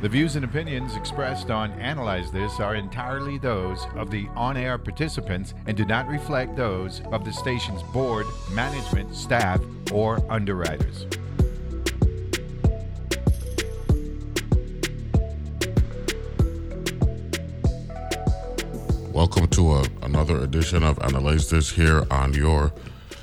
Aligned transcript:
The 0.00 0.08
views 0.08 0.34
and 0.34 0.46
opinions 0.46 0.96
expressed 0.96 1.50
on 1.50 1.72
Analyze 1.72 2.32
This 2.32 2.58
are 2.58 2.74
entirely 2.74 3.36
those 3.36 3.84
of 3.96 4.10
the 4.10 4.28
on 4.34 4.56
air 4.56 4.78
participants 4.78 5.52
and 5.66 5.76
do 5.76 5.84
not 5.84 6.08
reflect 6.08 6.56
those 6.56 7.02
of 7.12 7.22
the 7.22 7.30
station's 7.34 7.82
board, 7.82 8.24
management, 8.50 9.14
staff, 9.14 9.60
or 9.92 10.24
underwriters. 10.32 11.04
Welcome 19.12 19.48
to 19.48 19.72
a, 19.74 19.84
another 20.00 20.40
edition 20.40 20.82
of 20.82 20.98
Analyze 21.00 21.50
This 21.50 21.72
here 21.72 22.06
on 22.10 22.32
your 22.32 22.72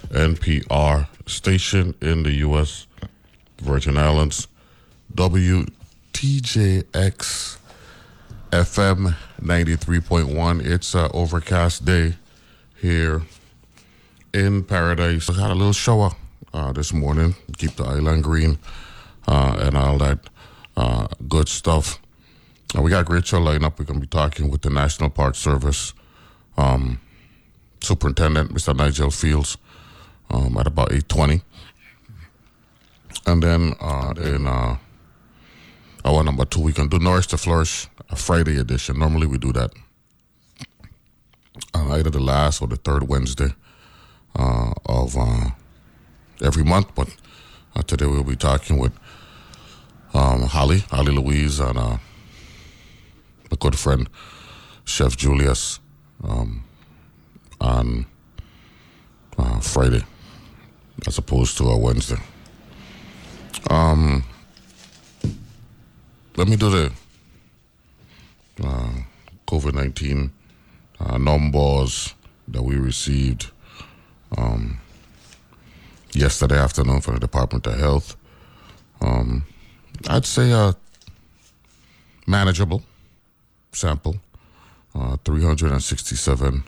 NPR 0.09 1.07
station 1.28 1.96
in 2.02 2.21
the 2.21 2.34
U.S. 2.34 2.86
Virgin 3.57 3.98
Islands, 3.98 4.48
WTJX 6.18 7.57
FM 8.50 9.16
93.1. 9.39 10.66
It's 10.66 10.96
an 10.96 11.12
overcast 11.14 11.86
day 11.86 12.16
here 12.75 13.21
in 14.34 14.64
Paradise. 14.64 15.30
I 15.30 15.39
had 15.39 15.52
a 15.52 15.54
little 15.54 15.74
shower 15.74 16.14
uh, 16.56 16.74
this 16.74 16.92
morning, 16.92 17.36
keep 17.60 17.75
the 17.75 17.84
island 17.84 18.24
green 18.24 18.58
uh, 19.28 19.60
and 19.61 19.78
all 19.78 20.00
that 20.00 20.18
uh, 20.75 21.06
good 21.28 21.48
stuff. 21.48 22.00
Uh, 22.75 22.82
we 22.82 22.89
got 22.89 23.02
a 23.02 23.04
great 23.04 23.28
show 23.28 23.39
lineup. 23.39 23.78
We're 23.78 23.86
going 23.86 24.00
to 24.00 24.08
be 24.08 24.08
talking 24.08 24.50
with 24.50 24.64
the 24.64 24.72
National 24.72 25.11
Park 25.11 25.36
Service 25.36 25.94
um, 26.58 27.00
Superintendent, 27.80 28.52
Mr. 28.52 28.75
Nigel 28.75 29.11
Fields, 29.11 29.60
um, 30.32 30.58
at 30.58 30.66
about 30.66 30.89
8.20. 30.89 31.44
And 33.28 33.44
then 33.44 33.75
uh, 33.80 34.16
in 34.17 34.47
uh, 36.08 36.16
hour 36.16 36.23
number 36.23 36.45
two, 36.45 36.61
we 36.61 36.73
can 36.73 36.88
do 36.88 37.00
Nourish 37.00 37.28
to 37.28 37.38
Flourish, 37.38 37.88
a 38.09 38.16
Friday 38.16 38.58
edition. 38.58 39.00
Normally 39.00 39.28
we 39.28 39.38
do 39.38 39.52
that 39.53 39.72
on 41.73 41.91
either 41.91 42.09
the 42.09 42.19
last 42.19 42.61
or 42.61 42.67
the 42.67 42.75
third 42.77 43.08
Wednesday 43.08 43.53
uh, 44.35 44.72
of 44.85 45.17
uh, 45.17 45.50
every 46.44 46.63
month. 46.63 46.94
But 46.95 47.09
uh, 47.75 47.81
today 47.83 48.05
we'll 48.05 48.23
be 48.23 48.35
talking 48.35 48.78
with 48.78 48.94
um, 50.13 50.44
Holly, 50.44 50.80
Holly 50.89 51.11
Louise, 51.11 51.59
and 51.59 51.78
uh, 51.78 51.97
a 53.52 53.55
good 53.58 53.78
friend, 53.78 54.09
Chef 54.85 55.17
Julius, 55.17 55.80
um, 56.23 56.63
on 57.59 58.05
uh, 59.38 59.59
Friday 59.59 60.03
as 61.05 61.17
opposed 61.17 61.58
to 61.58 61.66
a 61.66 61.78
Wednesday. 61.78 62.17
Um, 63.69 64.23
let 66.38 66.47
me 66.47 66.55
do 66.55 66.69
the 66.69 66.91
uh, 68.63 68.91
COVID 69.47 69.73
19 69.73 70.31
uh, 70.99 71.17
numbers 71.17 72.13
that 72.47 72.61
we 72.61 72.75
received 72.75 73.49
um, 74.38 74.79
yesterday 76.13 76.57
afternoon 76.57 77.02
from 77.02 77.16
the 77.16 77.19
Department 77.19 77.66
of 77.66 77.79
Health. 77.79 78.16
Um, 79.02 79.45
I'd 80.07 80.25
say 80.27 80.52
a 80.52 80.75
manageable 82.27 82.83
sample, 83.72 84.17
uh, 84.94 85.17
367 85.25 86.63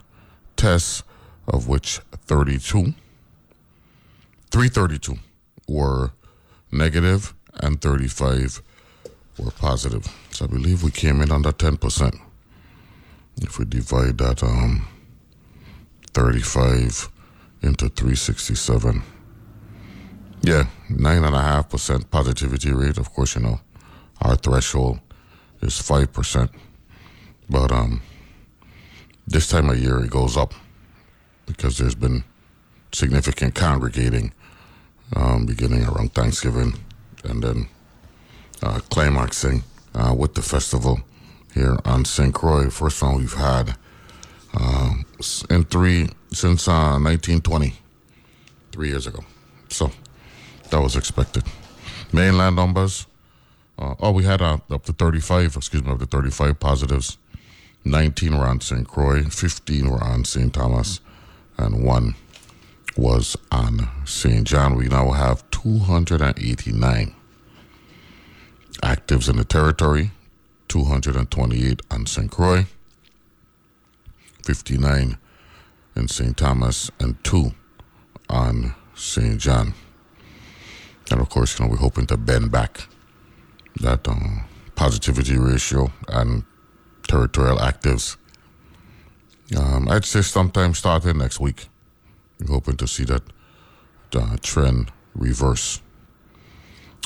tests, 0.58 1.04
of 1.48 1.68
which 1.68 2.00
32, 2.26 2.96
332 4.50 5.16
were 5.68 6.12
negative 6.72 7.36
and 7.54 7.80
35 7.80 8.64
were 9.40 9.52
positive. 9.52 10.08
So 10.32 10.46
I 10.46 10.48
believe 10.48 10.84
we 10.84 10.92
came 10.92 11.22
in 11.22 11.32
under 11.32 11.52
10%. 11.52 12.20
If 13.42 13.58
we 13.58 13.66
divide 13.66 14.18
that 14.18 14.44
um, 14.44 14.88
35 16.14 17.10
into 17.62 17.90
367, 17.90 19.02
yeah, 20.42 20.68
9.5% 20.90 22.10
positivity 22.10 22.72
rate. 22.72 22.98
Of 22.98 23.14
course, 23.14 23.36
you 23.36 23.42
know, 23.42 23.60
our 24.22 24.36
threshold 24.36 25.00
is 25.62 25.74
5%. 25.74 26.50
But 27.50 27.72
um, 27.72 28.02
this 29.28 29.50
time 29.50 29.70
of 29.70 29.80
year, 29.80 30.04
it 30.04 30.12
goes 30.12 30.38
up 30.38 30.54
because 31.46 31.78
there's 31.78 31.96
been 31.96 32.24
significant 32.92 33.56
congregating 33.56 34.34
um, 35.16 35.46
beginning 35.46 35.86
around 35.86 36.14
Thanksgiving 36.14 36.74
and 37.24 37.44
then 37.44 37.68
uh, 38.62 38.80
climaxing 38.90 39.64
uh, 39.96 40.14
with 40.18 40.34
the 40.36 40.42
festival 40.42 41.02
here 41.54 41.78
on 41.86 42.06
St. 42.06 42.34
Croix. 42.34 42.70
First 42.70 43.02
one 43.02 43.18
we've 43.18 43.34
had 43.34 43.76
uh, 44.54 44.94
in 45.50 45.64
three 45.66 46.10
since 46.32 46.68
1920, 46.68 47.74
three 48.72 48.90
years 48.90 49.08
ago. 49.08 49.24
So 49.70 49.92
that 50.70 50.80
was 50.80 50.96
expected. 50.96 51.44
Mainland 52.12 52.56
numbers. 52.56 53.08
Uh, 53.78 53.96
oh, 54.02 54.12
we 54.12 54.24
had 54.24 54.42
uh, 54.42 54.58
up 54.70 54.84
to 54.84 54.94
35, 54.94 55.56
excuse 55.56 55.84
me, 55.84 55.92
up 55.92 56.00
to 56.00 56.06
35 56.06 56.60
positives. 56.60 57.18
19 57.86 58.38
were 58.38 58.46
on 58.46 58.60
St. 58.60 58.86
Croix, 58.86 59.24
15 59.24 59.90
were 59.90 60.04
on 60.04 60.26
St. 60.26 60.54
Thomas, 60.54 61.00
and 61.58 61.84
one 61.84 62.16
was 62.98 63.38
on 63.52 63.88
St. 64.06 64.46
John. 64.46 64.76
We 64.76 64.90
now 64.90 65.12
have 65.12 65.50
289 65.52 67.16
actives 68.82 69.30
in 69.30 69.38
the 69.38 69.44
territory, 69.44 70.12
228 70.68 71.82
on 71.92 72.06
St. 72.06 72.32
Croix, 72.32 72.66
59 74.44 75.18
in 75.96 76.08
St. 76.08 76.38
Thomas, 76.38 76.90
and 77.00 77.22
two 77.24 77.52
on 78.30 78.76
St. 78.96 79.40
John. 79.40 79.74
And 81.12 81.20
of 81.20 81.30
course, 81.30 81.58
you 81.58 81.66
know, 81.66 81.72
we're 81.72 81.78
hoping 81.78 82.06
to 82.08 82.18
bend 82.18 82.52
back 82.52 82.88
that 83.82 84.08
um, 84.08 84.46
positivity 84.76 85.38
ratio 85.38 85.92
and 86.08 86.44
territorial 87.08 87.58
actives. 87.58 88.18
Um, 89.58 89.90
I'd 89.90 90.06
say 90.06 90.22
sometime 90.22 90.74
starting 90.74 91.18
next 91.18 91.40
week. 91.40 91.68
We're 92.40 92.54
hoping 92.54 92.78
to 92.78 92.88
see 92.88 93.04
that 93.06 93.24
uh, 94.16 94.38
trend 94.42 94.92
reverse. 95.16 95.82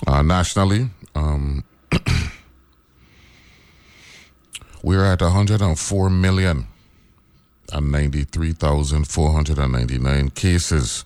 Uh, 0.05 0.21
nationally, 0.21 0.89
um, 1.15 1.63
we're 4.83 5.05
at 5.05 5.21
104 5.21 6.09
million 6.09 6.67
and 7.71 7.91
93,499 7.91 10.29
cases, 10.29 11.05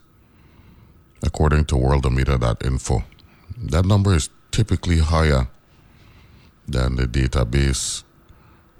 according 1.24 1.66
to 1.66 1.76
worldometer.info. 1.76 3.04
That 3.58 3.86
number 3.86 4.16
is 4.16 4.30
typically 4.52 5.00
higher 5.00 5.48
than 6.68 6.96
the 6.96 7.06
database 7.06 8.04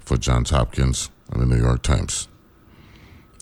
for 0.00 0.16
Johns 0.16 0.50
Hopkins 0.50 1.10
and 1.30 1.42
the 1.42 1.46
New 1.46 1.60
York 1.60 1.82
Times. 1.82 2.28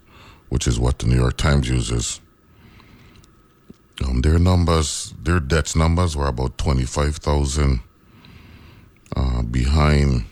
which 0.50 0.68
is 0.68 0.80
what 0.80 1.00
the 1.00 1.08
New 1.08 1.16
York 1.16 1.38
Times 1.38 1.70
uses. 1.70 2.20
Um, 4.04 4.22
their 4.22 4.40
numbers, 4.40 5.14
their 5.22 5.40
deaths 5.40 5.76
numbers 5.76 6.18
were 6.18 6.28
about 6.28 6.58
25,000 6.58 7.82
uh, 9.16 9.42
behind 9.44 10.26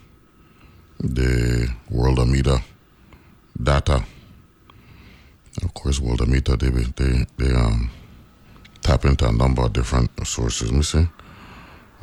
the 0.99 1.73
World 1.89 2.17
Worldometer 2.17 2.61
data. 3.61 4.03
Of 5.63 5.73
course, 5.73 5.99
World 5.99 6.19
Worldometer, 6.19 6.59
they, 6.59 6.69
they, 6.69 7.25
they 7.37 7.55
um, 7.55 7.89
tap 8.81 9.05
into 9.05 9.27
a 9.27 9.31
number 9.31 9.63
of 9.63 9.73
different 9.73 10.11
sources. 10.27 10.71
Let 10.71 10.77
me 10.77 10.83
see. 10.83 11.07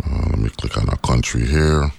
Uh, 0.05 0.27
let 0.31 0.39
me 0.39 0.49
click 0.51 0.77
on 0.79 0.89
a 0.89 0.97
country 0.97 1.47
here. 1.47 1.91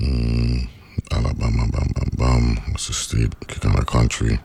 Mm, 0.00 0.68
Alabama, 1.10 1.66
bam, 1.68 1.88
bam, 1.94 2.10
bam. 2.16 2.56
What's 2.70 2.88
the 2.88 2.94
state? 2.94 3.38
Click 3.48 3.64
on 3.64 3.78
a 3.78 3.84
country. 3.84 4.40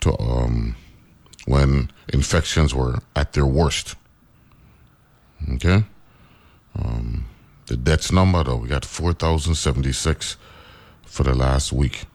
to 0.00 0.18
um, 0.20 0.76
when 1.46 1.90
infections 2.12 2.74
were 2.74 2.98
at 3.16 3.32
their 3.32 3.46
worst. 3.46 3.94
Okay? 5.54 5.84
Um, 6.78 7.26
the 7.66 7.76
deaths 7.76 8.12
number, 8.12 8.44
though, 8.44 8.56
we 8.56 8.68
got 8.68 8.84
4,076 8.84 10.36
for 11.06 11.22
the 11.22 11.34
last 11.34 11.72
week 11.72 12.06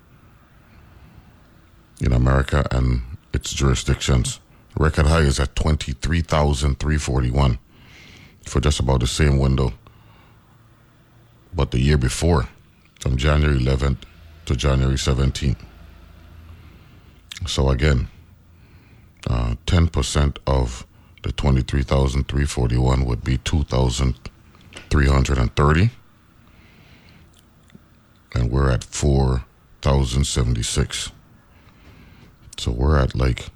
in 2.04 2.12
America 2.12 2.68
and 2.72 3.02
its 3.34 3.54
jurisdictions. 3.54 4.40
Record 4.78 5.08
high 5.08 5.22
is 5.22 5.40
at 5.40 5.56
23,341 5.56 7.58
for 8.46 8.60
just 8.60 8.80
about 8.80 9.00
the 9.00 9.08
same 9.08 9.40
window. 9.40 9.74
But 11.54 11.72
the 11.72 11.80
year 11.80 11.98
before, 11.98 12.50
from 13.00 13.18
January 13.18 13.58
11th 13.60 14.04
to 14.46 14.56
January 14.56 14.96
17th. 14.96 15.58
So 17.48 17.70
again, 17.70 18.08
uh, 19.30 19.56
10% 19.66 20.38
of 20.48 20.86
the 21.22 21.32
23,341 21.32 23.06
would 23.06 23.24
be 23.24 23.38
2,330. 23.40 25.90
And 28.36 28.52
we're 28.52 28.72
at 28.72 28.84
4,076. 28.84 31.12
So 32.58 32.72
we're 32.72 32.98
at 32.98 33.16
like 33.16 33.50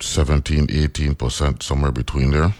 17, 0.00 0.68
18%, 0.68 1.62
somewhere 1.62 1.92
between 1.92 2.30
there. 2.30 2.54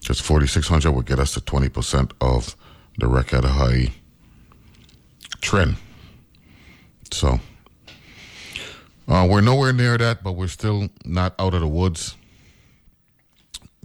Just 0.00 0.22
4,600 0.22 0.90
would 0.90 1.06
get 1.06 1.18
us 1.18 1.34
to 1.34 1.40
20% 1.40 2.12
of 2.20 2.56
the 2.98 3.06
record 3.06 3.44
high 3.44 3.92
trend. 5.40 5.76
So 7.12 7.40
uh, 9.08 9.26
we're 9.28 9.40
nowhere 9.40 9.72
near 9.72 9.98
that, 9.98 10.22
but 10.22 10.32
we're 10.32 10.48
still 10.48 10.88
not 11.04 11.34
out 11.38 11.54
of 11.54 11.60
the 11.60 11.68
woods. 11.68 12.16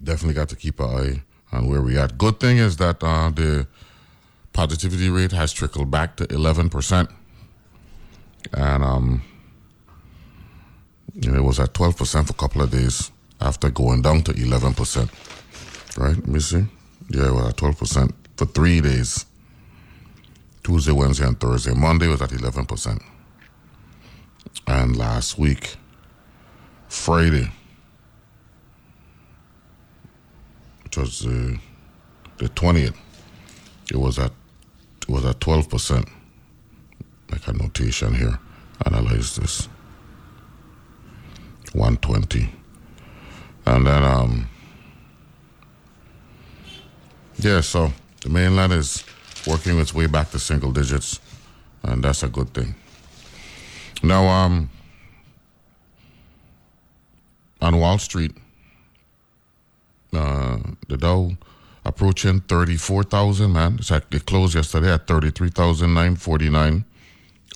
Definitely 0.01 0.35
got 0.35 0.49
to 0.49 0.55
keep 0.55 0.79
an 0.79 0.85
eye 0.85 1.23
on 1.55 1.67
where 1.67 1.81
we 1.81 1.97
at. 1.97 2.17
Good 2.17 2.39
thing 2.39 2.57
is 2.57 2.77
that 2.77 3.03
uh, 3.03 3.29
the 3.29 3.67
positivity 4.53 5.09
rate 5.09 5.31
has 5.31 5.51
trickled 5.51 5.91
back 5.91 6.15
to 6.17 6.27
11%. 6.27 7.11
And 8.53 8.83
um, 8.83 9.21
it 11.15 11.43
was 11.43 11.59
at 11.59 11.73
12% 11.73 12.27
for 12.27 12.31
a 12.31 12.33
couple 12.33 12.61
of 12.61 12.71
days 12.71 13.11
after 13.39 13.69
going 13.69 14.01
down 14.01 14.21
to 14.23 14.33
11%. 14.33 15.97
Right? 15.97 16.15
Let 16.15 16.27
me 16.27 16.39
see. 16.39 16.65
Yeah, 17.09 17.27
it 17.27 17.33
was 17.33 17.49
at 17.49 17.55
12% 17.57 18.11
for 18.37 18.45
three 18.45 18.81
days 18.81 19.25
Tuesday, 20.63 20.91
Wednesday, 20.91 21.27
and 21.27 21.39
Thursday. 21.39 21.73
Monday 21.73 22.07
was 22.07 22.21
at 22.21 22.31
11%. 22.31 23.01
And 24.67 24.97
last 24.97 25.37
week, 25.37 25.75
Friday, 26.87 27.51
which 30.83 30.97
was 30.97 31.25
uh, 31.25 31.55
the 32.37 32.49
20th, 32.49 32.95
it 33.91 33.97
was 33.97 34.17
at 34.17 34.31
it 35.01 35.09
was 35.09 35.23
at 35.23 35.39
12%. 35.39 36.09
Make 37.31 37.47
a 37.47 37.53
notation 37.53 38.15
here. 38.15 38.39
Analyze 38.85 39.35
this. 39.35 39.69
120. 41.75 42.49
And 43.65 43.85
then 43.85 44.03
um 44.03 44.49
yeah, 47.37 47.61
so 47.61 47.91
the 48.21 48.29
mainland 48.29 48.73
is 48.73 49.03
working 49.45 49.79
its 49.79 49.93
way 49.93 50.07
back 50.07 50.31
to 50.31 50.39
single 50.39 50.71
digits, 50.71 51.19
and 51.83 52.03
that's 52.03 52.23
a 52.23 52.27
good 52.27 52.53
thing. 52.53 52.75
Now, 54.01 54.27
um, 54.27 54.69
on 57.61 57.77
Wall 57.77 57.97
Street, 57.97 58.35
uh, 60.13 60.59
the 60.87 60.97
Dow 60.97 61.31
approaching 61.83 62.41
34,000, 62.41 63.51
man. 63.51 63.75
It's 63.79 63.91
like 63.91 64.13
it 64.13 64.25
closed 64.25 64.55
yesterday 64.55 64.93
at 64.93 65.07
33,949, 65.07 66.85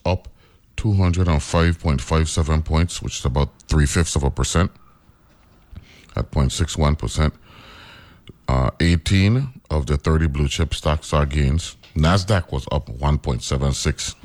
up 0.05 0.27
205.57 0.79 2.63
points, 2.63 3.01
which 3.01 3.19
is 3.19 3.25
about 3.25 3.50
three 3.67 3.86
fifths 3.86 4.15
of 4.15 4.24
a 4.24 4.31
percent 4.31 4.71
at 6.15 6.31
0.61%. 6.31 7.33
Uh, 8.48 8.71
18 8.79 9.62
of 9.69 9.86
the 9.86 9.98
30 9.98 10.27
blue 10.27 10.48
chip 10.48 10.74
stocks 10.74 11.13
are 11.13 11.25
gains. 11.25 11.75
NASDAQ 11.95 12.51
was 12.51 12.65
up 12.71 12.88
1.76. 12.88 14.15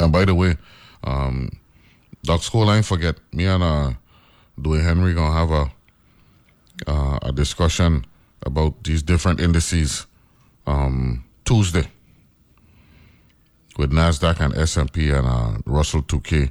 And 0.00 0.12
by 0.12 0.24
the 0.24 0.34
way, 0.34 0.56
um, 1.04 1.50
Doc 2.24 2.42
School, 2.42 2.68
I 2.68 2.82
forget, 2.82 3.16
me 3.32 3.46
and 3.46 3.62
uh, 3.62 3.92
Dwayne 4.60 4.82
Henry 4.82 5.14
to 5.14 5.20
have 5.20 5.50
a 5.50 5.70
uh, 6.86 7.18
a 7.22 7.32
discussion 7.32 8.04
about 8.44 8.84
these 8.84 9.02
different 9.02 9.40
indices 9.40 10.06
um, 10.66 11.24
Tuesday 11.44 11.88
with 13.78 13.92
Nasdaq 13.92 14.40
and 14.40 14.56
S&P 14.56 15.10
and 15.10 15.26
uh, 15.26 15.58
Russell 15.66 16.02
2K. 16.02 16.50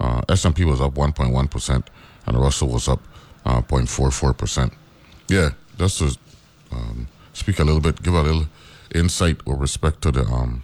Uh, 0.00 0.22
S&P 0.28 0.64
was 0.64 0.80
up 0.80 0.94
1.1 0.94 1.50
percent, 1.50 1.88
and 2.26 2.36
Russell 2.38 2.68
was 2.68 2.88
up 2.88 3.00
uh, 3.44 3.60
0.44 3.62 4.36
percent. 4.36 4.72
Yeah, 5.28 5.50
just 5.78 5.98
to 5.98 6.16
um, 6.72 7.08
speak 7.32 7.58
a 7.58 7.64
little 7.64 7.80
bit, 7.80 8.02
give 8.02 8.14
a 8.14 8.22
little 8.22 8.46
insight 8.94 9.44
with 9.46 9.60
respect 9.60 10.02
to 10.02 10.10
the 10.10 10.24
um, 10.24 10.62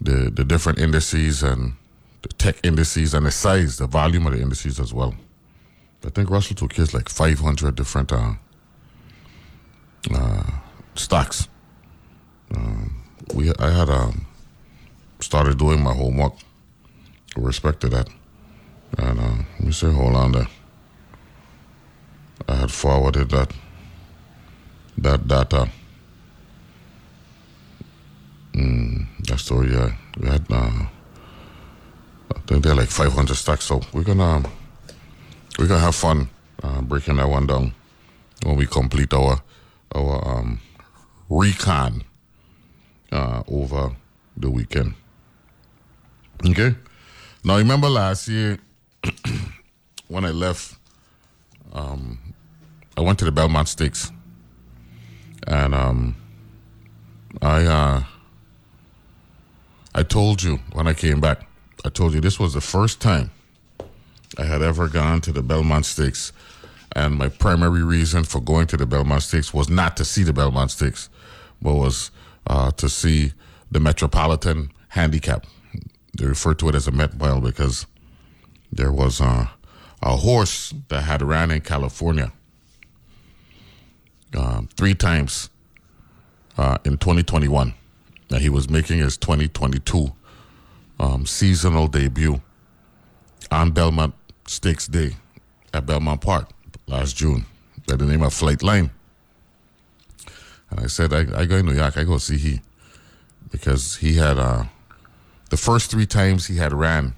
the 0.00 0.30
the 0.30 0.44
different 0.44 0.78
indices 0.78 1.42
and 1.42 1.74
the 2.22 2.28
tech 2.28 2.56
indices 2.62 3.12
and 3.14 3.26
the 3.26 3.30
size, 3.30 3.78
the 3.78 3.86
volume 3.86 4.26
of 4.26 4.32
the 4.32 4.40
indices 4.40 4.80
as 4.80 4.94
well. 4.94 5.14
I 6.06 6.10
think 6.10 6.28
Russell 6.28 6.56
2K 6.56 6.78
is 6.80 6.94
like 6.94 7.08
500 7.08 7.74
different 7.74 8.12
uh, 8.12 8.34
uh, 10.14 10.50
stocks. 10.94 11.48
Um, 12.54 13.03
we 13.32 13.52
I 13.58 13.70
had 13.70 13.88
um, 13.88 14.26
started 15.20 15.58
doing 15.58 15.82
my 15.82 15.94
homework 15.94 16.34
respect 17.36 17.80
to 17.80 17.88
that. 17.88 18.08
And 18.98 19.18
uh, 19.18 19.36
let 19.58 19.60
me 19.60 19.72
say, 19.72 19.90
hold 19.90 20.14
on 20.14 20.32
there. 20.32 20.48
I 22.48 22.56
had 22.56 22.70
forwarded 22.70 23.30
that 23.30 23.52
that 24.98 25.26
data. 25.26 25.68
Mm, 28.52 29.06
that 29.26 29.40
story, 29.40 29.72
yeah. 29.72 29.94
We 30.20 30.28
had, 30.28 30.46
uh, 30.48 30.86
I 32.34 32.38
think 32.46 32.62
they're 32.62 32.76
like 32.76 32.88
500 32.88 33.34
stacks, 33.34 33.64
so 33.64 33.80
we're 33.92 34.04
gonna 34.04 34.44
we're 35.58 35.66
gonna 35.66 35.80
have 35.80 35.94
fun 35.94 36.28
uh, 36.62 36.80
breaking 36.82 37.16
that 37.16 37.28
one 37.28 37.46
down 37.46 37.74
when 38.44 38.56
we 38.56 38.66
complete 38.66 39.12
our 39.12 39.42
our 39.94 40.28
um, 40.28 40.60
recon 41.28 42.04
uh, 43.14 43.42
over 43.48 43.94
the 44.36 44.50
weekend. 44.50 44.94
Okay. 46.44 46.74
Now 47.44 47.56
remember 47.56 47.88
last 47.88 48.28
year 48.28 48.58
when 50.08 50.24
I 50.24 50.30
left, 50.30 50.76
um, 51.72 52.18
I 52.96 53.00
went 53.00 53.18
to 53.20 53.24
the 53.24 53.32
Belmont 53.32 53.68
Stakes, 53.68 54.10
and 55.46 55.74
um, 55.74 56.16
I 57.40 57.64
uh, 57.64 58.02
I 59.94 60.02
told 60.02 60.42
you 60.42 60.58
when 60.72 60.86
I 60.86 60.94
came 60.94 61.20
back, 61.20 61.46
I 61.84 61.90
told 61.90 62.14
you 62.14 62.20
this 62.20 62.40
was 62.40 62.54
the 62.54 62.60
first 62.60 63.00
time 63.00 63.30
I 64.38 64.44
had 64.44 64.62
ever 64.62 64.88
gone 64.88 65.20
to 65.22 65.32
the 65.32 65.42
Belmont 65.42 65.86
Stakes, 65.86 66.32
and 66.96 67.16
my 67.16 67.28
primary 67.28 67.84
reason 67.84 68.24
for 68.24 68.40
going 68.40 68.66
to 68.68 68.76
the 68.76 68.86
Belmont 68.86 69.22
Stakes 69.22 69.54
was 69.54 69.68
not 69.68 69.96
to 69.98 70.04
see 70.04 70.22
the 70.24 70.32
Belmont 70.32 70.70
Stakes, 70.70 71.08
but 71.60 71.74
was 71.74 72.10
uh, 72.46 72.70
to 72.72 72.88
see 72.88 73.32
the 73.70 73.80
Metropolitan 73.80 74.70
Handicap. 74.88 75.46
They 76.16 76.26
refer 76.26 76.54
to 76.54 76.68
it 76.68 76.74
as 76.74 76.86
a 76.86 76.92
Met 76.92 77.18
Mile 77.18 77.40
because 77.40 77.86
there 78.70 78.92
was 78.92 79.20
uh, 79.20 79.48
a 80.02 80.16
horse 80.16 80.72
that 80.88 81.02
had 81.02 81.22
ran 81.22 81.50
in 81.50 81.60
California 81.60 82.32
uh, 84.36 84.62
three 84.76 84.94
times 84.94 85.50
uh, 86.56 86.78
in 86.84 86.98
2021. 86.98 87.74
Now 88.30 88.38
he 88.38 88.48
was 88.48 88.68
making 88.68 88.98
his 88.98 89.16
2022 89.16 90.12
um, 90.98 91.26
seasonal 91.26 91.88
debut 91.88 92.40
on 93.50 93.72
Belmont 93.72 94.14
Stakes 94.46 94.86
Day 94.86 95.16
at 95.72 95.86
Belmont 95.86 96.20
Park 96.20 96.50
last 96.86 97.16
June 97.16 97.46
by 97.86 97.96
the 97.96 98.04
name 98.04 98.22
of 98.22 98.32
Flightline. 98.32 98.90
And 100.74 100.84
I 100.84 100.88
said, 100.88 101.12
I, 101.12 101.20
I 101.40 101.44
go 101.46 101.58
to 101.58 101.62
New 101.62 101.74
York, 101.74 101.96
I 101.96 102.04
go 102.04 102.18
see 102.18 102.36
he. 102.36 102.60
Because 103.50 103.96
he 103.96 104.14
had, 104.14 104.38
uh, 104.38 104.64
the 105.50 105.56
first 105.56 105.90
three 105.90 106.06
times 106.06 106.46
he 106.46 106.56
had 106.56 106.72
ran, 106.72 107.14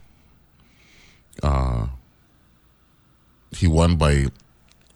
uh, 1.42 1.86
he 3.50 3.66
won 3.66 3.96
by 3.96 4.26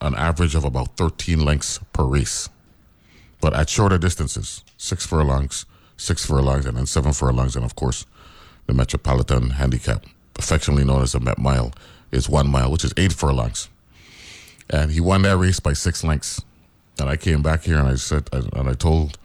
an 0.02 0.14
average 0.14 0.54
of 0.54 0.64
about 0.64 0.96
13 0.96 1.42
lengths 1.42 1.80
per 1.94 2.04
race. 2.04 2.50
But 3.40 3.54
at 3.54 3.70
shorter 3.70 3.96
distances, 3.96 4.62
six 4.76 5.06
furlongs, 5.06 5.64
six 5.96 6.26
furlongs, 6.26 6.66
and 6.66 6.76
then 6.76 6.84
seven 6.84 7.12
furlongs, 7.12 7.56
and 7.56 7.64
of 7.64 7.74
course, 7.74 8.04
the 8.66 8.74
Metropolitan 8.74 9.50
Handicap, 9.50 10.04
affectionately 10.36 10.84
known 10.84 11.02
as 11.02 11.12
the 11.12 11.20
Met 11.20 11.38
Mile, 11.38 11.72
is 12.12 12.28
one 12.28 12.50
mile, 12.50 12.70
which 12.70 12.84
is 12.84 12.92
eight 12.98 13.14
furlongs. 13.14 13.68
And 14.68 14.90
he 14.90 15.00
won 15.00 15.22
that 15.22 15.38
race 15.38 15.60
by 15.60 15.72
six 15.72 16.04
lengths. 16.04 16.42
And 17.00 17.08
I 17.08 17.16
came 17.16 17.42
back 17.42 17.64
here 17.64 17.78
and 17.78 17.88
I 17.88 17.94
said, 17.94 18.28
and 18.32 18.68
I 18.68 18.74
told 18.74 19.18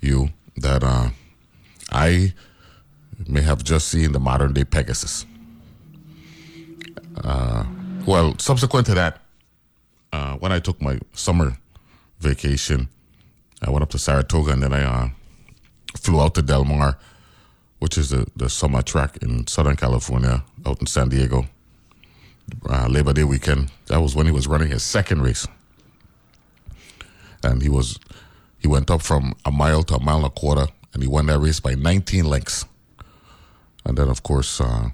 you 0.00 0.30
that 0.56 0.82
uh, 0.82 1.10
I 1.92 2.32
may 3.26 3.42
have 3.42 3.62
just 3.62 3.88
seen 3.88 4.12
the 4.12 4.20
modern 4.20 4.52
day 4.54 4.64
Pegasus. 4.64 5.26
Uh, 7.22 7.64
well, 8.06 8.34
subsequent 8.38 8.86
to 8.86 8.94
that, 8.94 9.20
uh, 10.12 10.34
when 10.36 10.52
I 10.52 10.58
took 10.60 10.80
my 10.80 10.98
summer 11.12 11.58
vacation, 12.20 12.88
I 13.60 13.70
went 13.70 13.82
up 13.82 13.90
to 13.90 13.98
Saratoga 13.98 14.52
and 14.52 14.62
then 14.62 14.72
I 14.72 14.82
uh, 14.84 15.08
flew 15.96 16.20
out 16.20 16.34
to 16.36 16.42
Del 16.42 16.64
Mar, 16.64 16.98
which 17.78 17.98
is 17.98 18.10
the, 18.10 18.26
the 18.36 18.48
summer 18.48 18.82
track 18.82 19.18
in 19.18 19.46
Southern 19.46 19.76
California, 19.76 20.44
out 20.64 20.80
in 20.80 20.86
San 20.86 21.08
Diego. 21.08 21.46
Uh, 22.66 22.86
Labor 22.88 23.12
Day 23.12 23.24
weekend. 23.24 23.70
That 23.86 24.00
was 24.00 24.16
when 24.16 24.24
he 24.24 24.32
was 24.32 24.46
running 24.46 24.70
his 24.70 24.82
second 24.82 25.20
race, 25.20 25.46
and 27.42 27.62
he 27.62 27.68
was 27.68 27.98
he 28.58 28.68
went 28.68 28.90
up 28.90 29.02
from 29.02 29.34
a 29.44 29.50
mile 29.50 29.82
to 29.84 29.94
a 29.96 30.02
mile 30.02 30.16
and 30.16 30.26
a 30.26 30.30
quarter, 30.30 30.66
and 30.92 31.02
he 31.02 31.08
won 31.08 31.26
that 31.26 31.38
race 31.38 31.60
by 31.60 31.74
19 31.74 32.24
lengths. 32.24 32.64
And 33.84 33.96
then, 33.96 34.08
of 34.08 34.22
course, 34.22 34.60
uh, 34.60 34.90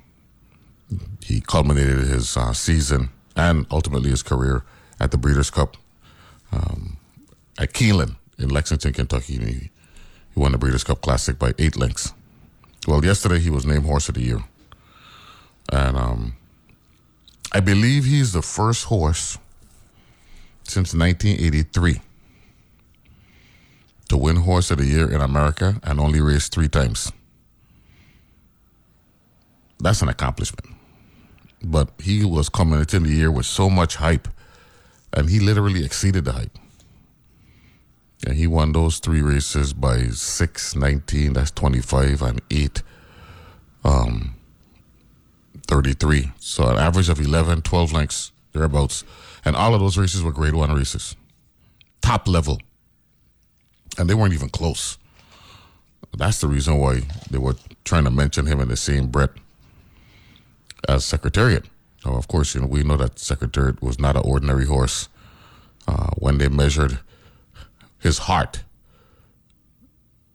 he 1.23 1.41
culminated 1.41 2.07
his 2.07 2.37
uh, 2.37 2.53
season 2.53 3.09
and 3.35 3.67
ultimately 3.71 4.11
his 4.11 4.23
career 4.23 4.65
at 5.01 5.11
the 5.11 5.19
Breeders' 5.19 5.51
Cup 5.51 5.77
um, 6.53 6.99
at 7.59 7.73
Keeneland 7.73 8.17
in 8.39 8.51
Lexington, 8.51 8.93
Kentucky. 8.93 9.39
He, 9.39 9.71
he 10.35 10.41
won 10.41 10.53
the 10.53 10.59
Breeders' 10.59 10.85
Cup 10.85 11.01
Classic 11.01 11.39
by 11.39 11.53
eight 11.59 11.77
lengths. 11.77 12.13
Well, 12.87 13.05
yesterday 13.05 13.39
he 13.39 13.51
was 13.51 13.65
named 13.65 13.87
Horse 13.87 14.09
of 14.09 14.17
the 14.17 14.23
Year. 14.23 14.45
And 15.73 15.97
um, 15.97 16.37
I 17.51 17.61
believe 17.61 18.05
he's 18.05 18.33
the 18.33 18.43
first 18.43 18.85
horse 18.85 19.39
since 20.65 20.95
1983 20.95 22.01
to 24.09 24.17
win 24.17 24.37
Horse 24.37 24.71
of 24.71 24.79
the 24.79 24.87
Year 24.87 25.11
in 25.11 25.21
America 25.21 25.81
and 25.83 25.99
only 25.99 26.21
race 26.21 26.49
three 26.49 26.69
times. 26.69 27.13
That's 29.81 30.03
an 30.03 30.09
accomplishment. 30.09 30.75
But 31.63 31.91
he 32.03 32.25
was 32.25 32.49
coming 32.49 32.81
into 32.81 33.01
the 33.01 33.09
year 33.09 33.31
with 33.31 33.47
so 33.47 33.71
much 33.71 33.97
hype, 33.97 34.29
and 35.13 35.31
he 35.31 35.41
literally 35.41 35.85
exceeded 35.85 36.25
the 36.25 36.33
hype. 36.33 36.59
And 38.27 38.37
he 38.37 38.47
won 38.47 38.73
those 38.73 38.99
three 38.99 39.23
races 39.23 39.73
by 39.73 40.05
6, 40.05 40.77
19, 40.77 41.33
that's 41.35 41.51
25, 41.51 42.23
and 42.23 42.43
8, 42.51 42.83
um, 43.85 44.35
33. 45.67 46.33
So 46.39 46.69
an 46.69 46.79
average 46.79 47.09
of 47.09 47.21
11, 47.21 47.63
12 47.63 47.93
lengths, 47.93 48.33
thereabouts. 48.53 49.05
And 49.45 49.57
all 49.57 49.75
of 49.75 49.81
those 49.81 49.99
races 49.99 50.23
were 50.23 50.33
grade 50.33 50.55
one 50.55 50.73
races, 50.73 51.17
top 52.01 52.27
level. 52.27 52.59
And 53.99 54.09
they 54.09 54.15
weren't 54.15 54.35
even 54.35 54.49
close. 54.49 54.99
That's 56.17 56.41
the 56.41 56.49
reason 56.49 56.79
why 56.79 57.03
they 57.31 57.39
were 57.39 57.57
trying 57.85 58.05
to 58.05 58.11
mention 58.11 58.47
him 58.47 58.61
in 58.61 58.69
the 58.69 58.77
same 58.77 59.09
breath 59.09 59.31
as 60.89 61.05
Secretariat. 61.05 61.65
Now, 62.05 62.15
of 62.15 62.29
course, 62.29 62.55
you 62.55 62.61
know 62.61 62.67
we 62.67 62.83
know 62.83 62.97
that 62.97 63.19
Secretariat 63.19 63.83
was 63.83 63.99
not 63.99 64.17
an 64.17 64.23
ordinary 64.25 64.67
horse. 64.67 65.09
Uh, 65.87 66.11
when 66.17 66.39
they 66.39 66.49
measured 66.49 66.99
his 67.99 68.19
heart, 68.19 68.63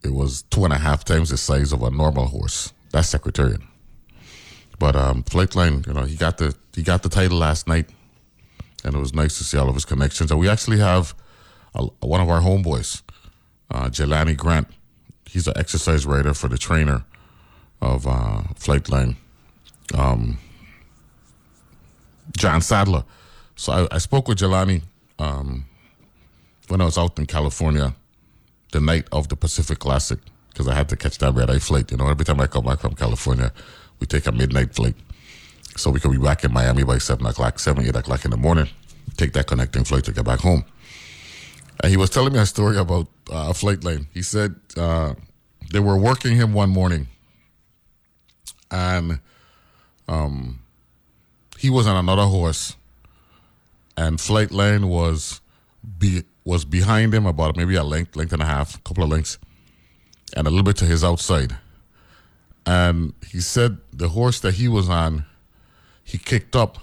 it 0.03 0.13
was 0.13 0.43
two 0.43 0.63
and 0.63 0.73
a 0.73 0.77
half 0.77 1.03
times 1.03 1.29
the 1.29 1.37
size 1.37 1.71
of 1.71 1.81
a 1.81 1.89
normal 1.89 2.25
horse. 2.25 2.73
That's 2.91 3.09
Secretariat. 3.09 3.61
But 4.79 4.95
um, 4.95 5.23
Flightline, 5.23 5.85
you 5.85 5.93
know, 5.93 6.03
he 6.03 6.15
got 6.15 6.37
the 6.37 6.55
he 6.73 6.83
got 6.83 7.03
the 7.03 7.09
title 7.09 7.37
last 7.37 7.67
night, 7.67 7.89
and 8.83 8.95
it 8.95 8.99
was 8.99 9.13
nice 9.13 9.37
to 9.37 9.43
see 9.43 9.57
all 9.57 9.69
of 9.69 9.75
his 9.75 9.85
connections. 9.85 10.31
And 10.31 10.39
we 10.39 10.47
actually 10.47 10.79
have 10.79 11.13
a, 11.75 11.85
one 12.01 12.21
of 12.21 12.29
our 12.29 12.41
homeboys, 12.41 13.01
uh, 13.71 13.89
Jelani 13.89 14.35
Grant. 14.35 14.67
He's 15.25 15.47
an 15.47 15.53
exercise 15.57 16.05
writer 16.05 16.33
for 16.33 16.47
the 16.47 16.57
trainer 16.57 17.05
of 17.81 18.07
uh, 18.07 18.41
Flightline, 18.55 19.15
um, 19.93 20.37
John 22.37 22.61
Sadler. 22.61 23.03
So 23.55 23.71
I, 23.73 23.95
I 23.95 23.97
spoke 23.99 24.27
with 24.27 24.39
Jelani 24.39 24.81
um, 25.19 25.65
when 26.67 26.81
I 26.81 26.85
was 26.85 26.97
out 26.97 27.17
in 27.19 27.25
California 27.25 27.93
the 28.71 28.79
night 28.79 29.07
of 29.11 29.29
the 29.29 29.35
Pacific 29.35 29.79
Classic 29.79 30.19
because 30.49 30.67
I 30.67 30.75
had 30.75 30.89
to 30.89 30.95
catch 30.97 31.17
that 31.19 31.33
red 31.33 31.49
eye 31.49 31.59
flight. 31.59 31.91
You 31.91 31.97
know, 31.97 32.07
every 32.07 32.25
time 32.25 32.39
I 32.39 32.47
come 32.47 32.65
back 32.65 32.79
from 32.79 32.95
California, 32.95 33.51
we 33.99 34.07
take 34.07 34.27
a 34.27 34.31
midnight 34.31 34.75
flight. 34.75 34.95
So 35.77 35.89
we 35.89 35.99
could 35.99 36.11
be 36.11 36.17
back 36.17 36.43
in 36.43 36.51
Miami 36.51 36.83
by 36.83 36.97
7 36.97 37.25
o'clock, 37.25 37.59
7, 37.59 37.85
8 37.85 37.95
o'clock 37.95 38.25
in 38.25 38.31
the 38.31 38.37
morning, 38.37 38.67
take 39.15 39.33
that 39.33 39.47
connecting 39.47 39.83
flight 39.83 40.03
to 40.05 40.11
get 40.11 40.25
back 40.25 40.39
home. 40.39 40.65
And 41.81 41.91
he 41.91 41.97
was 41.97 42.09
telling 42.09 42.33
me 42.33 42.39
a 42.39 42.45
story 42.45 42.77
about 42.77 43.07
uh, 43.31 43.49
a 43.49 43.53
Flightline. 43.53 44.07
He 44.13 44.21
said 44.21 44.55
uh, 44.77 45.13
they 45.71 45.79
were 45.79 45.97
working 45.97 46.35
him 46.35 46.53
one 46.53 46.69
morning 46.69 47.07
and 48.71 49.19
um, 50.07 50.59
he 51.57 51.69
was 51.69 51.87
on 51.87 51.95
another 51.95 52.25
horse 52.25 52.75
and 53.97 54.17
Flightline 54.17 54.85
was 54.85 55.41
be, 55.97 56.23
was 56.45 56.65
behind 56.65 57.13
him 57.13 57.25
about 57.25 57.57
maybe 57.57 57.75
a 57.75 57.83
length, 57.83 58.15
length 58.15 58.33
and 58.33 58.41
a 58.41 58.45
half, 58.45 58.75
a 58.75 58.79
couple 58.79 59.03
of 59.03 59.09
lengths, 59.09 59.37
and 60.35 60.47
a 60.47 60.49
little 60.49 60.63
bit 60.63 60.77
to 60.77 60.85
his 60.85 61.03
outside. 61.03 61.55
And 62.65 63.13
he 63.27 63.41
said 63.41 63.77
the 63.91 64.09
horse 64.09 64.39
that 64.41 64.55
he 64.55 64.67
was 64.67 64.89
on, 64.89 65.25
he 66.03 66.17
kicked 66.17 66.55
up 66.55 66.77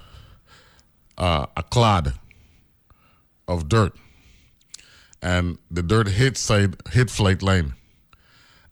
uh, 1.16 1.46
a 1.56 1.62
clod 1.62 2.14
of 3.48 3.68
dirt, 3.68 3.94
and 5.26 5.58
the 5.72 5.82
dirt 5.82 6.06
hit 6.06 6.36
side 6.36 6.76
hit 6.92 7.08
Flightline, 7.08 7.74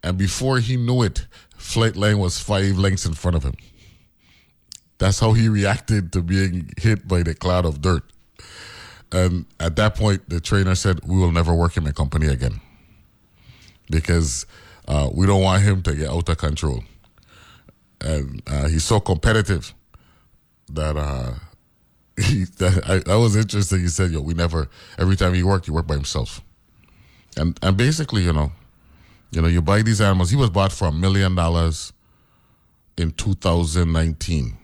and 0.05 0.17
before 0.17 0.61
he 0.61 0.77
knew 0.77 1.03
it, 1.03 1.27
Flightline 1.59 2.19
was 2.19 2.39
five 2.39 2.79
lengths 2.79 3.05
in 3.05 3.15
front 3.15 3.37
of 3.37 3.43
him. 3.43 3.57
That's 4.99 5.19
how 5.19 5.33
he 5.33 5.49
reacted 5.49 6.13
to 6.13 6.23
being 6.23 6.71
hit 6.79 7.09
by 7.09 7.25
the 7.25 7.35
cloud 7.35 7.65
of 7.65 7.83
dirt. 7.83 8.05
And 9.11 9.47
at 9.59 9.75
that 9.77 9.97
point, 9.97 10.29
the 10.29 10.41
trainer 10.41 10.77
said, 10.77 11.01
"We 11.05 11.19
will 11.19 11.33
never 11.33 11.53
work 11.53 11.77
in 11.77 11.83
the 11.83 11.93
company 11.93 12.29
again 12.29 12.61
because 13.91 14.47
uh, 14.87 15.11
we 15.13 15.27
don't 15.27 15.43
want 15.43 15.65
him 15.65 15.83
to 15.83 15.95
get 15.97 16.09
out 16.09 16.29
of 16.29 16.39
control." 16.39 16.85
And 18.01 18.43
uh, 18.47 18.69
he's 18.69 18.85
so 18.85 19.01
competitive 19.01 19.75
that 20.69 20.97
uh, 20.97 21.35
he 22.17 22.45
that, 22.59 22.83
I, 22.89 22.99
that 22.99 23.19
was 23.19 23.37
interesting. 23.37 23.81
He 23.81 23.89
said, 23.89 24.11
"Yo, 24.11 24.21
we 24.21 24.35
never. 24.35 24.69
Every 24.99 25.17
time 25.17 25.35
he 25.35 25.43
worked, 25.43 25.67
he 25.67 25.71
worked 25.71 25.89
by 25.89 25.95
himself." 25.95 26.41
And 27.37 27.59
and 27.63 27.77
basically, 27.77 28.23
you 28.23 28.33
know, 28.33 28.53
you 29.33 29.43
know, 29.43 29.49
you 29.49 29.61
buy 29.61 29.83
these 29.83 30.01
animals. 30.01 30.31
He 30.31 30.37
was 30.37 30.51
bought 30.51 30.73
for 30.73 30.89
a 30.89 30.93
million 30.93 31.35
dollars 31.35 31.93
in 32.97 33.11
2019. 33.13 34.57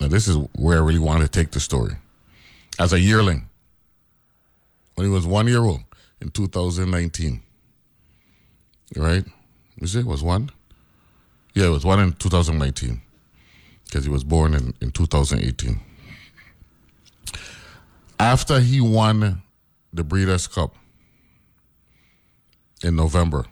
Now, 0.00 0.08
this 0.08 0.28
is 0.28 0.36
where 0.54 0.78
I 0.78 0.84
really 0.84 0.98
wanted 0.98 1.24
to 1.24 1.40
take 1.40 1.50
the 1.50 1.60
story 1.60 1.94
as 2.78 2.92
a 2.92 3.00
yearling 3.00 3.48
when 4.94 5.06
he 5.06 5.12
was 5.12 5.26
one 5.26 5.46
year 5.48 5.64
old 5.64 5.80
in 6.20 6.30
2019. 6.30 7.42
Right? 8.96 9.24
Is 9.78 9.94
it 9.94 10.06
was 10.06 10.22
one? 10.22 10.50
Yeah, 11.54 11.66
it 11.66 11.70
was 11.70 11.84
one 11.84 12.00
in 12.00 12.12
2019 12.14 13.02
because 13.88 14.04
he 14.04 14.10
was 14.10 14.22
born 14.22 14.52
in, 14.52 14.74
in 14.82 14.90
2018. 14.90 15.80
After 18.20 18.60
he 18.60 18.80
won 18.80 19.42
the 19.92 20.04
Breeders' 20.04 20.46
Cup 20.46 20.74
in 22.82 22.96
November, 22.96 23.46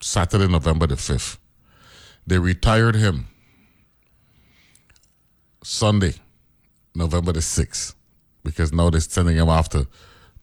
Saturday, 0.00 0.46
November 0.46 0.86
the 0.86 0.94
5th, 0.94 1.38
they 2.26 2.38
retired 2.38 2.94
him 2.94 3.26
Sunday, 5.64 6.14
November 6.94 7.32
the 7.32 7.40
6th, 7.40 7.94
because 8.44 8.72
now 8.72 8.90
they're 8.90 9.00
sending 9.00 9.36
him 9.36 9.48
off 9.48 9.68
to, 9.70 9.88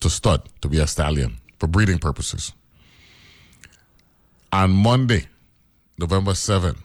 to 0.02 0.10
stud, 0.10 0.50
to 0.62 0.68
be 0.68 0.80
a 0.80 0.88
stallion 0.88 1.38
for 1.58 1.68
breeding 1.68 2.00
purposes. 2.00 2.52
On 4.52 4.70
Monday, 4.70 5.28
November 6.04 6.34
7th, 6.34 6.80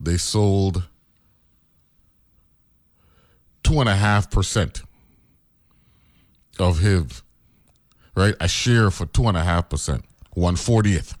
they 0.00 0.16
sold 0.16 0.88
two 3.62 3.78
and 3.78 3.88
a 3.88 3.94
half 3.94 4.28
percent 4.28 4.82
of 6.58 6.80
his, 6.80 7.22
right? 8.16 8.34
A 8.40 8.48
share 8.48 8.90
for 8.90 9.06
two 9.06 9.28
and 9.28 9.36
a 9.36 9.44
half 9.44 9.68
percent, 9.68 10.04
one 10.32 10.56
fortieth. 10.56 11.16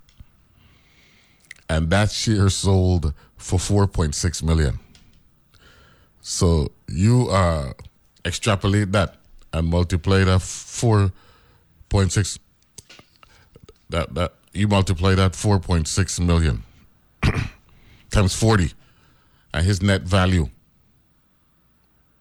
And 1.68 1.88
that 1.90 2.10
share 2.10 2.48
sold 2.48 3.14
for 3.36 3.60
4.6 3.60 4.42
million. 4.42 4.80
So 6.20 6.72
you 6.88 7.28
uh, 7.30 7.74
extrapolate 8.24 8.90
that 8.90 9.18
and 9.52 9.68
multiply 9.68 10.24
that 10.24 10.42
four 10.42 11.12
point 11.88 12.10
six. 12.10 12.40
That 13.88 14.14
that 14.16 14.34
you 14.52 14.66
multiply 14.66 15.14
that 15.14 15.36
four 15.36 15.60
point 15.60 15.86
six 15.86 16.18
million 16.18 16.64
times 18.10 18.34
forty, 18.34 18.72
and 19.54 19.64
his 19.64 19.82
net 19.82 20.02
value 20.02 20.48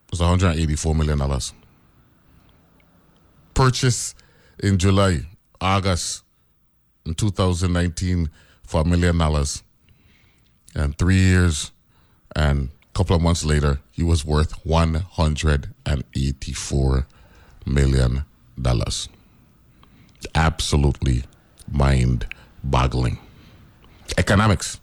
was 0.09 0.19
one 0.19 0.29
hundred 0.29 0.57
eighty 0.57 0.75
four 0.75 0.95
million 0.95 1.17
dollars. 1.17 1.53
Purchase 3.53 4.15
in 4.63 4.77
July, 4.77 5.21
August, 5.59 6.23
in 7.05 7.13
two 7.13 7.31
thousand 7.31 7.73
nineteen 7.73 8.29
for 8.63 8.81
a 8.81 8.85
million 8.85 9.17
dollars, 9.17 9.63
and 10.75 10.97
three 10.97 11.19
years 11.19 11.71
and 12.35 12.69
a 12.93 12.97
couple 12.97 13.15
of 13.15 13.21
months 13.21 13.45
later, 13.45 13.79
he 13.91 14.03
was 14.03 14.25
worth 14.25 14.65
$184 14.65 17.05
million. 17.65 18.25
Absolutely 20.35 21.23
mind 21.71 22.25
boggling. 22.63 23.17
Economics. 24.17 24.80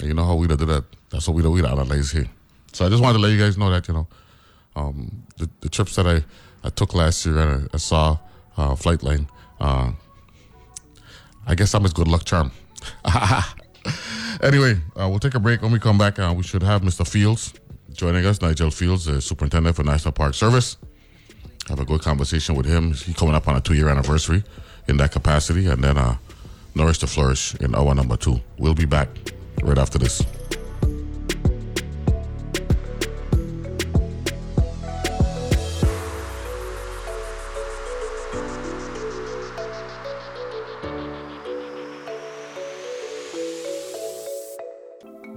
And 0.00 0.08
you 0.08 0.14
know 0.14 0.24
how 0.24 0.34
we 0.34 0.46
do 0.46 0.56
that. 0.56 0.84
That's 1.10 1.26
what 1.28 1.36
we 1.36 1.42
do. 1.42 1.50
We 1.50 1.64
analyze 1.64 2.10
here. 2.10 2.28
So 2.72 2.84
I 2.84 2.88
just 2.88 3.02
wanted 3.02 3.18
to 3.18 3.22
let 3.22 3.32
you 3.32 3.38
guys 3.38 3.56
know 3.56 3.70
that, 3.70 3.88
you 3.88 3.94
know, 3.94 4.06
um, 4.74 5.24
the, 5.38 5.48
the 5.60 5.68
trips 5.68 5.96
that 5.96 6.06
I, 6.06 6.22
I 6.62 6.70
took 6.70 6.94
last 6.94 7.24
year 7.24 7.38
and 7.38 7.68
I, 7.72 7.74
I 7.74 7.76
saw 7.78 8.18
uh, 8.56 8.74
Flightline, 8.74 9.28
uh, 9.60 9.92
I 11.46 11.54
guess 11.54 11.74
I'm 11.74 11.82
his 11.82 11.92
good 11.92 12.08
luck 12.08 12.24
charm. 12.24 12.50
Anyway, 14.42 14.76
uh, 15.00 15.08
we'll 15.08 15.18
take 15.18 15.34
a 15.34 15.40
break. 15.40 15.62
When 15.62 15.72
we 15.72 15.78
come 15.78 15.96
back, 15.96 16.18
uh, 16.18 16.34
we 16.36 16.42
should 16.42 16.62
have 16.62 16.82
Mr. 16.82 17.08
Fields 17.08 17.54
joining 17.92 18.26
us, 18.26 18.42
Nigel 18.42 18.70
Fields, 18.70 19.06
the 19.06 19.20
superintendent 19.22 19.76
for 19.76 19.82
National 19.82 20.12
Park 20.12 20.34
Service. 20.34 20.76
Have 21.68 21.80
a 21.80 21.84
good 21.84 22.02
conversation 22.02 22.54
with 22.54 22.66
him. 22.66 22.92
He's 22.92 23.16
coming 23.16 23.34
up 23.34 23.48
on 23.48 23.56
a 23.56 23.60
two-year 23.60 23.88
anniversary 23.88 24.44
in 24.88 24.98
that 24.98 25.12
capacity, 25.12 25.66
and 25.66 25.82
then 25.82 25.96
uh, 25.96 26.16
Nourish 26.74 26.98
to 26.98 27.06
Flourish 27.06 27.54
in 27.56 27.74
hour 27.74 27.94
number 27.94 28.16
two. 28.16 28.40
We'll 28.58 28.74
be 28.74 28.84
back 28.84 29.08
right 29.62 29.78
after 29.78 29.98
this. 29.98 30.24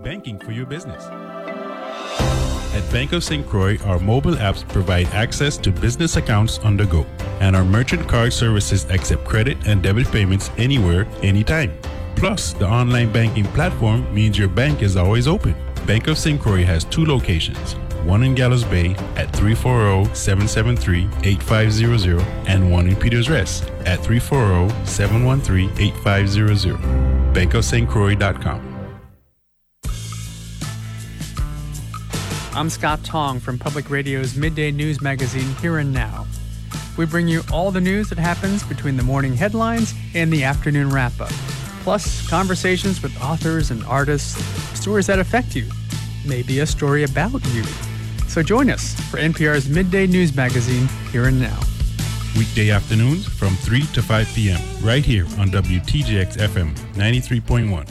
banking 0.09 0.39
for 0.39 0.51
your 0.51 0.65
business. 0.65 1.05
At 2.73 2.91
Bank 2.91 3.13
of 3.13 3.23
St. 3.23 3.47
Croix, 3.47 3.77
our 3.85 3.99
mobile 3.99 4.35
apps 4.35 4.67
provide 4.67 5.07
access 5.07 5.57
to 5.57 5.71
business 5.71 6.17
accounts 6.17 6.59
on 6.59 6.77
the 6.77 6.85
go, 6.85 7.05
and 7.39 7.55
our 7.55 7.63
merchant 7.63 8.07
card 8.07 8.33
services 8.33 8.85
accept 8.89 9.23
credit 9.25 9.57
and 9.65 9.81
debit 9.81 10.11
payments 10.11 10.51
anywhere, 10.57 11.07
anytime. 11.21 11.71
Plus, 12.19 12.51
the 12.51 12.67
online 12.67 13.09
banking 13.13 13.45
platform 13.45 14.13
means 14.13 14.37
your 14.37 14.49
bank 14.49 14.81
is 14.81 14.97
always 14.97 15.25
open. 15.25 15.55
Bank 15.87 16.07
of 16.07 16.17
St. 16.17 16.39
Croix 16.39 16.65
has 16.65 16.83
two 16.83 17.05
locations 17.05 17.75
one 18.03 18.23
in 18.23 18.35
Gallows 18.35 18.63
Bay 18.65 18.93
at 19.15 19.33
340 19.33 20.13
773 20.13 21.07
8500, 21.23 22.21
and 22.47 22.69
one 22.69 22.87
in 22.87 22.95
Peters 22.95 23.29
Rest 23.29 23.69
at 23.85 24.03
340 24.03 24.85
713 24.85 25.71
8500. 25.77 26.77
BankofSt. 27.33 28.65
I'm 32.53 32.69
Scott 32.69 33.03
Tong 33.05 33.39
from 33.39 33.57
Public 33.57 33.89
Radio's 33.89 34.35
midday 34.35 34.71
news 34.71 35.01
magazine 35.01 35.55
Here 35.61 35.77
and 35.77 35.93
Now. 35.93 36.27
We 36.97 37.05
bring 37.05 37.29
you 37.29 37.43
all 37.51 37.71
the 37.71 37.79
news 37.79 38.09
that 38.09 38.17
happens 38.17 38.63
between 38.63 38.97
the 38.97 39.03
morning 39.03 39.33
headlines 39.33 39.93
and 40.13 40.33
the 40.33 40.43
afternoon 40.43 40.89
wrap 40.89 41.21
up, 41.21 41.31
plus 41.83 42.27
conversations 42.29 43.01
with 43.01 43.19
authors 43.21 43.71
and 43.71 43.83
artists, 43.85 44.41
stories 44.79 45.07
that 45.07 45.19
affect 45.19 45.55
you, 45.55 45.69
maybe 46.25 46.59
a 46.59 46.65
story 46.65 47.03
about 47.03 47.45
you. 47.53 47.63
So 48.27 48.43
join 48.43 48.69
us 48.69 48.93
for 49.09 49.17
NPR's 49.17 49.67
midday 49.67 50.05
news 50.07 50.35
magazine 50.35 50.87
Here 51.11 51.25
and 51.25 51.39
Now. 51.39 51.59
Weekday 52.37 52.69
afternoons 52.69 53.25
from 53.27 53.55
3 53.55 53.81
to 53.93 54.01
5 54.01 54.27
p.m. 54.35 54.61
right 54.81 55.03
here 55.03 55.25
on 55.39 55.49
WTJX 55.49 56.37
FM 56.37 56.75
93.1. 56.93 57.89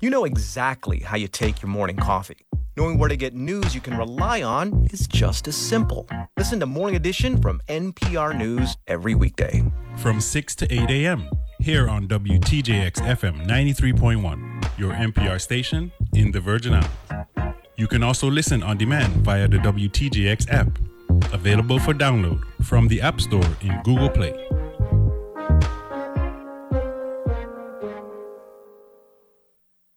You 0.00 0.10
know 0.10 0.24
exactly 0.24 1.00
how 1.00 1.16
you 1.16 1.28
take 1.28 1.62
your 1.62 1.68
morning 1.68 1.96
coffee. 1.96 2.46
Knowing 2.76 2.98
where 2.98 3.08
to 3.08 3.16
get 3.16 3.34
news 3.34 3.74
you 3.74 3.80
can 3.80 3.96
rely 3.96 4.42
on 4.42 4.86
is 4.90 5.06
just 5.06 5.48
as 5.48 5.56
simple. 5.56 6.06
Listen 6.36 6.60
to 6.60 6.66
Morning 6.66 6.96
Edition 6.96 7.40
from 7.40 7.60
NPR 7.68 8.36
News 8.36 8.76
every 8.86 9.14
weekday. 9.14 9.62
From 9.96 10.20
6 10.20 10.54
to 10.56 10.72
8 10.72 10.90
a.m. 10.90 11.28
here 11.60 11.88
on 11.88 12.06
WTJX 12.06 12.92
FM 12.94 13.46
93.1, 13.46 14.78
your 14.78 14.92
NPR 14.92 15.40
station 15.40 15.92
in 16.14 16.32
the 16.32 16.40
Virgin 16.40 16.74
Islands. 16.74 17.60
You 17.76 17.86
can 17.86 18.02
also 18.02 18.30
listen 18.30 18.62
on 18.62 18.78
demand 18.78 19.12
via 19.24 19.48
the 19.48 19.58
WTJX 19.58 20.50
app, 20.50 20.78
available 21.32 21.78
for 21.78 21.92
download 21.92 22.42
from 22.62 22.88
the 22.88 23.00
App 23.00 23.20
Store 23.20 23.44
in 23.60 23.80
Google 23.82 24.08
Play. 24.08 24.34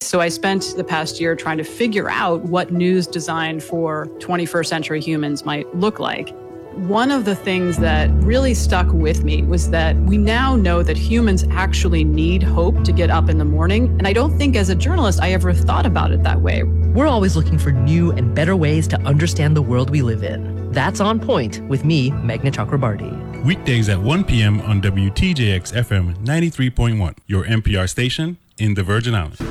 So 0.02 0.20
I 0.20 0.30
spent 0.30 0.74
the 0.76 0.84
past 0.84 1.22
year 1.22 1.36
trying 1.36 1.60
to 1.60 1.64
figure 1.64 2.10
out 2.10 2.42
what 2.42 2.72
news 2.72 3.06
designed 3.06 3.62
for 3.62 4.08
21st 4.18 4.66
century 4.66 5.02
humans 5.02 5.46
might 5.46 5.74
look 5.76 6.00
like. 6.00 6.34
One 6.76 7.10
of 7.10 7.26
the 7.26 7.36
things 7.36 7.78
that 7.78 8.12
really 8.24 8.54
stuck 8.54 8.92
with 8.94 9.24
me 9.24 9.42
was 9.42 9.72
that 9.72 9.96
we 9.96 10.18
now 10.18 10.56
know 10.56 10.84
that 10.84 10.98
humans 10.98 11.44
actually 11.50 12.04
need 12.04 12.44
hope 12.44 12.84
to 12.84 12.92
get 12.92 13.10
up 13.10 13.28
in 13.28 13.40
the 13.40 13.46
morning. 13.46 13.88
And 13.98 14.08
I 14.08 14.14
don't 14.14 14.38
think 14.38 14.56
as 14.56 14.70
a 14.70 14.76
journalist 14.76 15.20
I 15.20 15.32
ever 15.32 15.52
thought 15.52 15.88
about 15.88 16.12
it 16.12 16.22
that 16.24 16.42
way. 16.42 16.64
We're 16.64 17.08
always 17.08 17.36
looking 17.36 17.58
for 17.58 17.72
new 17.72 18.12
and 18.12 18.36
better 18.36 18.56
ways 18.56 18.88
to 18.90 19.02
understand 19.02 19.58
the 19.58 19.64
world 19.64 19.90
we 19.90 20.04
live 20.04 20.24
in. 20.24 20.72
That's 20.72 21.00
On 21.00 21.20
Point 21.20 21.60
with 21.68 21.84
me, 21.84 22.12
Meghna 22.12 22.52
Chakrabarti. 22.52 23.44
Weekdays 23.44 23.90
at 23.90 24.00
1 24.00 24.24
p.m. 24.26 24.62
on 24.62 24.80
WTJX 24.82 25.74
FM 25.74 26.16
93.1, 26.18 27.16
your 27.26 27.46
NPR 27.46 27.90
station 27.90 28.38
in 28.60 28.76
the 28.76 28.84
Virgin 28.84 29.16
Islands. 29.16 29.42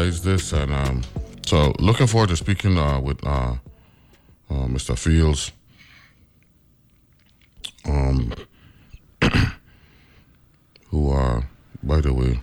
Uh, 0.00 0.20
this. 0.22 0.52
And 0.52 0.72
um, 0.72 1.02
so, 1.46 1.74
looking 1.78 2.06
forward 2.06 2.30
to 2.30 2.36
speaking 2.36 2.78
uh, 2.78 3.00
with 3.00 3.24
uh, 3.24 3.54
uh 4.50 4.66
Mr. 4.66 4.98
Fields. 4.98 5.52
Um, 7.84 8.32
who, 10.88 11.12
uh, 11.12 11.42
by 11.82 12.00
the 12.00 12.12
way, 12.12 12.40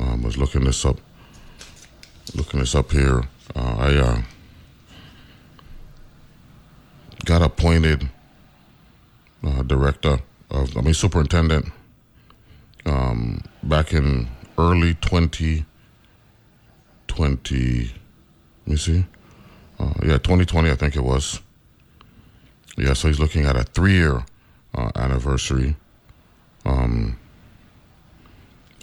um, 0.00 0.22
was 0.22 0.36
looking 0.36 0.64
this 0.64 0.84
up. 0.84 0.98
Looking 2.34 2.60
this 2.60 2.74
up 2.74 2.90
here, 2.90 3.22
uh, 3.54 3.76
I 3.78 4.24
got 7.24 7.42
appointed 7.42 8.08
director 9.66 10.18
of, 10.50 10.76
I 10.76 10.80
mean, 10.80 10.94
superintendent 10.94 11.70
um, 12.86 13.42
back 13.62 13.92
in 13.92 14.28
early 14.58 14.94
2020. 17.14 17.94
Let 18.66 18.70
me 18.70 18.76
see. 18.76 19.04
Uh, 19.78 19.92
yeah, 20.02 20.18
2020, 20.18 20.70
I 20.70 20.74
think 20.74 20.96
it 20.96 21.04
was. 21.04 21.40
Yeah, 22.76 22.94
so 22.94 23.08
he's 23.08 23.20
looking 23.20 23.44
at 23.44 23.56
a 23.56 23.62
three 23.62 23.92
year 23.92 24.24
uh, 24.74 24.90
anniversary 24.96 25.76
um, 26.64 27.16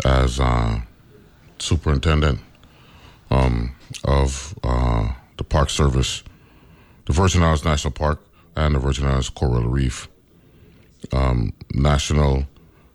as 0.06 0.40
uh, 0.40 0.80
superintendent 1.60 2.40
um, 3.30 3.76
of 4.06 4.58
uh, 4.64 5.12
the 5.38 5.44
Park 5.44 5.70
Service, 5.70 6.24
the 7.06 7.14
Virgin 7.14 7.44
Islands 7.44 7.66
National 7.66 7.92
Park, 7.92 8.22
and 8.56 8.76
the 8.76 8.80
Virgin 8.80 9.06
Islands 9.08 9.30
Coral 9.30 9.68
Reef 9.68 10.08
um, 11.12 11.52
National 11.74 12.46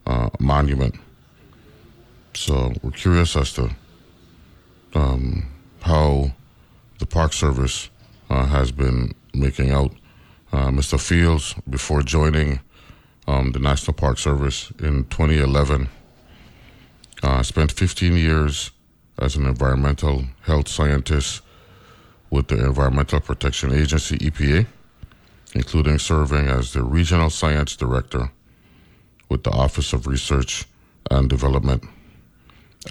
uh, 0.07 0.31
Monument. 0.41 0.95
So 2.35 2.73
we're 2.83 2.91
curious 2.93 3.37
as 3.37 3.53
to 3.55 3.71
um, 4.97 5.47
how 5.83 6.33
the 6.99 7.07
Park 7.07 7.33
Service 7.33 7.91
uh, 8.31 8.47
has 8.47 8.73
been 8.73 9.15
making 9.35 9.71
out. 9.71 9.93
Uh, 10.53 10.69
Mr. 10.69 10.99
Fields, 10.99 11.55
before 11.69 12.03
joining 12.03 12.61
um, 13.29 13.53
the 13.53 13.59
National 13.59 13.93
Park 13.93 14.19
Service 14.19 14.71
in 14.79 15.05
2011, 15.05 15.89
uh, 17.23 17.43
spent 17.43 17.73
15 17.73 18.15
years 18.17 18.71
as 19.19 19.37
an 19.37 19.47
environmental 19.47 20.25
health 20.43 20.69
scientist 20.69 21.43
with 22.31 22.49
the 22.49 22.65
Environmental 22.65 23.21
Protection 23.21 23.73
Agency, 23.73 24.17
EPA, 24.19 24.67
including 25.55 25.99
serving 25.99 26.49
as 26.49 26.73
the 26.73 26.83
Regional 26.83 27.31
Science 27.31 27.77
Director 27.77 28.31
with 29.29 29.43
the 29.43 29.51
Office 29.51 29.93
of 29.93 30.07
Research 30.07 30.65
and 31.11 31.29
Development 31.29 31.83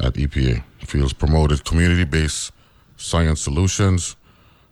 at 0.04 0.14
EPA. 0.14 0.64
Fields 0.86 1.14
promoted 1.14 1.66
community 1.66 2.04
based 2.04 2.52
science 2.98 3.42
solutions 3.42 4.16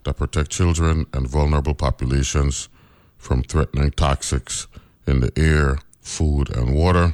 that 0.03 0.15
protect 0.15 0.49
children 0.49 1.05
and 1.13 1.27
vulnerable 1.27 1.73
populations 1.73 2.69
from 3.17 3.41
threatening 3.43 3.91
toxics 3.91 4.67
in 5.07 5.21
the 5.21 5.31
air, 5.37 5.79
food, 6.01 6.55
and 6.55 6.75
water. 6.75 7.13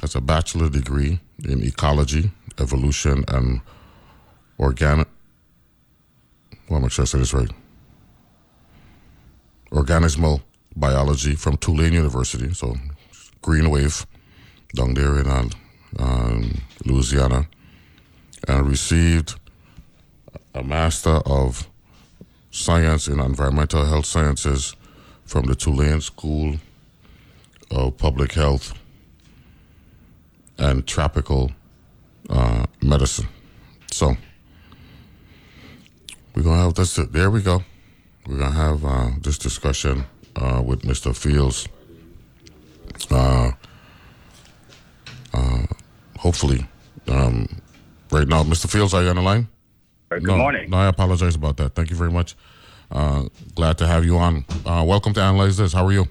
Has 0.00 0.14
a 0.14 0.20
bachelor 0.20 0.68
degree 0.68 1.20
in 1.44 1.62
ecology, 1.62 2.30
evolution, 2.58 3.24
and 3.28 3.60
organic. 4.58 5.08
Well, 6.68 6.80
make 6.80 6.90
sure 6.90 7.04
I 7.04 7.06
say 7.06 7.18
this 7.18 7.32
right. 7.32 7.50
Organismal 9.70 10.42
biology 10.76 11.34
from 11.34 11.56
Tulane 11.56 11.92
University, 11.92 12.52
so 12.52 12.76
Green 13.42 13.70
Wave, 13.70 14.06
down 14.74 14.94
there 14.94 15.18
in 15.20 15.26
uh, 15.26 15.48
um, 15.98 16.62
Louisiana, 16.84 17.48
and 18.48 18.68
received 18.68 19.38
a 20.54 20.62
Master 20.62 21.20
of 21.26 21.68
Science 22.50 23.08
in 23.08 23.20
Environmental 23.20 23.84
Health 23.84 24.06
Sciences 24.06 24.76
from 25.24 25.46
the 25.46 25.54
Tulane 25.54 26.00
School 26.00 26.56
of 27.70 27.96
Public 27.98 28.32
Health 28.32 28.74
and 30.58 30.86
Tropical 30.86 31.50
uh, 32.30 32.66
Medicine. 32.82 33.28
So, 33.90 34.16
we're 36.34 36.42
going 36.42 36.56
to 36.56 36.62
have 36.62 36.74
this. 36.74 36.94
There 36.96 37.30
we 37.30 37.42
go. 37.42 37.62
We're 38.26 38.38
to 38.38 38.50
have 38.50 38.84
uh, 38.84 39.10
this 39.20 39.38
discussion 39.38 40.04
uh, 40.36 40.62
with 40.64 40.82
Mr. 40.82 41.16
Fields. 41.16 41.68
Uh, 43.10 43.52
uh, 45.32 45.66
hopefully. 46.18 46.66
Um, 47.08 47.60
right 48.14 48.28
now, 48.28 48.44
Mr. 48.44 48.70
Fields, 48.70 48.94
are 48.94 49.02
you 49.02 49.08
on 49.08 49.16
the 49.16 49.22
line? 49.22 49.48
Good 50.08 50.22
no, 50.22 50.36
morning. 50.36 50.70
No, 50.70 50.76
I 50.76 50.86
apologize 50.86 51.34
about 51.34 51.56
that. 51.56 51.74
Thank 51.74 51.90
you 51.90 51.96
very 51.96 52.12
much. 52.12 52.36
Uh, 52.90 53.24
glad 53.54 53.76
to 53.78 53.86
have 53.86 54.04
you 54.04 54.16
on. 54.18 54.44
Uh, 54.64 54.84
welcome 54.86 55.12
to 55.14 55.20
Analyze 55.20 55.56
This. 55.56 55.72
How 55.72 55.84
are 55.86 55.92
you? 55.92 56.06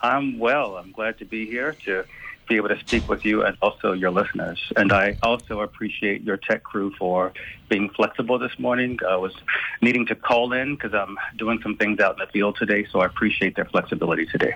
I'm 0.00 0.38
well. 0.38 0.76
I'm 0.76 0.92
glad 0.92 1.18
to 1.18 1.24
be 1.24 1.46
here 1.46 1.72
to 1.84 2.04
be 2.48 2.56
able 2.56 2.68
to 2.68 2.78
speak 2.78 3.08
with 3.08 3.24
you 3.24 3.44
and 3.44 3.56
also 3.62 3.92
your 3.92 4.10
listeners. 4.10 4.60
And 4.76 4.92
I 4.92 5.16
also 5.22 5.60
appreciate 5.60 6.22
your 6.22 6.36
tech 6.36 6.62
crew 6.62 6.92
for 6.98 7.32
being 7.68 7.88
flexible 7.90 8.38
this 8.38 8.56
morning. 8.58 8.98
I 9.08 9.16
was 9.16 9.34
needing 9.80 10.06
to 10.06 10.14
call 10.14 10.52
in 10.52 10.76
because 10.76 10.94
I'm 10.94 11.18
doing 11.36 11.60
some 11.62 11.76
things 11.76 11.98
out 11.98 12.12
in 12.14 12.18
the 12.18 12.30
field 12.30 12.56
today, 12.56 12.86
so 12.90 13.00
I 13.00 13.06
appreciate 13.06 13.56
their 13.56 13.64
flexibility 13.64 14.26
today. 14.26 14.54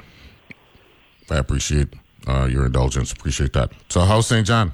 I 1.31 1.39
appreciate 1.39 1.89
uh, 2.29 2.49
your 2.51 2.67
indulgence. 2.67 3.11
Appreciate 3.13 3.53
that. 3.55 3.73
So, 3.89 4.01
how's 4.03 4.29
St. 4.29 4.47
John? 4.47 4.73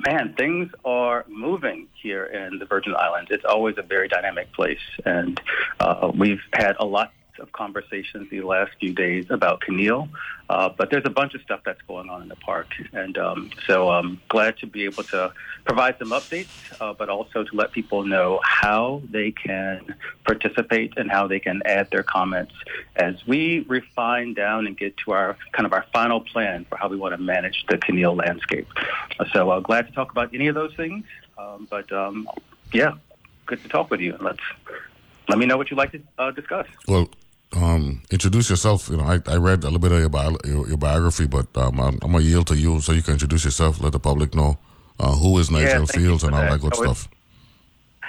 Man, 0.00 0.34
things 0.34 0.70
are 0.84 1.24
moving 1.28 1.88
here 2.00 2.24
in 2.24 2.58
the 2.58 2.66
Virgin 2.66 2.94
Islands. 2.94 3.30
It's 3.32 3.44
always 3.44 3.78
a 3.78 3.82
very 3.82 4.06
dynamic 4.06 4.52
place, 4.52 4.78
and 5.04 5.40
uh, 5.80 6.12
we've 6.14 6.40
had 6.52 6.76
a 6.78 6.84
lot 6.84 7.12
of 7.38 7.52
conversations 7.52 8.28
the 8.30 8.40
last 8.40 8.72
few 8.80 8.92
days 8.92 9.26
about 9.30 9.60
Caneel, 9.60 10.08
uh, 10.48 10.68
but 10.68 10.90
there's 10.90 11.04
a 11.04 11.10
bunch 11.10 11.34
of 11.34 11.42
stuff 11.42 11.60
that's 11.64 11.82
going 11.82 12.08
on 12.08 12.22
in 12.22 12.28
the 12.28 12.36
park. 12.36 12.68
And 12.92 13.16
um, 13.18 13.50
so 13.66 13.90
I'm 13.90 14.20
glad 14.28 14.58
to 14.58 14.66
be 14.66 14.84
able 14.84 15.02
to 15.04 15.32
provide 15.64 15.98
some 15.98 16.10
updates, 16.10 16.48
uh, 16.80 16.94
but 16.94 17.08
also 17.08 17.44
to 17.44 17.56
let 17.56 17.72
people 17.72 18.04
know 18.04 18.40
how 18.42 19.02
they 19.10 19.30
can 19.30 19.94
participate 20.24 20.94
and 20.96 21.10
how 21.10 21.26
they 21.26 21.40
can 21.40 21.62
add 21.64 21.90
their 21.90 22.02
comments 22.02 22.54
as 22.96 23.14
we 23.26 23.60
refine 23.68 24.34
down 24.34 24.66
and 24.66 24.76
get 24.76 24.96
to 24.98 25.12
our 25.12 25.36
kind 25.52 25.66
of 25.66 25.72
our 25.72 25.84
final 25.92 26.20
plan 26.20 26.64
for 26.68 26.76
how 26.76 26.88
we 26.88 26.96
want 26.96 27.12
to 27.14 27.22
manage 27.22 27.64
the 27.68 27.78
Caneel 27.78 28.16
landscape. 28.16 28.68
So 29.32 29.50
uh, 29.50 29.60
glad 29.60 29.86
to 29.86 29.92
talk 29.92 30.10
about 30.10 30.34
any 30.34 30.48
of 30.48 30.54
those 30.54 30.74
things. 30.74 31.04
Um, 31.36 31.66
but 31.70 31.90
um, 31.92 32.28
yeah, 32.72 32.94
good 33.46 33.62
to 33.62 33.68
talk 33.68 33.90
with 33.90 34.00
you. 34.00 34.16
Let's 34.20 34.40
let 35.28 35.38
me 35.38 35.46
know 35.46 35.56
what 35.56 35.70
you'd 35.70 35.76
like 35.76 35.92
to 35.92 36.00
uh, 36.18 36.30
discuss. 36.30 36.66
Well, 36.86 37.10
um, 37.56 38.02
introduce 38.10 38.50
yourself. 38.50 38.88
You 38.88 38.98
know, 38.98 39.04
I, 39.04 39.20
I 39.26 39.36
read 39.36 39.60
a 39.64 39.66
little 39.70 39.78
bit 39.78 39.92
of 39.92 40.00
your, 40.00 40.08
bio, 40.08 40.36
your, 40.44 40.68
your 40.68 40.76
biography, 40.76 41.26
but 41.26 41.46
um, 41.56 41.80
I'm, 41.80 41.98
I'm, 42.02 42.12
gonna 42.12 42.20
yield 42.20 42.46
to 42.48 42.56
you 42.56 42.80
so 42.80 42.92
you 42.92 43.02
can 43.02 43.14
introduce 43.14 43.44
yourself. 43.44 43.80
Let 43.80 43.92
the 43.92 44.00
public 44.00 44.34
know 44.34 44.58
uh, 45.00 45.14
who 45.14 45.38
is 45.38 45.50
Nigel 45.50 45.80
yeah, 45.80 45.84
Fields 45.86 46.24
and 46.24 46.34
all 46.34 46.42
that, 46.42 46.60
good 46.60 46.74
stuff. 46.74 47.08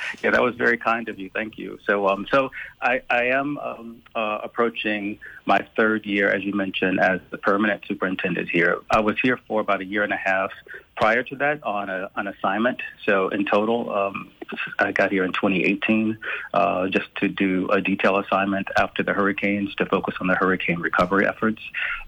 Yeah, 0.24 0.32
that 0.32 0.42
was 0.42 0.56
very 0.56 0.78
kind 0.78 1.08
of 1.08 1.18
you. 1.18 1.30
Thank 1.34 1.58
you. 1.58 1.80
So, 1.86 2.08
um, 2.08 2.28
so 2.32 2.52
I, 2.82 3.02
I 3.10 3.26
am 3.26 3.58
um, 3.58 4.02
uh, 4.16 4.40
approaching 4.44 5.20
my 5.46 5.66
third 5.76 6.06
year, 6.06 6.30
as 6.30 6.44
you 6.44 6.54
mentioned, 6.54 7.00
as 7.00 7.22
the 7.30 7.38
permanent 7.38 7.84
superintendent 7.88 8.50
here. 8.50 8.80
I 8.92 9.00
was 9.00 9.16
here 9.22 9.40
for 9.48 9.62
about 9.62 9.82
a 9.82 9.86
year 9.86 10.04
and 10.04 10.12
a 10.12 10.18
half 10.18 10.52
prior 10.98 11.24
to 11.24 11.36
that 11.38 11.64
on 11.64 11.90
a, 11.90 12.10
an 12.16 12.28
assignment. 12.28 12.82
So, 13.06 13.30
in 13.30 13.46
total, 13.46 13.92
um, 13.92 14.32
I 14.80 14.92
got 14.92 15.12
here 15.12 15.24
in 15.24 15.32
2018 15.32 16.18
uh, 16.54 16.88
just 16.90 17.14
to 17.18 17.28
do 17.28 17.70
a 17.70 17.82
detail 17.82 18.18
assignment 18.18 18.68
after 18.78 19.04
the 19.04 19.14
hurricanes 19.14 19.74
to 19.76 19.86
focus 19.86 20.16
on 20.20 20.28
the 20.28 20.36
hurricane 20.36 20.80
recovery 20.80 21.28
efforts. 21.28 21.62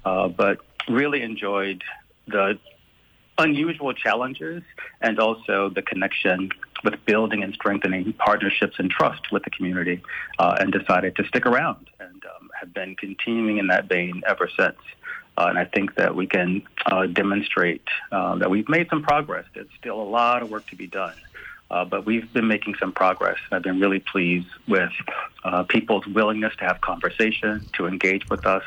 Uh, 0.04 0.27
but 0.27 0.60
really 0.89 1.21
enjoyed 1.21 1.84
the 2.27 2.60
unusual 3.38 3.93
challenges 3.93 4.63
and 5.01 5.19
also 5.19 5.69
the 5.69 5.82
connection 5.82 6.49
with 6.83 7.03
building 7.05 7.43
and 7.43 7.53
strengthening 7.53 8.13
partnerships 8.13 8.75
and 8.79 8.89
trust 8.89 9.31
with 9.31 9.43
the 9.43 9.49
community 9.49 10.01
uh, 10.39 10.57
and 10.59 10.71
decided 10.71 11.15
to 11.15 11.25
stick 11.25 11.45
around 11.45 11.89
and 11.99 12.23
um, 12.25 12.49
have 12.59 12.73
been 12.73 12.95
continuing 12.95 13.57
in 13.57 13.67
that 13.67 13.85
vein 13.85 14.21
ever 14.27 14.49
since. 14.57 14.77
Uh, 15.37 15.45
and 15.47 15.57
I 15.57 15.65
think 15.65 15.95
that 15.95 16.15
we 16.15 16.27
can 16.27 16.63
uh, 16.85 17.07
demonstrate 17.07 17.83
uh, 18.11 18.35
that 18.35 18.49
we've 18.49 18.67
made 18.67 18.89
some 18.89 19.01
progress. 19.01 19.45
There's 19.53 19.67
still 19.79 20.01
a 20.01 20.03
lot 20.03 20.41
of 20.41 20.51
work 20.51 20.67
to 20.67 20.75
be 20.75 20.87
done. 20.87 21.15
Uh, 21.69 21.85
but 21.85 22.05
we've 22.05 22.31
been 22.33 22.47
making 22.47 22.75
some 22.75 22.91
progress. 22.91 23.37
I've 23.49 23.63
been 23.63 23.79
really 23.79 23.99
pleased 23.99 24.49
with 24.67 24.91
uh, 25.45 25.63
people's 25.63 26.05
willingness 26.05 26.53
to 26.57 26.65
have 26.65 26.81
conversation, 26.81 27.65
to 27.73 27.87
engage 27.87 28.29
with 28.29 28.45
us, 28.45 28.63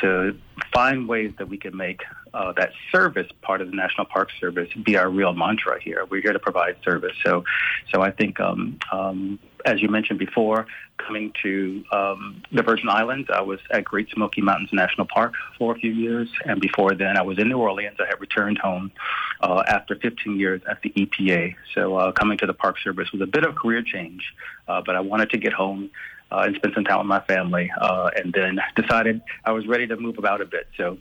to 0.00 0.36
find 0.72 1.08
ways 1.08 1.32
that 1.38 1.48
we 1.48 1.56
can 1.56 1.76
make 1.76 2.02
uh, 2.34 2.52
that 2.52 2.72
service 2.90 3.30
part 3.42 3.60
of 3.60 3.70
the 3.70 3.76
National 3.76 4.06
Park 4.06 4.30
Service 4.40 4.68
be 4.84 4.96
our 4.96 5.10
real 5.10 5.32
mantra 5.32 5.80
here. 5.80 6.06
We're 6.08 6.22
here 6.22 6.32
to 6.32 6.38
provide 6.38 6.76
service. 6.82 7.16
So, 7.24 7.44
so 7.92 8.00
I 8.00 8.10
think, 8.10 8.40
um, 8.40 8.78
um, 8.90 9.38
as 9.64 9.82
you 9.82 9.88
mentioned 9.88 10.18
before, 10.18 10.66
coming 10.96 11.32
to 11.42 11.84
um, 11.92 12.42
the 12.50 12.62
Virgin 12.62 12.88
Islands, 12.88 13.28
I 13.32 13.42
was 13.42 13.60
at 13.70 13.84
Great 13.84 14.08
Smoky 14.10 14.40
Mountains 14.40 14.70
National 14.72 15.06
Park 15.06 15.34
for 15.58 15.72
a 15.72 15.78
few 15.78 15.92
years, 15.92 16.28
and 16.44 16.60
before 16.60 16.94
then, 16.94 17.16
I 17.16 17.22
was 17.22 17.38
in 17.38 17.48
New 17.48 17.58
Orleans. 17.58 17.96
I 18.00 18.06
had 18.06 18.20
returned 18.20 18.58
home 18.58 18.92
uh, 19.40 19.62
after 19.66 19.94
15 19.96 20.38
years 20.38 20.62
at 20.68 20.80
the 20.82 20.90
EPA. 20.90 21.54
So, 21.74 21.96
uh, 21.96 22.12
coming 22.12 22.38
to 22.38 22.46
the 22.46 22.54
Park 22.54 22.76
Service 22.82 23.12
was 23.12 23.20
a 23.20 23.26
bit 23.26 23.44
of 23.44 23.54
career 23.56 23.82
change, 23.82 24.34
uh, 24.68 24.80
but 24.84 24.96
I 24.96 25.00
wanted 25.00 25.30
to 25.30 25.38
get 25.38 25.52
home 25.52 25.90
uh, 26.30 26.44
and 26.46 26.56
spend 26.56 26.72
some 26.74 26.84
time 26.84 26.98
with 26.98 27.06
my 27.06 27.20
family, 27.20 27.70
uh, 27.78 28.10
and 28.16 28.32
then 28.32 28.58
decided 28.74 29.20
I 29.44 29.52
was 29.52 29.66
ready 29.66 29.86
to 29.88 29.96
move 29.96 30.16
about 30.18 30.40
a 30.40 30.46
bit. 30.46 30.66
So, 30.78 30.98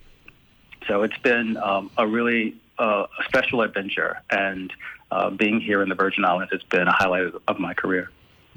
so 0.88 1.04
it's 1.04 1.17
been 1.20 1.58
um, 1.58 1.91
a 1.98 2.08
really 2.08 2.56
uh, 2.78 3.06
special 3.26 3.62
adventure, 3.62 4.20
and 4.30 4.74
uh, 5.12 5.30
being 5.30 5.60
here 5.60 5.82
in 5.82 5.89
the 5.89 5.96
Virgin 5.96 6.26
Islands 6.26 6.52
has 6.52 6.63
been 6.63 6.88
a 6.88 6.94
highlight 6.94 7.32
of 7.48 7.60
my 7.60 7.74
career. 7.74 8.10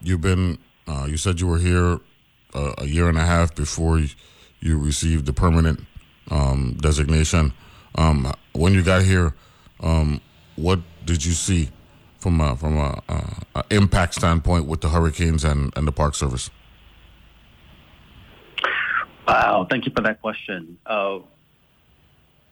You've 0.03 0.21
been, 0.21 0.59
uh, 0.87 1.07
you 1.09 1.17
said 1.17 1.41
you 1.41 1.47
were 1.47 1.59
here 1.59 2.01
uh, 2.55 2.75
a 2.79 2.87
year 2.87 3.09
and 3.09 3.19
a 3.19 3.27
half 3.27 3.55
before 3.55 4.01
you 4.61 4.79
received 4.79 5.27
the 5.27 5.33
permanent 5.33 5.85
um, 6.31 6.77
designation. 6.81 7.53
Um, 7.97 8.33
when 8.53 8.73
you 8.73 8.83
got 8.83 9.03
here, 9.03 9.35
um, 9.81 10.21
what 10.57 10.81
did 11.05 11.25
you 11.25 11.33
see 11.33 11.71
from 12.19 12.41
a, 12.41 12.57
from 12.57 12.79
a, 12.79 13.03
a, 13.55 13.65
impact 13.71 14.15
standpoint 14.15 14.67
with 14.67 14.81
the 14.81 14.89
hurricanes 14.89 15.45
and, 15.45 15.73
and 15.77 15.87
the 15.87 15.93
Park 15.93 16.15
Service? 16.15 16.51
Wow, 19.29 19.67
thank 19.69 19.85
you 19.87 19.93
for 19.95 20.03
that 20.03 20.23
question. 20.23 20.79
Uh, 20.87 21.19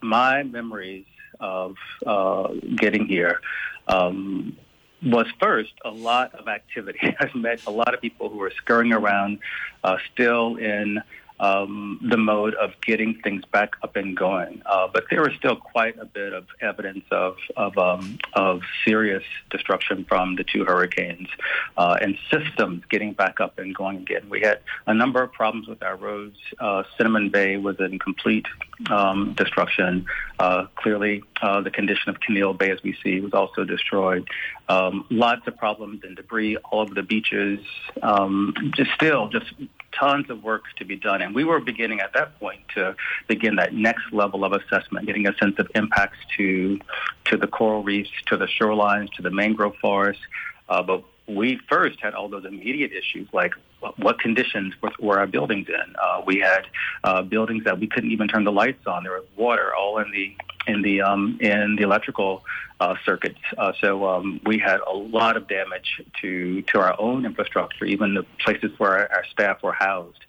my 0.02 0.42
memories 0.42 1.06
of 1.40 1.76
uh, 2.06 2.48
getting 2.76 3.06
here 3.06 3.40
um, 3.88 4.56
was 5.04 5.26
first 5.40 5.72
a 5.84 5.90
lot 5.90 6.34
of 6.34 6.48
activity. 6.48 7.00
I've 7.20 7.34
met 7.34 7.66
a 7.66 7.70
lot 7.70 7.94
of 7.94 8.00
people 8.00 8.28
who 8.28 8.40
are 8.42 8.50
scurrying 8.50 8.92
around, 8.92 9.38
uh, 9.82 9.98
still 10.12 10.56
in 10.56 11.02
um, 11.42 11.98
the 12.08 12.16
mode 12.16 12.54
of 12.54 12.70
getting 12.86 13.20
things 13.20 13.44
back 13.46 13.72
up 13.82 13.96
and 13.96 14.16
going. 14.16 14.62
Uh, 14.64 14.86
but 14.92 15.04
there 15.10 15.22
was 15.22 15.32
still 15.36 15.56
quite 15.56 15.98
a 15.98 16.04
bit 16.04 16.32
of 16.32 16.46
evidence 16.60 17.04
of 17.10 17.36
of, 17.56 17.76
um, 17.76 18.18
of 18.34 18.62
serious 18.84 19.24
destruction 19.50 20.04
from 20.08 20.36
the 20.36 20.44
two 20.44 20.64
hurricanes 20.64 21.28
uh, 21.76 21.98
and 22.00 22.16
systems 22.30 22.84
getting 22.88 23.12
back 23.12 23.40
up 23.40 23.58
and 23.58 23.74
going 23.74 23.98
again. 23.98 24.28
We 24.30 24.40
had 24.40 24.60
a 24.86 24.94
number 24.94 25.20
of 25.22 25.32
problems 25.32 25.66
with 25.66 25.82
our 25.82 25.96
roads. 25.96 26.38
Uh, 26.60 26.84
Cinnamon 26.96 27.30
Bay 27.30 27.56
was 27.56 27.76
in 27.80 27.98
complete 27.98 28.46
um, 28.88 29.34
destruction. 29.36 30.06
Uh, 30.38 30.66
clearly, 30.76 31.24
uh, 31.42 31.60
the 31.60 31.70
condition 31.70 32.08
of 32.08 32.20
Caneel 32.20 32.56
Bay, 32.56 32.70
as 32.70 32.82
we 32.84 32.96
see, 33.02 33.20
was 33.20 33.32
also 33.32 33.64
destroyed. 33.64 34.28
Um, 34.68 35.06
lots 35.10 35.46
of 35.48 35.56
problems 35.56 36.02
and 36.04 36.16
debris 36.16 36.56
all 36.56 36.80
over 36.80 36.94
the 36.94 37.02
beaches. 37.02 37.58
Um, 38.00 38.54
just 38.76 38.92
still, 38.92 39.28
just 39.28 39.52
tons 39.98 40.30
of 40.30 40.42
work 40.42 40.64
to 40.76 40.84
be 40.84 40.96
done. 40.96 41.22
And 41.22 41.34
we 41.34 41.44
were 41.44 41.60
beginning 41.60 42.00
at 42.00 42.12
that 42.14 42.38
point 42.40 42.60
to 42.74 42.94
begin 43.28 43.56
that 43.56 43.74
next 43.74 44.12
level 44.12 44.44
of 44.44 44.52
assessment, 44.52 45.06
getting 45.06 45.26
a 45.26 45.36
sense 45.36 45.58
of 45.58 45.68
impacts 45.74 46.18
to 46.36 46.80
to 47.26 47.36
the 47.36 47.46
coral 47.46 47.82
reefs, 47.82 48.10
to 48.26 48.36
the 48.36 48.46
shorelines, 48.46 49.12
to 49.14 49.22
the 49.22 49.30
mangrove 49.30 49.76
forests. 49.80 50.22
Uh, 50.68 50.82
but 50.82 51.04
we 51.26 51.60
first 51.68 52.00
had 52.00 52.14
all 52.14 52.28
those 52.28 52.44
immediate 52.44 52.92
issues 52.92 53.28
like 53.32 53.54
what 53.96 54.18
conditions 54.18 54.74
were 55.00 55.18
our 55.18 55.26
buildings 55.26 55.68
in. 55.68 55.96
Uh, 56.00 56.22
we 56.24 56.38
had 56.38 56.66
uh, 57.04 57.22
buildings 57.22 57.64
that 57.64 57.78
we 57.78 57.86
couldn't 57.86 58.10
even 58.10 58.28
turn 58.28 58.44
the 58.44 58.52
lights 58.52 58.86
on. 58.86 59.02
There 59.02 59.12
was 59.12 59.24
water 59.36 59.74
all 59.74 59.98
in 59.98 60.10
the 60.10 60.36
in 60.66 60.82
the 60.82 61.02
um, 61.02 61.38
in 61.40 61.76
the 61.76 61.82
electrical 61.82 62.44
uh, 62.80 62.94
circuits. 63.04 63.40
Uh, 63.56 63.72
so 63.80 64.06
um, 64.08 64.40
we 64.44 64.58
had 64.58 64.80
a 64.80 64.92
lot 64.92 65.36
of 65.36 65.48
damage 65.48 66.02
to 66.20 66.62
to 66.62 66.80
our 66.80 66.98
own 67.00 67.24
infrastructure, 67.24 67.84
even 67.84 68.14
the 68.14 68.24
places 68.44 68.70
where 68.78 68.92
our, 68.92 69.12
our 69.16 69.24
staff 69.24 69.62
were 69.62 69.72
housed. 69.72 70.24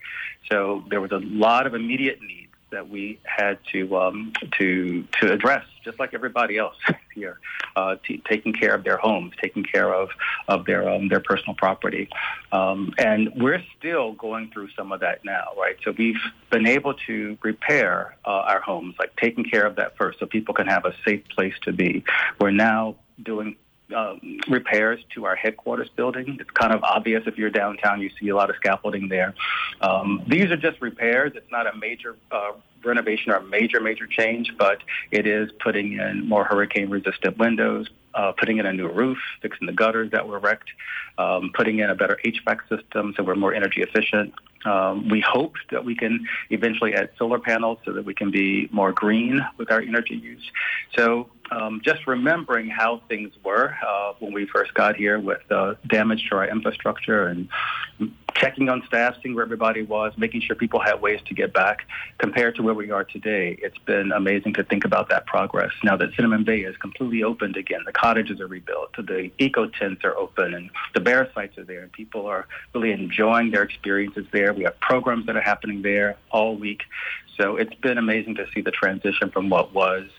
So 0.52 0.84
there 0.90 1.02
was 1.02 1.12
a 1.12 1.20
lot 1.20 1.68
of 1.68 1.74
immediate 1.74 2.22
need 2.22 2.43
that 2.74 2.90
we 2.90 3.20
had 3.24 3.58
to 3.72 3.96
um, 3.98 4.34
to 4.60 5.04
to 5.22 5.32
address, 5.32 5.66
just 5.84 6.00
like 6.00 6.14
everybody 6.14 6.58
else 6.58 6.76
here, 7.16 7.40
uh, 7.76 7.96
t- 8.06 8.22
taking 8.28 8.54
care 8.54 8.76
of 8.76 8.84
their 8.84 8.98
homes, 8.98 9.34
taking 9.42 9.64
care 9.64 9.94
of 9.94 10.10
of 10.48 10.66
their 10.66 10.88
um, 10.90 11.08
their 11.08 11.22
personal 11.22 11.56
property, 11.56 12.10
um, 12.52 12.94
and 12.98 13.32
we're 13.36 13.64
still 13.78 14.14
going 14.14 14.52
through 14.52 14.70
some 14.76 14.92
of 14.92 15.00
that 15.00 15.24
now, 15.24 15.48
right? 15.58 15.78
So 15.84 15.94
we've 15.98 16.22
been 16.52 16.68
able 16.68 16.96
to 17.08 17.38
repair 17.42 18.16
uh, 18.26 18.30
our 18.30 18.60
homes, 18.60 18.96
like 19.00 19.16
taking 19.16 19.46
care 19.46 19.66
of 19.66 19.78
that 19.78 19.96
first, 19.98 20.20
so 20.20 20.26
people 20.26 20.54
can 20.54 20.68
have 20.68 20.86
a 20.86 20.94
safe 21.06 21.24
place 21.30 21.56
to 21.64 21.72
be. 21.72 22.04
We're 22.40 22.52
now 22.52 22.96
doing 23.22 23.56
um, 23.94 24.40
repairs 24.48 25.00
to 25.14 25.26
our 25.26 25.36
headquarters 25.36 25.90
building. 25.96 26.38
It's 26.40 26.50
kind 26.52 26.74
of 26.74 26.84
obvious 26.84 27.24
if 27.26 27.38
you're 27.38 27.50
downtown, 27.50 28.02
you 28.02 28.10
see 28.20 28.30
a 28.30 28.36
lot 28.36 28.50
of 28.50 28.56
scaffolding 28.58 29.10
there. 29.10 29.34
Um, 29.82 30.24
these 30.28 30.52
are 30.52 30.58
just 30.58 30.82
repairs. 30.82 31.34
It's 31.36 31.52
not 31.52 31.68
a 31.68 31.76
major 31.78 32.16
uh, 32.32 32.54
renovation 32.84 33.32
or 33.32 33.36
a 33.36 33.44
major, 33.44 33.80
major 33.80 34.08
change, 34.08 34.54
but 34.58 34.82
it 35.12 35.26
is 35.28 35.52
putting 35.60 35.94
in 35.94 36.28
more 36.28 36.44
hurricane 36.44 36.90
resistant 36.90 37.38
windows, 37.38 37.90
uh, 38.16 38.32
putting 38.38 38.58
in 38.58 38.66
a 38.66 38.74
new 38.74 38.88
roof, 38.88 39.18
fixing 39.42 39.68
the 39.68 39.74
gutters 39.74 40.12
that 40.12 40.28
were 40.28 40.40
wrecked, 40.40 40.70
um, 41.18 41.52
putting 41.54 41.80
in 41.80 41.90
a 41.90 41.96
better 41.96 42.20
HVAC 42.24 42.60
system 42.70 43.14
so 43.16 43.24
we're 43.24 43.36
more 43.36 43.54
energy 43.54 43.82
efficient. 43.82 44.34
Um, 44.66 45.10
we 45.10 45.20
hope 45.20 45.56
that 45.72 45.84
we 45.84 45.96
can 45.96 46.26
eventually 46.50 46.94
add 46.94 47.10
solar 47.18 47.40
panels 47.40 47.80
so 47.84 47.92
that 47.94 48.06
we 48.06 48.14
can 48.14 48.32
be 48.32 48.70
more 48.72 48.94
green 48.94 49.46
with 49.58 49.72
our 49.72 49.82
energy 49.82 50.16
use. 50.16 50.44
So 50.96 51.30
um, 51.52 51.82
just 51.84 52.08
remembering 52.08 52.70
how 52.70 53.02
things 53.10 53.34
were 53.44 53.76
uh, 53.86 54.14
when 54.20 54.34
we 54.34 54.46
first 54.46 54.74
got 54.74 54.96
here 54.96 55.20
with 55.20 55.42
uh, 55.52 55.76
damage 55.88 56.30
to 56.30 56.38
our 56.38 56.48
infrastructure 56.48 57.28
and 57.28 57.50
checking 58.36 58.70
on 58.70 58.84
staff, 58.88 59.16
seeing 59.22 59.36
where 59.36 59.44
everybody 59.44 59.82
was, 59.82 60.14
making 60.18 60.42
sure 60.42 60.56
people 60.56 60.80
had 60.80 61.02
ways 61.02 61.20
to 61.26 61.34
get 61.34 61.54
back 61.54 61.88
compared 62.18 62.56
to 62.56 62.64
where 62.64 62.74
we 62.74 62.92
are 62.92 63.04
today. 63.04 63.58
It's 63.62 63.78
been 63.80 64.12
amazing 64.12 64.54
to 64.56 64.64
think 64.64 64.86
about 64.86 65.10
that 65.10 65.26
progress. 65.26 65.72
Now 65.84 65.96
that 65.98 66.14
Cinnamon 66.16 66.44
Bay 66.44 66.62
is 66.62 66.76
completely 66.78 67.24
opened 67.24 67.58
again, 67.58 67.82
the 67.86 67.92
cottages 67.92 68.40
are 68.40 68.48
rebuilt, 68.48 68.94
the 68.98 69.32
eco 69.38 69.68
tents 69.68 70.04
are 70.04 70.16
open, 70.16 70.54
and 70.54 70.70
the 70.94 71.00
bare 71.00 71.30
sites 71.34 71.58
are 71.58 71.64
there, 71.64 71.82
and 71.82 71.92
people 71.92 72.26
are 72.26 72.48
really 72.74 72.92
enjoying 72.92 73.52
their 73.52 73.64
experiences 73.64 74.26
there. 74.32 74.54
We 74.54 74.64
have 74.64 74.80
programs 74.80 75.26
that 75.28 75.36
are 75.36 75.42
happening 75.42 75.82
there 75.82 76.18
all 76.32 76.56
week. 76.56 76.84
So 77.38 77.58
it's 77.58 77.74
been 77.76 77.98
amazing 77.98 78.36
to 78.36 78.48
see 78.54 78.62
the 78.62 78.72
transition 78.72 79.32
from 79.32 79.50
what 79.50 79.74
was 79.74 80.10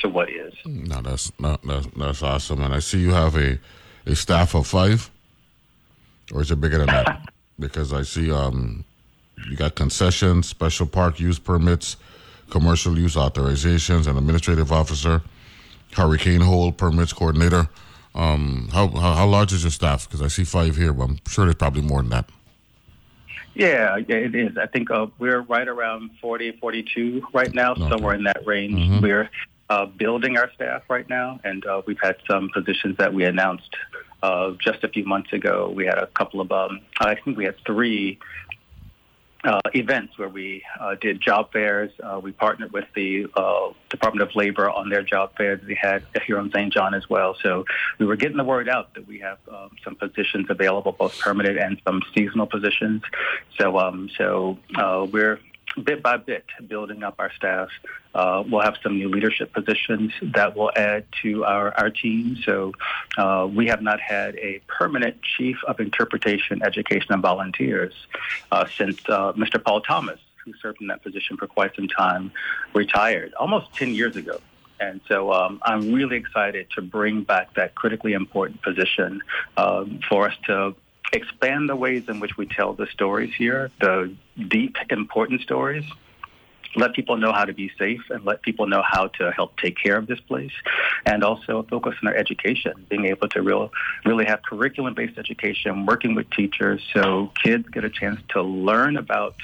to 0.00 0.08
what 0.08 0.30
is. 0.30 0.54
No, 0.64 1.00
that's 1.00 1.32
not, 1.38 1.62
that's, 1.62 1.86
that's 1.96 2.22
awesome. 2.22 2.60
And 2.62 2.74
I 2.74 2.80
see 2.80 3.00
you 3.00 3.12
have 3.12 3.36
a, 3.36 3.58
a 4.06 4.16
staff 4.16 4.54
of 4.54 4.66
five, 4.66 5.10
or 6.32 6.42
is 6.42 6.50
it 6.50 6.60
bigger 6.60 6.78
than 6.78 6.86
that? 6.86 7.28
because 7.60 7.92
I 7.92 8.02
see 8.02 8.32
um, 8.32 8.84
you 9.48 9.56
got 9.56 9.74
concessions, 9.74 10.48
special 10.48 10.86
park 10.86 11.20
use 11.20 11.38
permits, 11.38 11.96
commercial 12.50 12.98
use 12.98 13.16
authorizations, 13.16 14.06
an 14.06 14.16
administrative 14.16 14.72
officer, 14.72 15.22
hurricane 15.92 16.40
hold 16.40 16.76
permits 16.76 17.12
coordinator. 17.12 17.68
Um, 18.14 18.68
how, 18.72 18.88
how, 18.88 19.14
how 19.14 19.26
large 19.26 19.52
is 19.52 19.62
your 19.62 19.70
staff? 19.70 20.08
Because 20.08 20.22
I 20.22 20.28
see 20.28 20.44
five 20.44 20.76
here, 20.76 20.92
but 20.92 21.04
I'm 21.04 21.18
sure 21.28 21.44
there's 21.44 21.54
probably 21.54 21.82
more 21.82 22.02
than 22.02 22.10
that. 22.10 22.28
Yeah, 23.54 23.98
it 23.98 24.34
is. 24.34 24.56
I 24.56 24.66
think 24.66 24.90
uh, 24.90 25.08
we're 25.18 25.42
right 25.42 25.66
around 25.66 26.10
40, 26.20 26.52
42 26.52 27.26
right 27.32 27.52
now, 27.52 27.72
okay. 27.72 27.88
somewhere 27.88 28.14
in 28.14 28.24
that 28.24 28.46
range. 28.46 28.74
Mm-hmm. 28.74 29.02
We're 29.02 29.30
uh, 29.68 29.86
building 29.86 30.36
our 30.36 30.50
staff 30.54 30.82
right 30.88 31.08
now, 31.08 31.40
and 31.44 31.64
uh, 31.66 31.82
we've 31.86 32.00
had 32.00 32.16
some 32.28 32.50
positions 32.54 32.96
that 32.98 33.12
we 33.12 33.24
announced 33.24 33.74
uh, 34.22 34.52
just 34.62 34.84
a 34.84 34.88
few 34.88 35.04
months 35.04 35.32
ago. 35.32 35.72
We 35.74 35.86
had 35.86 35.98
a 35.98 36.06
couple 36.06 36.40
of, 36.40 36.50
um, 36.52 36.80
I 36.98 37.14
think 37.14 37.36
we 37.36 37.44
had 37.44 37.56
three 37.66 38.18
uh, 39.42 39.60
events 39.74 40.18
where 40.18 40.28
we 40.28 40.62
uh, 40.78 40.94
did 41.00 41.20
job 41.20 41.52
fairs. 41.52 41.90
Uh, 42.02 42.20
we 42.22 42.32
partnered 42.32 42.72
with 42.72 42.84
the 42.94 43.26
uh, 43.34 43.70
Department 43.88 44.28
of 44.28 44.36
Labor 44.36 44.68
on 44.68 44.90
their 44.90 45.02
job 45.02 45.36
fairs. 45.36 45.60
We 45.66 45.74
had 45.74 46.04
here 46.26 46.38
on 46.38 46.50
St. 46.50 46.72
John 46.72 46.94
as 46.94 47.08
well. 47.08 47.36
So 47.42 47.64
we 47.98 48.06
were 48.06 48.16
getting 48.16 48.36
the 48.36 48.44
word 48.44 48.68
out 48.68 48.94
that 48.94 49.06
we 49.06 49.20
have 49.20 49.38
um, 49.50 49.70
some 49.82 49.94
positions 49.94 50.46
available, 50.50 50.92
both 50.92 51.18
permanent 51.18 51.58
and 51.58 51.80
some 51.86 52.02
seasonal 52.14 52.46
positions. 52.46 53.02
So 53.58 53.78
um, 53.78 54.10
so 54.18 54.58
uh, 54.74 55.06
we're 55.10 55.40
bit 55.82 56.02
by 56.02 56.16
bit 56.16 56.44
building 56.66 57.02
up 57.02 57.14
our 57.18 57.32
staff. 57.32 57.68
Uh, 58.14 58.42
we'll 58.48 58.62
have 58.62 58.76
some 58.82 58.96
new 58.98 59.08
leadership 59.08 59.52
positions 59.52 60.12
that 60.22 60.56
will 60.56 60.72
add 60.74 61.04
to 61.22 61.44
our, 61.44 61.72
our 61.78 61.90
team. 61.90 62.36
So 62.44 62.72
uh, 63.16 63.48
we 63.52 63.68
have 63.68 63.82
not 63.82 64.00
had 64.00 64.36
a 64.36 64.60
permanent 64.66 65.22
chief 65.22 65.56
of 65.66 65.78
interpretation, 65.80 66.62
education, 66.62 67.12
and 67.12 67.22
volunteers 67.22 67.94
uh, 68.50 68.66
since 68.76 68.98
uh, 69.08 69.32
Mr. 69.34 69.62
Paul 69.62 69.80
Thomas, 69.80 70.18
who 70.44 70.52
served 70.60 70.80
in 70.80 70.88
that 70.88 71.02
position 71.02 71.36
for 71.36 71.46
quite 71.46 71.74
some 71.76 71.88
time, 71.88 72.32
retired 72.74 73.32
almost 73.34 73.72
10 73.74 73.94
years 73.94 74.16
ago. 74.16 74.40
And 74.80 75.00
so 75.06 75.32
um, 75.32 75.60
I'm 75.62 75.92
really 75.92 76.16
excited 76.16 76.68
to 76.74 76.82
bring 76.82 77.22
back 77.22 77.54
that 77.54 77.74
critically 77.74 78.14
important 78.14 78.62
position 78.62 79.20
um, 79.56 80.00
for 80.08 80.26
us 80.26 80.34
to 80.46 80.74
expand 81.12 81.68
the 81.68 81.76
ways 81.76 82.04
in 82.08 82.20
which 82.20 82.36
we 82.36 82.46
tell 82.46 82.72
the 82.72 82.86
stories 82.86 83.34
here, 83.34 83.70
the 83.80 84.14
deep, 84.48 84.76
important 84.90 85.42
stories, 85.42 85.84
let 86.76 86.94
people 86.94 87.16
know 87.16 87.32
how 87.32 87.44
to 87.44 87.52
be 87.52 87.70
safe 87.78 88.02
and 88.10 88.24
let 88.24 88.42
people 88.42 88.66
know 88.66 88.82
how 88.86 89.08
to 89.08 89.32
help 89.32 89.56
take 89.58 89.76
care 89.76 89.96
of 89.96 90.06
this 90.06 90.20
place, 90.20 90.52
and 91.04 91.24
also 91.24 91.64
focus 91.68 91.94
on 92.00 92.06
their 92.06 92.16
education, 92.16 92.86
being 92.88 93.06
able 93.06 93.28
to 93.28 93.42
real, 93.42 93.72
really 94.04 94.24
have 94.24 94.42
curriculum-based 94.42 95.18
education, 95.18 95.84
working 95.86 96.14
with 96.14 96.30
teachers, 96.30 96.80
so 96.94 97.32
kids 97.42 97.68
get 97.70 97.84
a 97.84 97.90
chance 97.90 98.20
to 98.28 98.42
learn 98.42 98.96
about 98.96 99.34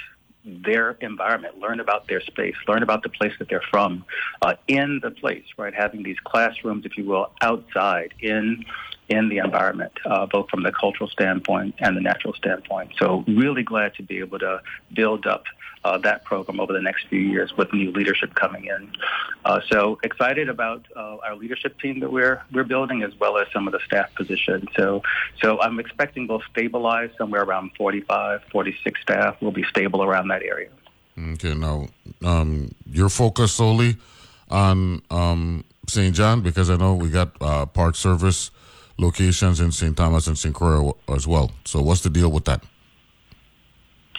their 0.44 0.92
environment, 1.00 1.58
learn 1.58 1.80
about 1.80 2.06
their 2.06 2.20
space, 2.20 2.54
learn 2.68 2.84
about 2.84 3.02
the 3.02 3.08
place 3.08 3.32
that 3.40 3.48
they're 3.48 3.64
from, 3.68 4.04
uh, 4.42 4.54
in 4.68 5.00
the 5.02 5.10
place, 5.10 5.44
right? 5.56 5.74
Having 5.74 6.04
these 6.04 6.20
classrooms, 6.22 6.86
if 6.86 6.96
you 6.96 7.04
will, 7.04 7.32
outside 7.42 8.14
in 8.20 8.64
in 9.08 9.28
the 9.28 9.38
environment, 9.38 9.92
uh, 10.04 10.26
both 10.26 10.48
from 10.50 10.62
the 10.62 10.72
cultural 10.72 11.08
standpoint 11.08 11.74
and 11.78 11.96
the 11.96 12.00
natural 12.00 12.34
standpoint. 12.34 12.92
So, 12.98 13.24
really 13.28 13.62
glad 13.62 13.94
to 13.94 14.02
be 14.02 14.18
able 14.18 14.38
to 14.40 14.60
build 14.92 15.26
up 15.26 15.44
uh, 15.84 15.98
that 15.98 16.24
program 16.24 16.58
over 16.58 16.72
the 16.72 16.80
next 16.80 17.06
few 17.06 17.20
years 17.20 17.56
with 17.56 17.72
new 17.72 17.92
leadership 17.92 18.34
coming 18.34 18.64
in. 18.64 18.90
Uh, 19.44 19.60
so, 19.70 19.98
excited 20.02 20.48
about 20.48 20.84
uh, 20.96 21.18
our 21.24 21.36
leadership 21.36 21.78
team 21.80 22.00
that 22.00 22.10
we're 22.10 22.42
we're 22.52 22.64
building, 22.64 23.02
as 23.02 23.14
well 23.20 23.38
as 23.38 23.46
some 23.52 23.68
of 23.68 23.72
the 23.72 23.80
staff 23.86 24.12
positions. 24.14 24.68
So, 24.76 25.02
so 25.40 25.60
I'm 25.60 25.78
expecting 25.78 26.26
we'll 26.26 26.42
stabilize 26.50 27.10
somewhere 27.16 27.42
around 27.42 27.70
45, 27.76 28.42
46 28.50 29.00
staff. 29.00 29.36
We'll 29.40 29.52
be 29.52 29.64
stable 29.64 30.02
around 30.02 30.28
that 30.28 30.42
area. 30.42 30.70
Okay, 31.18 31.54
now 31.54 31.88
um, 32.24 32.74
you're 32.84 33.08
focused 33.08 33.56
solely 33.56 33.96
on 34.50 35.02
um, 35.10 35.64
St. 35.88 36.14
John 36.14 36.42
because 36.42 36.68
I 36.68 36.76
know 36.76 36.94
we 36.94 37.08
got 37.08 37.30
uh, 37.40 37.66
Park 37.66 37.94
Service 37.94 38.50
locations 38.98 39.60
in 39.60 39.72
St. 39.72 39.96
Thomas 39.96 40.26
and 40.26 40.38
St. 40.38 40.54
Croix 40.54 40.94
as 41.08 41.26
well. 41.26 41.52
So 41.64 41.80
what's 41.82 42.02
the 42.02 42.10
deal 42.10 42.30
with 42.30 42.44
that? 42.46 42.62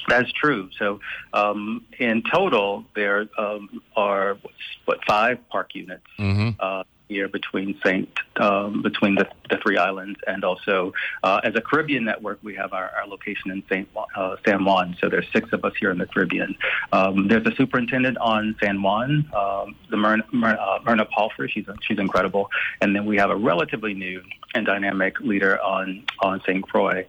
That's 0.07 0.31
true. 0.31 0.69
So, 0.79 1.01
um, 1.33 1.85
in 1.99 2.23
total, 2.31 2.85
there 2.95 3.27
um, 3.37 3.81
are 3.95 4.37
what 4.85 4.99
five 5.05 5.37
park 5.49 5.75
units 5.75 6.05
mm-hmm. 6.17 6.51
uh, 6.59 6.83
here 7.07 7.27
between 7.27 7.79
Saint 7.83 8.09
um, 8.37 8.81
between 8.81 9.15
the, 9.15 9.27
the 9.49 9.57
three 9.57 9.77
islands, 9.77 10.19
and 10.27 10.43
also 10.43 10.93
uh, 11.23 11.39
as 11.43 11.55
a 11.55 11.61
Caribbean 11.61 12.05
network, 12.05 12.39
we 12.43 12.55
have 12.55 12.73
our, 12.73 12.91
our 12.97 13.07
location 13.07 13.51
in 13.51 13.63
Saint 13.69 13.87
uh, 14.15 14.35
San 14.45 14.63
Juan. 14.65 14.95
So 15.01 15.09
there's 15.09 15.27
six 15.33 15.51
of 15.53 15.63
us 15.65 15.73
here 15.79 15.91
in 15.91 15.97
the 15.97 16.05
Caribbean. 16.05 16.55
Um, 16.91 17.27
there's 17.27 17.45
a 17.45 17.55
superintendent 17.55 18.17
on 18.17 18.55
San 18.61 18.81
Juan, 18.81 19.29
um, 19.35 19.75
the 19.89 19.97
Myrna, 19.97 20.23
Myrna, 20.31 20.57
uh, 20.59 20.79
Myrna 20.85 21.05
Palfrey. 21.05 21.49
She's 21.49 21.65
she's 21.81 21.99
incredible, 21.99 22.49
and 22.81 22.95
then 22.95 23.05
we 23.05 23.17
have 23.17 23.29
a 23.29 23.35
relatively 23.35 23.93
new 23.93 24.21
and 24.53 24.65
dynamic 24.65 25.19
leader 25.19 25.61
on 25.61 26.03
on 26.19 26.41
St. 26.41 26.63
Croix, 26.67 27.05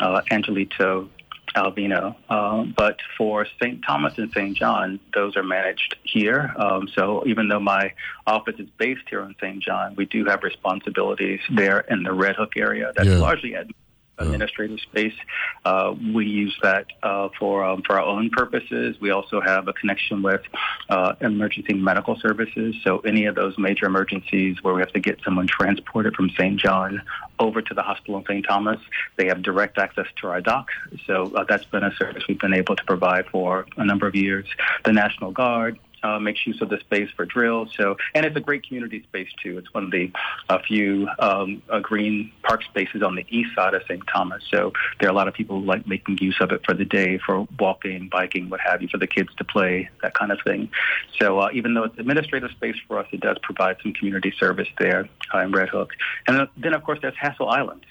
uh, 0.00 0.22
Angelito 0.30 1.08
Alvino. 1.54 2.16
Um, 2.30 2.74
but 2.76 2.98
for 3.16 3.46
St. 3.60 3.82
Thomas 3.86 4.16
and 4.18 4.30
St. 4.32 4.56
John, 4.56 5.00
those 5.14 5.36
are 5.36 5.42
managed 5.42 5.96
here. 6.02 6.54
Um, 6.56 6.88
so 6.94 7.24
even 7.26 7.48
though 7.48 7.60
my 7.60 7.92
office 8.26 8.56
is 8.58 8.68
based 8.78 9.02
here 9.08 9.22
in 9.22 9.34
St. 9.40 9.62
John, 9.62 9.94
we 9.96 10.06
do 10.06 10.24
have 10.26 10.42
responsibilities 10.42 11.40
there 11.54 11.80
in 11.80 12.02
the 12.02 12.12
Red 12.12 12.36
Hook 12.36 12.56
area. 12.56 12.92
That's 12.96 13.08
yeah. 13.08 13.16
largely 13.16 13.54
administrative 14.22 14.80
space. 14.80 15.14
Uh, 15.64 15.94
we 16.14 16.26
use 16.26 16.56
that 16.62 16.86
uh, 17.02 17.28
for 17.38 17.64
um, 17.64 17.82
for 17.82 17.98
our 17.98 18.06
own 18.06 18.30
purposes. 18.30 18.96
We 19.00 19.10
also 19.10 19.40
have 19.40 19.68
a 19.68 19.72
connection 19.72 20.22
with 20.22 20.42
uh, 20.88 21.14
emergency 21.20 21.74
medical 21.74 22.18
services. 22.18 22.74
So 22.84 22.98
any 23.00 23.26
of 23.26 23.34
those 23.34 23.56
major 23.58 23.86
emergencies 23.86 24.62
where 24.62 24.74
we 24.74 24.80
have 24.80 24.92
to 24.92 25.00
get 25.00 25.20
someone 25.24 25.46
transported 25.46 26.14
from 26.14 26.30
St. 26.30 26.58
John 26.58 27.02
over 27.38 27.60
to 27.62 27.74
the 27.74 27.82
hospital 27.82 28.18
in 28.18 28.24
St. 28.24 28.46
Thomas, 28.46 28.80
they 29.16 29.26
have 29.26 29.42
direct 29.42 29.78
access 29.78 30.06
to 30.20 30.28
our 30.28 30.40
dock. 30.40 30.68
So 31.06 31.32
uh, 31.34 31.44
that's 31.44 31.64
been 31.64 31.82
a 31.82 31.94
service 31.96 32.24
we've 32.28 32.38
been 32.38 32.54
able 32.54 32.76
to 32.76 32.84
provide 32.84 33.26
for 33.26 33.66
a 33.76 33.84
number 33.84 34.06
of 34.06 34.14
years. 34.14 34.46
The 34.84 34.92
National 34.92 35.32
Guard 35.32 35.78
uh, 36.02 36.18
makes 36.18 36.46
use 36.46 36.60
of 36.60 36.68
the 36.68 36.78
space 36.80 37.10
for 37.16 37.24
drills. 37.24 37.70
So, 37.76 37.96
and 38.14 38.26
it's 38.26 38.36
a 38.36 38.40
great 38.40 38.66
community 38.66 39.02
space 39.02 39.28
too. 39.42 39.58
It's 39.58 39.72
one 39.72 39.84
of 39.84 39.90
the 39.90 40.10
uh, 40.48 40.58
few 40.66 41.08
um, 41.18 41.62
uh, 41.68 41.80
green 41.80 42.32
park 42.42 42.62
spaces 42.64 43.02
on 43.02 43.14
the 43.14 43.26
east 43.28 43.54
side 43.54 43.74
of 43.74 43.82
St. 43.84 44.02
Thomas. 44.12 44.42
So 44.50 44.72
there 45.00 45.08
are 45.08 45.12
a 45.12 45.14
lot 45.14 45.28
of 45.28 45.34
people 45.34 45.60
who 45.60 45.66
like 45.66 45.86
making 45.86 46.18
use 46.18 46.36
of 46.40 46.52
it 46.52 46.64
for 46.64 46.74
the 46.74 46.84
day, 46.84 47.18
for 47.18 47.46
walking, 47.58 48.08
biking, 48.08 48.50
what 48.50 48.60
have 48.60 48.82
you, 48.82 48.88
for 48.88 48.98
the 48.98 49.06
kids 49.06 49.30
to 49.36 49.44
play, 49.44 49.88
that 50.02 50.14
kind 50.14 50.32
of 50.32 50.38
thing. 50.44 50.70
So 51.18 51.40
uh, 51.40 51.50
even 51.52 51.74
though 51.74 51.84
it's 51.84 51.98
administrative 51.98 52.50
space 52.52 52.76
for 52.86 52.98
us, 52.98 53.06
it 53.12 53.20
does 53.20 53.38
provide 53.42 53.76
some 53.82 53.92
community 53.92 54.32
service 54.38 54.68
there 54.78 55.08
uh, 55.34 55.38
in 55.38 55.52
Red 55.52 55.68
Hook. 55.68 55.92
And 56.26 56.48
then, 56.56 56.74
of 56.74 56.82
course, 56.82 56.98
there's 57.02 57.16
Hassel 57.16 57.48
Island 57.48 57.84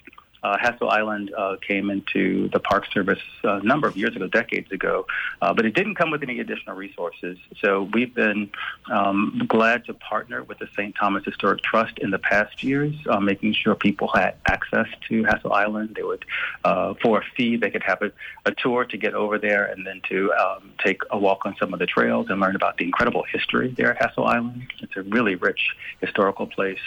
uh, 0.43 0.57
Hassel 0.57 0.89
Island 0.89 1.31
uh, 1.37 1.57
came 1.65 1.89
into 1.89 2.49
the 2.49 2.59
Park 2.59 2.85
Service 2.91 3.19
uh, 3.43 3.59
a 3.59 3.63
number 3.63 3.87
of 3.87 3.95
years 3.95 4.15
ago, 4.15 4.27
decades 4.27 4.71
ago, 4.71 5.05
uh, 5.41 5.53
but 5.53 5.65
it 5.65 5.73
didn't 5.73 5.95
come 5.95 6.09
with 6.11 6.23
any 6.23 6.39
additional 6.39 6.75
resources. 6.75 7.37
So 7.59 7.83
we've 7.93 8.13
been 8.13 8.49
um, 8.91 9.43
glad 9.47 9.85
to 9.85 9.93
partner 9.93 10.43
with 10.43 10.59
the 10.59 10.67
St. 10.75 10.95
Thomas 10.95 11.23
Historic 11.25 11.61
Trust 11.61 11.99
in 11.99 12.11
the 12.11 12.19
past 12.19 12.63
years, 12.63 12.95
uh, 13.07 13.19
making 13.19 13.53
sure 13.53 13.75
people 13.75 14.07
had 14.07 14.35
access 14.47 14.87
to 15.09 15.23
Hassel 15.23 15.53
Island. 15.53 15.93
They 15.95 16.03
would, 16.03 16.25
uh, 16.63 16.95
for 17.01 17.19
a 17.19 17.23
fee, 17.37 17.57
they 17.57 17.69
could 17.69 17.83
have 17.83 18.01
a, 18.01 18.11
a, 18.45 18.51
tour 18.61 18.85
to 18.85 18.97
get 18.97 19.13
over 19.13 19.37
there 19.37 19.65
and 19.65 19.87
then 19.87 20.01
to 20.09 20.31
um, 20.33 20.71
take 20.83 21.01
a 21.09 21.17
walk 21.17 21.45
on 21.45 21.55
some 21.59 21.73
of 21.73 21.79
the 21.79 21.85
trails 21.85 22.27
and 22.29 22.39
learn 22.39 22.55
about 22.55 22.77
the 22.77 22.85
incredible 22.85 23.23
history 23.31 23.73
there 23.77 23.91
at 23.93 24.01
Hassel 24.01 24.25
Island. 24.25 24.67
It's 24.81 24.95
a 24.95 25.03
really 25.03 25.35
rich 25.35 25.75
historical 25.99 26.47
place, 26.47 26.79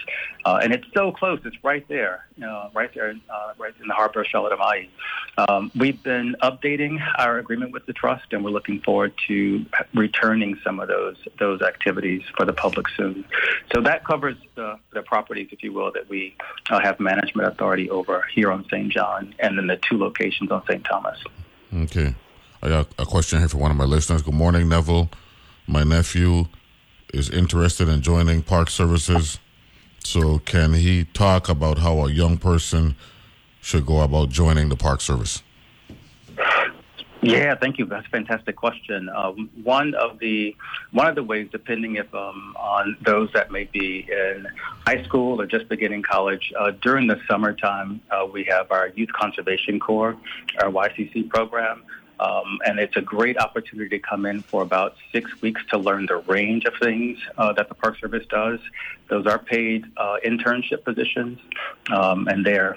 and 0.44 0.72
it's 0.72 0.86
so 0.92 1.12
close. 1.12 1.40
It's 1.44 1.56
right 1.64 1.86
there, 1.88 2.26
right 2.74 2.90
there 2.94 3.14
uh, 3.44 3.52
right 3.58 3.74
in 3.80 3.88
the 3.88 3.94
harbor 3.94 4.20
of 4.20 4.26
Charlotte 4.26 4.52
Amalie. 4.52 4.90
Um, 5.36 5.70
we've 5.74 6.02
been 6.02 6.36
updating 6.42 6.98
our 7.18 7.38
agreement 7.38 7.72
with 7.72 7.86
the 7.86 7.92
trust, 7.92 8.32
and 8.32 8.44
we're 8.44 8.50
looking 8.50 8.80
forward 8.80 9.12
to 9.28 9.64
returning 9.94 10.58
some 10.64 10.80
of 10.80 10.88
those 10.88 11.16
those 11.38 11.60
activities 11.62 12.22
for 12.36 12.44
the 12.46 12.52
public 12.52 12.88
soon. 12.96 13.24
So 13.74 13.80
that 13.82 14.04
covers 14.04 14.36
the, 14.54 14.78
the 14.92 15.02
properties, 15.02 15.48
if 15.50 15.62
you 15.62 15.72
will, 15.72 15.92
that 15.92 16.08
we 16.08 16.36
uh, 16.70 16.80
have 16.80 17.00
management 17.00 17.48
authority 17.48 17.90
over 17.90 18.24
here 18.32 18.50
on 18.50 18.64
St. 18.68 18.90
John, 18.90 19.34
and 19.38 19.58
then 19.58 19.66
the 19.66 19.76
two 19.76 19.98
locations 19.98 20.50
on 20.50 20.64
St. 20.66 20.84
Thomas. 20.84 21.18
Okay, 21.74 22.14
I 22.62 22.68
got 22.68 22.88
a 22.98 23.04
question 23.04 23.40
here 23.40 23.48
for 23.48 23.58
one 23.58 23.70
of 23.70 23.76
my 23.76 23.84
listeners. 23.84 24.22
Good 24.22 24.34
morning, 24.34 24.68
Neville. 24.68 25.10
My 25.66 25.82
nephew 25.82 26.46
is 27.12 27.30
interested 27.30 27.88
in 27.88 28.02
joining 28.02 28.42
Park 28.42 28.70
Services. 28.70 29.38
So, 30.04 30.38
can 30.40 30.74
he 30.74 31.04
talk 31.04 31.48
about 31.48 31.78
how 31.78 32.06
a 32.06 32.10
young 32.10 32.36
person 32.36 32.94
should 33.64 33.86
go 33.86 34.02
about 34.02 34.28
joining 34.28 34.68
the 34.68 34.76
Park 34.76 35.00
Service? 35.00 35.42
Yeah, 37.22 37.54
thank 37.54 37.78
you. 37.78 37.86
That's 37.86 38.06
a 38.06 38.10
fantastic 38.10 38.54
question. 38.54 39.08
Um, 39.08 39.48
one 39.62 39.94
of 39.94 40.18
the 40.18 40.54
one 40.90 41.06
of 41.06 41.14
the 41.14 41.22
ways, 41.22 41.48
depending 41.50 41.96
if 41.96 42.14
um, 42.14 42.54
on 42.58 42.98
those 43.00 43.32
that 43.32 43.50
may 43.50 43.64
be 43.64 44.06
in 44.10 44.46
high 44.86 45.02
school 45.04 45.40
or 45.40 45.46
just 45.46 45.66
beginning 45.70 46.02
college, 46.02 46.52
uh, 46.58 46.72
during 46.82 47.06
the 47.06 47.18
summertime, 47.26 48.02
uh, 48.10 48.26
we 48.30 48.44
have 48.44 48.70
our 48.70 48.88
Youth 48.88 49.12
Conservation 49.14 49.80
Corps, 49.80 50.14
our 50.60 50.70
YCC 50.70 51.30
program. 51.30 51.82
Um, 52.20 52.58
and 52.64 52.78
it's 52.78 52.96
a 52.96 53.02
great 53.02 53.38
opportunity 53.38 53.88
to 53.88 53.98
come 53.98 54.24
in 54.26 54.42
for 54.42 54.62
about 54.62 54.94
six 55.10 55.40
weeks 55.40 55.62
to 55.70 55.78
learn 55.78 56.06
the 56.06 56.18
range 56.18 56.64
of 56.64 56.74
things 56.80 57.18
uh, 57.38 57.52
that 57.54 57.68
the 57.68 57.74
Park 57.74 57.98
Service 57.98 58.24
does. 58.28 58.60
Those 59.08 59.26
are 59.26 59.38
paid 59.38 59.86
uh, 59.96 60.18
internship 60.24 60.84
positions, 60.84 61.40
um, 61.90 62.28
and 62.28 62.46
they're 62.46 62.76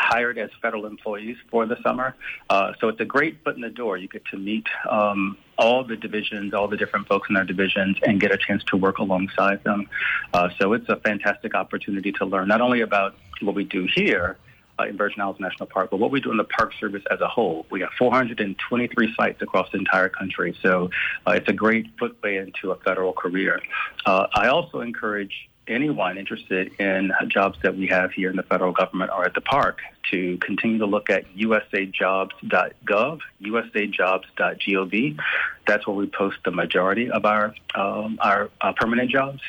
hired 0.00 0.38
as 0.38 0.50
federal 0.62 0.86
employees 0.86 1.36
for 1.50 1.66
the 1.66 1.76
summer. 1.82 2.16
Uh, 2.48 2.72
so 2.80 2.88
it's 2.88 3.00
a 3.00 3.04
great 3.04 3.42
foot 3.44 3.54
in 3.54 3.60
the 3.60 3.70
door. 3.70 3.96
You 3.96 4.08
get 4.08 4.24
to 4.26 4.38
meet 4.38 4.66
um, 4.88 5.36
all 5.58 5.84
the 5.84 5.96
divisions, 5.96 6.54
all 6.54 6.68
the 6.68 6.76
different 6.76 7.06
folks 7.06 7.28
in 7.28 7.36
our 7.36 7.44
divisions, 7.44 7.98
and 8.02 8.20
get 8.20 8.32
a 8.32 8.38
chance 8.38 8.64
to 8.64 8.76
work 8.76 8.98
alongside 8.98 9.62
them. 9.62 9.88
Uh, 10.32 10.48
so 10.58 10.72
it's 10.72 10.88
a 10.88 10.96
fantastic 10.96 11.54
opportunity 11.54 12.12
to 12.12 12.24
learn 12.24 12.48
not 12.48 12.60
only 12.60 12.80
about 12.80 13.14
what 13.42 13.54
we 13.54 13.64
do 13.64 13.86
here. 13.94 14.36
Uh, 14.78 14.84
in 14.84 14.96
Virgin 14.96 15.20
Islands 15.20 15.38
National 15.38 15.66
Park, 15.66 15.90
but 15.90 15.98
what 15.98 16.10
we 16.10 16.22
do 16.22 16.30
in 16.30 16.38
the 16.38 16.44
Park 16.44 16.72
Service 16.80 17.02
as 17.10 17.20
a 17.20 17.28
whole. 17.28 17.66
We 17.70 17.80
have 17.80 17.90
423 17.98 19.14
sites 19.14 19.42
across 19.42 19.70
the 19.72 19.78
entire 19.78 20.08
country, 20.08 20.56
so 20.62 20.88
uh, 21.26 21.32
it's 21.32 21.48
a 21.48 21.52
great 21.52 21.88
footway 21.98 22.38
into 22.38 22.70
a 22.70 22.76
federal 22.76 23.12
career. 23.12 23.60
Uh, 24.06 24.26
I 24.32 24.48
also 24.48 24.80
encourage 24.80 25.49
anyone 25.70 26.18
interested 26.18 26.72
in 26.78 27.12
jobs 27.28 27.58
that 27.62 27.76
we 27.76 27.86
have 27.86 28.12
here 28.12 28.28
in 28.30 28.36
the 28.36 28.42
federal 28.42 28.72
government 28.72 29.10
or 29.14 29.24
at 29.24 29.34
the 29.34 29.40
park 29.40 29.80
to 30.10 30.36
continue 30.38 30.78
to 30.78 30.86
look 30.86 31.08
at 31.08 31.24
usajobs.gov, 31.36 33.20
usajobs.gov. 33.42 35.18
That's 35.66 35.86
where 35.86 35.96
we 35.96 36.06
post 36.06 36.38
the 36.44 36.50
majority 36.50 37.10
of 37.10 37.24
our 37.24 37.54
um, 37.74 38.18
our 38.20 38.50
permanent 38.76 39.10
jobs. 39.10 39.40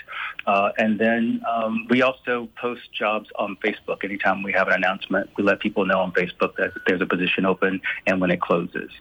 Uh, 0.45 0.71
and 0.77 0.99
then 0.99 1.41
um, 1.49 1.87
we 1.89 2.01
also 2.01 2.47
post 2.59 2.91
jobs 2.93 3.29
on 3.35 3.57
Facebook. 3.57 4.03
Anytime 4.03 4.43
we 4.43 4.53
have 4.53 4.67
an 4.67 4.75
announcement, 4.75 5.29
we 5.37 5.43
let 5.43 5.59
people 5.59 5.85
know 5.85 5.99
on 5.99 6.11
Facebook 6.11 6.55
that 6.57 6.71
there's 6.85 7.01
a 7.01 7.05
position 7.05 7.45
open 7.45 7.81
and 8.05 8.21
when 8.21 8.29
it 8.31 8.41
closes. 8.41 8.91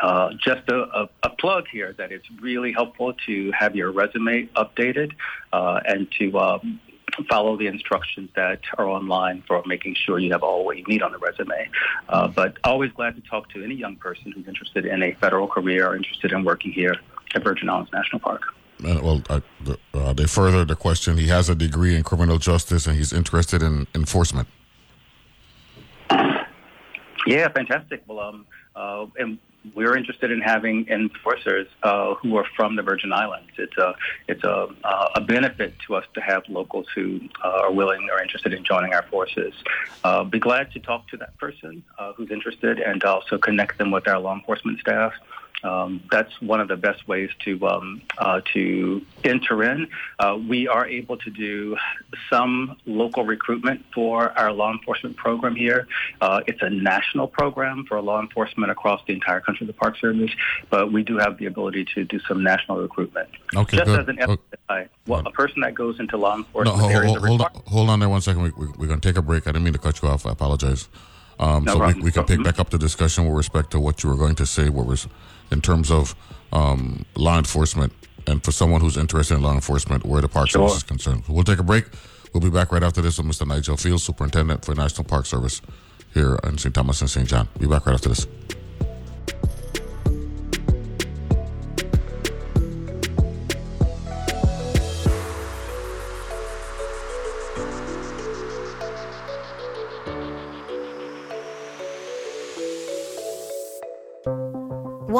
Uh, 0.00 0.30
just 0.42 0.66
a, 0.68 0.80
a, 0.80 1.08
a, 1.24 1.30
plug 1.30 1.66
here 1.70 1.92
that 1.98 2.10
it's 2.10 2.24
really 2.40 2.72
helpful 2.72 3.12
to 3.26 3.52
have 3.52 3.76
your 3.76 3.92
resume 3.92 4.46
updated 4.56 5.12
uh, 5.52 5.80
and 5.84 6.10
to 6.18 6.38
um, 6.38 6.80
follow 7.28 7.56
the 7.56 7.66
instructions 7.66 8.30
that 8.34 8.60
are 8.78 8.86
online 8.86 9.42
for 9.46 9.62
making 9.66 9.94
sure 9.94 10.18
you 10.18 10.32
have 10.32 10.42
all 10.42 10.64
what 10.64 10.78
you 10.78 10.84
need 10.84 11.02
on 11.02 11.12
the 11.12 11.18
resume. 11.18 11.68
Uh, 12.08 12.28
but 12.28 12.56
always 12.64 12.90
glad 12.92 13.14
to 13.14 13.20
talk 13.22 13.48
to 13.50 13.62
any 13.62 13.74
young 13.74 13.96
person 13.96 14.32
who's 14.32 14.46
interested 14.48 14.86
in 14.86 15.02
a 15.02 15.12
federal 15.14 15.46
career 15.46 15.88
or 15.88 15.96
interested 15.96 16.32
in 16.32 16.44
working 16.44 16.72
here 16.72 16.94
at 17.34 17.44
Virgin 17.44 17.68
Islands 17.68 17.90
National 17.92 18.20
Park. 18.20 18.42
Uh, 18.82 18.98
well, 19.02 19.22
uh, 19.28 19.40
uh, 19.92 20.12
they 20.14 20.26
further 20.26 20.64
the 20.64 20.76
question. 20.76 21.18
He 21.18 21.28
has 21.28 21.48
a 21.50 21.54
degree 21.54 21.94
in 21.94 22.02
criminal 22.02 22.38
justice, 22.38 22.86
and 22.86 22.96
he's 22.96 23.12
interested 23.12 23.62
in 23.62 23.86
enforcement. 23.94 24.48
Yeah, 27.26 27.48
fantastic. 27.48 28.02
Well, 28.06 28.20
um, 28.20 28.46
uh, 28.74 29.06
and 29.18 29.38
we're 29.74 29.96
interested 29.96 30.30
in 30.30 30.40
having 30.40 30.88
enforcers 30.88 31.66
uh, 31.82 32.14
who 32.14 32.36
are 32.36 32.46
from 32.56 32.76
the 32.76 32.82
Virgin 32.82 33.12
Islands. 33.12 33.50
It's 33.58 33.76
a 33.76 33.94
it's 34.26 34.42
a, 34.44 34.68
uh, 34.84 35.08
a 35.16 35.20
benefit 35.20 35.74
to 35.86 35.96
us 35.96 36.04
to 36.14 36.20
have 36.20 36.42
locals 36.48 36.86
who 36.94 37.20
uh, 37.44 37.64
are 37.64 37.72
willing 37.72 38.08
or 38.10 38.22
interested 38.22 38.54
in 38.54 38.64
joining 38.64 38.94
our 38.94 39.02
forces. 39.02 39.52
Uh, 40.02 40.24
be 40.24 40.38
glad 40.38 40.72
to 40.72 40.80
talk 40.80 41.08
to 41.08 41.16
that 41.18 41.36
person 41.38 41.84
uh, 41.98 42.12
who's 42.14 42.30
interested 42.30 42.78
and 42.78 43.04
also 43.04 43.38
connect 43.38 43.78
them 43.78 43.90
with 43.90 44.08
our 44.08 44.18
law 44.18 44.34
enforcement 44.34 44.80
staff. 44.80 45.12
Um, 45.62 46.02
that's 46.10 46.30
one 46.40 46.60
of 46.60 46.68
the 46.68 46.76
best 46.76 47.06
ways 47.06 47.30
to 47.44 47.66
um, 47.66 48.02
uh, 48.18 48.40
to 48.54 49.04
enter 49.24 49.62
in. 49.64 49.88
Uh, 50.18 50.38
we 50.48 50.68
are 50.68 50.86
able 50.86 51.16
to 51.18 51.30
do 51.30 51.76
some 52.30 52.76
local 52.86 53.24
recruitment 53.24 53.84
for 53.94 54.36
our 54.38 54.52
law 54.52 54.72
enforcement 54.72 55.16
program 55.16 55.54
here. 55.54 55.86
Uh, 56.20 56.40
it's 56.46 56.62
a 56.62 56.70
national 56.70 57.28
program 57.28 57.84
for 57.86 58.00
law 58.00 58.20
enforcement 58.20 58.70
across 58.70 59.00
the 59.06 59.12
entire 59.12 59.40
country, 59.40 59.66
the 59.66 59.72
Park 59.72 59.96
Service, 59.98 60.30
but 60.70 60.92
we 60.92 61.02
do 61.02 61.18
have 61.18 61.36
the 61.38 61.46
ability 61.46 61.86
to 61.94 62.04
do 62.04 62.18
some 62.20 62.42
national 62.42 62.80
recruitment. 62.80 63.28
Okay, 63.54 63.76
Just 63.76 63.86
good. 63.86 64.00
as 64.00 64.08
an 64.08 64.20
Okay. 64.22 64.36
FYI, 64.68 64.88
well, 65.06 65.22
a 65.26 65.30
person 65.30 65.60
that 65.62 65.74
goes 65.74 65.98
into 65.98 66.16
law 66.16 66.32
No, 66.34 66.38
enforcement, 66.38 66.78
hold, 66.80 66.92
there 66.92 67.04
is 67.04 67.10
hold, 67.10 67.26
hold, 67.26 67.40
on, 67.42 67.50
hold 67.66 67.90
on 67.90 68.00
there 68.00 68.08
one 68.08 68.20
second. 68.20 68.42
We, 68.42 68.50
we, 68.50 68.66
we're 68.78 68.86
going 68.86 69.00
to 69.00 69.08
take 69.08 69.16
a 69.16 69.22
break. 69.22 69.46
I 69.46 69.52
didn't 69.52 69.64
mean 69.64 69.72
to 69.72 69.78
cut 69.78 70.00
you 70.02 70.08
off. 70.08 70.26
I 70.26 70.32
apologize. 70.32 70.88
Um, 71.40 71.64
No 71.64 71.72
so 71.72 71.78
we, 71.78 71.84
problem. 71.84 72.04
we 72.04 72.12
can 72.12 72.24
pick 72.24 72.42
back 72.44 72.58
up 72.60 72.70
the 72.70 72.78
discussion 72.78 73.24
with 73.26 73.34
respect 73.36 73.70
to 73.72 73.80
what 73.80 74.02
you 74.04 74.10
were 74.10 74.16
going 74.16 74.34
to 74.36 74.46
say, 74.46 74.68
what 74.68 74.86
was 74.86 75.08
in 75.50 75.60
terms 75.60 75.90
of 75.90 76.14
um, 76.52 77.04
law 77.16 77.38
enforcement, 77.38 77.92
and 78.26 78.44
for 78.44 78.52
someone 78.52 78.80
who's 78.80 78.96
interested 78.96 79.34
in 79.34 79.42
law 79.42 79.54
enforcement, 79.54 80.04
where 80.04 80.20
the 80.20 80.28
Park 80.28 80.48
Sure. 80.50 80.68
Service 80.68 80.76
is 80.78 80.82
concerned. 80.84 81.24
We'll 81.28 81.42
take 81.44 81.58
a 81.58 81.62
break. 81.64 81.86
We'll 82.32 82.42
be 82.42 82.50
back 82.50 82.70
right 82.72 82.82
after 82.82 83.00
this 83.00 83.18
with 83.18 83.26
Mr. 83.26 83.46
Nigel 83.46 83.76
Fields, 83.76 84.04
Superintendent 84.04 84.64
for 84.64 84.74
National 84.74 85.04
Park 85.04 85.26
Service 85.26 85.60
here 86.14 86.38
in 86.44 86.58
St. 86.58 86.74
Thomas 86.74 87.00
and 87.00 87.10
St. 87.10 87.26
John. 87.26 87.48
Be 87.58 87.66
back 87.66 87.86
right 87.86 87.94
after 87.94 88.10
this. 88.10 88.26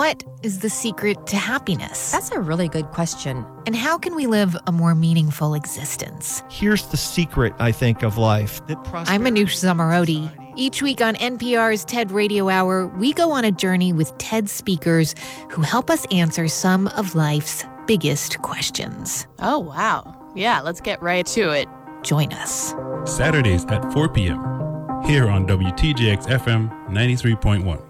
What 0.00 0.24
is 0.42 0.60
the 0.60 0.70
secret 0.70 1.26
to 1.26 1.36
happiness? 1.36 2.10
That's 2.10 2.30
a 2.30 2.40
really 2.40 2.68
good 2.68 2.86
question. 2.86 3.44
And 3.66 3.76
how 3.76 3.98
can 3.98 4.14
we 4.14 4.26
live 4.26 4.56
a 4.66 4.72
more 4.72 4.94
meaningful 4.94 5.52
existence? 5.52 6.42
Here's 6.48 6.86
the 6.86 6.96
secret, 6.96 7.52
I 7.58 7.70
think, 7.70 8.02
of 8.02 8.16
life. 8.16 8.62
I'm 8.70 9.24
Anoush 9.26 9.60
Zomorodi. 9.60 10.32
Each 10.56 10.80
week 10.80 11.02
on 11.02 11.16
NPR's 11.16 11.84
TED 11.84 12.12
Radio 12.12 12.48
Hour, 12.48 12.86
we 12.86 13.12
go 13.12 13.30
on 13.32 13.44
a 13.44 13.52
journey 13.52 13.92
with 13.92 14.16
TED 14.16 14.48
speakers 14.48 15.14
who 15.50 15.60
help 15.60 15.90
us 15.90 16.06
answer 16.10 16.48
some 16.48 16.88
of 16.96 17.14
life's 17.14 17.66
biggest 17.86 18.40
questions. 18.40 19.26
Oh, 19.40 19.58
wow. 19.58 20.32
Yeah, 20.34 20.62
let's 20.62 20.80
get 20.80 21.02
right 21.02 21.26
to 21.26 21.50
it. 21.50 21.68
Join 22.00 22.32
us. 22.32 22.74
Saturdays 23.04 23.66
at 23.66 23.92
4 23.92 24.08
p.m. 24.08 24.38
here 25.04 25.28
on 25.28 25.46
WTJX 25.46 26.26
FM 26.26 26.88
93.1. 26.88 27.89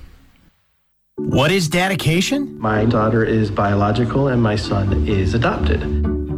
What 1.29 1.51
is 1.51 1.69
dedication? 1.69 2.59
My 2.59 2.85
daughter 2.85 3.23
is 3.23 3.49
biological 3.49 4.27
and 4.27 4.41
my 4.41 4.55
son 4.55 5.07
is 5.07 5.33
adopted. 5.33 5.81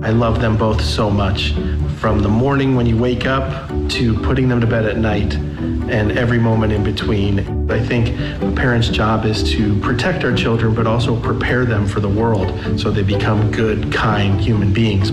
I 0.04 0.10
love 0.10 0.40
them 0.40 0.58
both 0.58 0.84
so 0.84 1.10
much. 1.10 1.54
From 2.00 2.20
the 2.20 2.30
morning 2.30 2.76
when 2.76 2.86
you 2.86 2.98
wake 2.98 3.26
up 3.26 3.70
to 3.90 4.14
putting 4.20 4.50
them 4.50 4.62
to 4.62 4.68
bed 4.68 4.86
at 4.86 4.98
night 4.98 5.34
and 5.34 6.12
every 6.12 6.38
moment 6.38 6.74
in 6.74 6.84
between. 6.84 7.72
I 7.72 7.84
think 7.84 8.10
a 8.42 8.52
parent's 8.56 8.90
job 8.90 9.26
is 9.26 9.44
to 9.52 9.80
protect 9.80 10.24
our 10.24 10.36
children, 10.36 10.76
but 10.76 10.86
also 10.86 11.20
prepare 11.20 11.66
them 11.66 11.88
for 11.88 12.00
the 12.00 12.10
world 12.10 12.80
so 12.80 12.92
they 12.92 13.04
become 13.04 13.52
good, 13.52 13.92
kind 13.92 14.40
human 14.40 14.74
beings. 14.74 15.12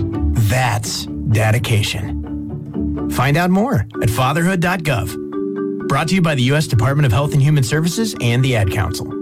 That's 0.49 1.05
dedication. 1.05 3.09
Find 3.11 3.37
out 3.37 3.49
more 3.49 3.87
at 4.01 4.09
fatherhood.gov. 4.09 5.87
Brought 5.87 6.09
to 6.09 6.15
you 6.15 6.21
by 6.21 6.35
the 6.35 6.43
U.S. 6.43 6.67
Department 6.67 7.05
of 7.05 7.11
Health 7.11 7.33
and 7.33 7.41
Human 7.41 7.63
Services 7.63 8.15
and 8.21 8.43
the 8.43 8.55
Ad 8.55 8.71
Council. 8.71 9.20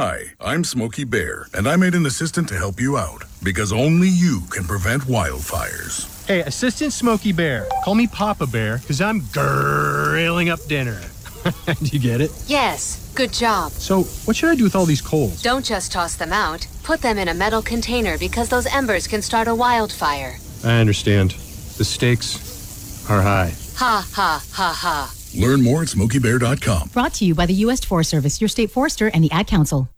Hi, 0.00 0.24
I'm 0.40 0.64
Smokey 0.64 1.04
Bear, 1.04 1.46
and 1.54 1.68
I 1.68 1.76
made 1.76 1.94
an 1.94 2.04
assistant 2.04 2.48
to 2.48 2.56
help 2.56 2.80
you 2.80 2.98
out 2.98 3.22
because 3.44 3.72
only 3.72 4.08
you 4.08 4.40
can 4.50 4.64
prevent 4.64 5.04
wildfires. 5.04 6.26
Hey, 6.26 6.40
Assistant 6.40 6.92
Smokey 6.92 7.30
Bear, 7.30 7.68
call 7.84 7.94
me 7.94 8.08
Papa 8.08 8.48
Bear 8.48 8.78
because 8.78 9.00
I'm 9.00 9.22
grilling 9.32 10.48
up 10.48 10.58
dinner. 10.64 11.00
Do 11.66 11.74
you 11.92 12.00
get 12.00 12.20
it? 12.20 12.32
Yes, 12.48 13.12
good 13.14 13.32
job. 13.32 13.70
So, 13.70 14.02
what 14.24 14.34
should 14.34 14.50
I 14.50 14.56
do 14.56 14.64
with 14.64 14.74
all 14.74 14.84
these 14.84 15.00
coals? 15.00 15.40
Don't 15.42 15.64
just 15.64 15.92
toss 15.92 16.16
them 16.16 16.32
out. 16.32 16.66
Put 16.82 17.00
them 17.00 17.16
in 17.16 17.28
a 17.28 17.34
metal 17.34 17.62
container 17.62 18.18
because 18.18 18.48
those 18.48 18.66
embers 18.66 19.06
can 19.06 19.22
start 19.22 19.46
a 19.46 19.54
wildfire. 19.54 20.38
I 20.64 20.80
understand. 20.80 21.36
The 21.78 21.84
stakes 21.84 23.08
are 23.08 23.22
high. 23.22 23.54
Ha 23.76 24.04
ha 24.12 24.42
ha 24.50 24.72
ha. 24.76 25.14
Learn 25.34 25.62
more 25.62 25.82
at 25.82 25.88
smokeybear.com. 25.88 26.88
Brought 26.88 27.14
to 27.14 27.24
you 27.24 27.34
by 27.34 27.46
the 27.46 27.54
U.S. 27.54 27.84
Forest 27.84 28.10
Service, 28.10 28.40
your 28.40 28.48
state 28.48 28.70
forester, 28.70 29.08
and 29.08 29.22
the 29.22 29.30
Ad 29.30 29.46
Council. 29.46 29.88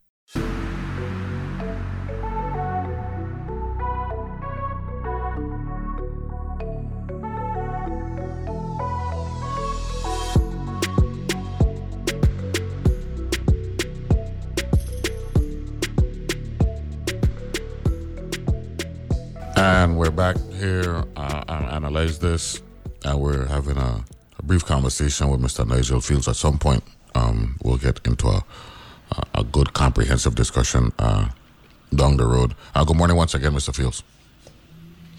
And 19.59 19.97
we're 19.97 20.11
back 20.11 20.37
here 20.55 21.05
uh, 21.17 21.45
and 21.49 21.65
analyze 21.67 22.19
this, 22.19 22.61
and 23.05 23.21
we're 23.21 23.47
having 23.47 23.79
a, 23.79 23.81
a 23.81 24.16
brief 24.47 24.65
conversation 24.65 25.29
with 25.29 25.41
Mr. 25.41 25.67
Nigel 25.67 26.01
Fields. 26.01 26.29
At 26.29 26.37
some 26.37 26.59
point, 26.59 26.85
um, 27.15 27.57
we'll 27.63 27.79
get 27.79 28.01
into 28.05 28.29
a, 28.29 28.45
a, 29.35 29.45
good, 29.45 29.73
comprehensive 29.73 30.35
discussion 30.35 30.93
uh, 30.99 31.29
down 31.95 32.17
the 32.17 32.27
road. 32.27 32.55
Uh, 32.75 32.85
good 32.85 32.97
morning 32.97 33.17
once 33.17 33.35
again, 33.35 33.53
Mr. 33.53 33.75
Fields. 33.75 34.03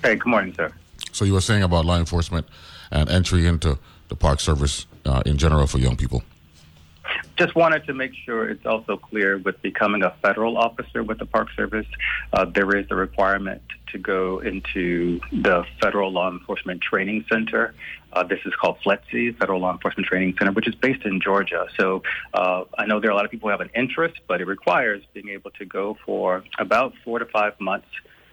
Hey, 0.01 0.15
good 0.15 0.29
morning, 0.29 0.53
sir. 0.53 0.71
So 1.11 1.25
you 1.25 1.33
were 1.33 1.41
saying 1.41 1.63
about 1.63 1.85
law 1.85 1.97
enforcement 1.97 2.47
and 2.91 3.09
entry 3.09 3.45
into 3.45 3.77
the 4.07 4.15
Park 4.15 4.39
Service 4.39 4.85
uh, 5.05 5.21
in 5.25 5.37
general 5.37 5.67
for 5.67 5.79
young 5.79 5.97
people. 5.97 6.23
Just 7.37 7.55
wanted 7.55 7.85
to 7.85 7.93
make 7.93 8.13
sure 8.25 8.49
it's 8.49 8.65
also 8.65 8.97
clear 8.97 9.37
with 9.37 9.61
becoming 9.61 10.01
a 10.01 10.09
federal 10.23 10.57
officer 10.57 11.03
with 11.03 11.19
the 11.19 11.25
Park 11.25 11.49
Service, 11.55 11.85
uh, 12.33 12.45
there 12.45 12.75
is 12.75 12.87
a 12.89 12.95
requirement 12.95 13.61
to 13.91 13.99
go 13.99 14.39
into 14.39 15.19
the 15.31 15.63
Federal 15.79 16.11
Law 16.11 16.31
Enforcement 16.31 16.81
Training 16.81 17.25
Center. 17.31 17.75
Uh, 18.11 18.23
this 18.23 18.39
is 18.45 18.53
called 18.55 18.77
FLETC, 18.83 19.37
Federal 19.37 19.61
Law 19.61 19.71
Enforcement 19.71 20.07
Training 20.07 20.35
Center, 20.39 20.51
which 20.51 20.67
is 20.67 20.73
based 20.73 21.05
in 21.05 21.21
Georgia. 21.21 21.67
So 21.79 22.01
uh, 22.33 22.63
I 22.75 22.87
know 22.87 22.99
there 22.99 23.11
are 23.11 23.13
a 23.13 23.15
lot 23.15 23.25
of 23.25 23.29
people 23.29 23.49
who 23.49 23.51
have 23.51 23.61
an 23.61 23.69
interest, 23.75 24.19
but 24.27 24.41
it 24.41 24.47
requires 24.47 25.03
being 25.13 25.29
able 25.29 25.51
to 25.51 25.65
go 25.65 25.95
for 26.05 26.43
about 26.57 26.93
four 27.03 27.19
to 27.19 27.25
five 27.25 27.53
months 27.59 27.87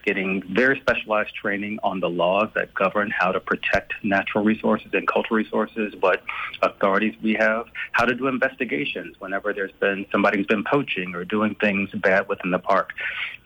getting 0.04 0.42
very 0.54 0.78
specialized 0.80 1.34
training 1.34 1.78
on 1.82 2.00
the 2.00 2.08
laws 2.08 2.48
that 2.54 2.72
govern 2.74 3.10
how 3.10 3.32
to 3.32 3.40
protect 3.40 3.94
natural 4.02 4.44
resources 4.44 4.88
and 4.92 5.08
cultural 5.08 5.38
resources, 5.38 5.94
what 6.00 6.22
authorities 6.62 7.14
we 7.22 7.34
have, 7.34 7.66
how 7.92 8.04
to 8.04 8.14
do 8.14 8.26
investigations 8.26 9.16
whenever 9.18 9.52
there's 9.52 9.72
been 9.80 10.06
somebody 10.12 10.38
who's 10.38 10.46
been 10.46 10.64
poaching 10.64 11.14
or 11.14 11.24
doing 11.24 11.54
things 11.56 11.90
bad 11.94 12.28
within 12.28 12.50
the 12.50 12.58
park. 12.58 12.90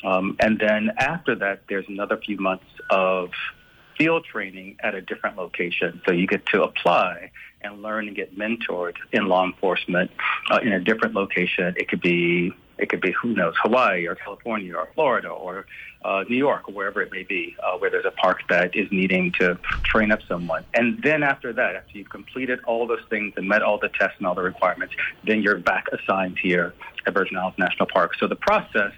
Um, 0.04 0.36
and 0.40 0.58
then 0.58 0.90
after 0.98 1.34
that, 1.36 1.62
there's 1.68 1.86
another 1.88 2.16
few 2.16 2.38
months 2.38 2.66
of 2.90 3.30
field 3.96 4.24
training 4.24 4.76
at 4.80 4.94
a 4.94 5.00
different 5.00 5.36
location. 5.36 6.00
So 6.06 6.12
you 6.12 6.26
get 6.26 6.46
to 6.46 6.62
apply 6.62 7.30
and 7.60 7.82
learn 7.82 8.06
and 8.06 8.16
get 8.16 8.38
mentored 8.38 8.94
in 9.12 9.26
law 9.26 9.44
enforcement 9.44 10.10
uh, 10.50 10.60
in 10.62 10.72
a 10.72 10.80
different 10.80 11.14
location. 11.14 11.74
It 11.76 11.88
could 11.88 12.00
be 12.00 12.52
It 12.78 12.88
could 12.88 13.00
be 13.00 13.12
who 13.12 13.34
knows 13.34 13.54
Hawaii 13.62 14.06
or 14.06 14.14
California 14.14 14.74
or 14.74 14.88
Florida 14.94 15.28
or 15.28 15.66
uh, 16.04 16.24
New 16.28 16.36
York 16.36 16.68
or 16.68 16.74
wherever 16.74 17.02
it 17.02 17.10
may 17.12 17.24
be, 17.24 17.56
uh, 17.62 17.76
where 17.78 17.90
there's 17.90 18.04
a 18.04 18.12
park 18.12 18.42
that 18.48 18.74
is 18.76 18.88
needing 18.90 19.32
to 19.40 19.58
train 19.84 20.12
up 20.12 20.20
someone. 20.28 20.64
And 20.74 21.02
then 21.02 21.22
after 21.22 21.52
that, 21.52 21.76
after 21.76 21.98
you've 21.98 22.10
completed 22.10 22.60
all 22.66 22.86
those 22.86 23.04
things 23.10 23.34
and 23.36 23.48
met 23.48 23.62
all 23.62 23.78
the 23.78 23.88
tests 23.88 24.16
and 24.18 24.26
all 24.26 24.34
the 24.34 24.42
requirements, 24.42 24.94
then 25.24 25.42
you're 25.42 25.58
back 25.58 25.86
assigned 25.92 26.38
here 26.40 26.74
at 27.06 27.14
Virgin 27.14 27.36
Islands 27.36 27.58
National 27.58 27.86
Park. 27.86 28.12
So 28.18 28.28
the 28.28 28.36
process 28.36 28.92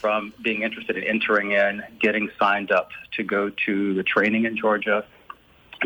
from 0.00 0.34
being 0.42 0.62
interested 0.62 0.96
in 0.98 1.04
entering 1.04 1.52
in, 1.52 1.82
getting 1.98 2.28
signed 2.38 2.70
up 2.70 2.90
to 3.16 3.22
go 3.22 3.50
to 3.66 3.94
the 3.94 4.02
training 4.02 4.44
in 4.44 4.56
Georgia, 4.56 5.04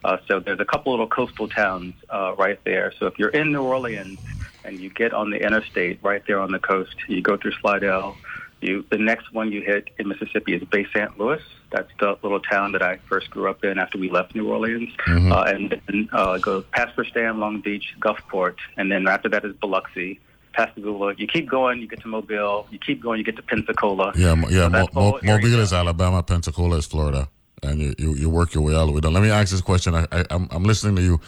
Uh, 0.03 0.17
so 0.27 0.39
there's 0.39 0.59
a 0.59 0.65
couple 0.65 0.91
little 0.91 1.07
coastal 1.07 1.47
towns 1.47 1.93
uh, 2.09 2.35
right 2.37 2.59
there. 2.65 2.93
So 2.99 3.07
if 3.07 3.17
you're 3.17 3.29
in 3.29 3.51
New 3.51 3.63
Orleans 3.63 4.19
and 4.63 4.79
you 4.79 4.89
get 4.89 5.13
on 5.13 5.29
the 5.29 5.37
interstate 5.37 5.99
right 6.03 6.21
there 6.27 6.39
on 6.39 6.51
the 6.51 6.59
coast, 6.59 6.95
you 7.07 7.21
go 7.21 7.37
through 7.37 7.53
Slidell. 7.61 8.15
You 8.59 8.83
the 8.89 8.97
next 8.97 9.31
one 9.33 9.51
you 9.51 9.61
hit 9.61 9.89
in 9.99 10.07
Mississippi 10.07 10.55
is 10.55 10.63
Bay 10.63 10.87
St. 10.91 11.17
Louis. 11.19 11.41
That's 11.69 11.91
the 11.99 12.17
little 12.23 12.39
town 12.39 12.71
that 12.71 12.81
I 12.81 12.97
first 13.07 13.29
grew 13.29 13.49
up 13.49 13.63
in 13.63 13.77
after 13.77 13.99
we 13.99 14.09
left 14.09 14.33
New 14.33 14.49
Orleans. 14.49 14.89
Mhm. 15.05 15.31
Uh, 15.31 15.43
and 15.43 15.81
then 15.85 16.09
uh, 16.11 16.39
go 16.39 16.61
past 16.61 16.97
Stan, 17.09 17.39
Long 17.39 17.61
Beach, 17.61 17.93
Gulfport, 17.99 18.55
and 18.75 18.91
then 18.91 19.07
after 19.07 19.29
that 19.29 19.45
is 19.45 19.53
Biloxi. 19.53 20.19
Pascagoula. 20.57 21.13
You 21.17 21.27
keep 21.27 21.47
going, 21.49 21.79
you 21.79 21.87
get 21.87 22.01
to 22.01 22.07
Mobile. 22.07 22.67
You 22.71 22.79
keep 22.79 23.01
going, 23.01 23.19
you 23.19 23.23
get 23.23 23.35
to 23.35 23.43
Pensacola. 23.43 24.11
Yeah, 24.15 24.35
yeah. 24.49 24.63
So 24.63 24.69
Mo- 24.69 24.87
Mo- 24.93 25.19
Mobile 25.23 25.59
is 25.59 25.71
Alabama, 25.71 26.23
Pensacola 26.23 26.77
is 26.77 26.87
Florida, 26.87 27.29
and 27.61 27.79
you, 27.79 27.93
you, 27.99 28.15
you 28.15 28.29
work 28.29 28.55
your 28.55 28.63
way 28.63 28.73
all 28.73 28.87
the 28.87 28.91
way 28.91 28.99
down. 28.99 29.13
Let 29.13 29.21
me 29.21 29.29
ask 29.29 29.51
this 29.51 29.61
question. 29.61 29.93
I, 29.93 30.07
I 30.11 30.25
I'm, 30.31 30.47
I'm 30.49 30.63
listening 30.63 30.95
to 30.95 31.01
you. 31.03 31.21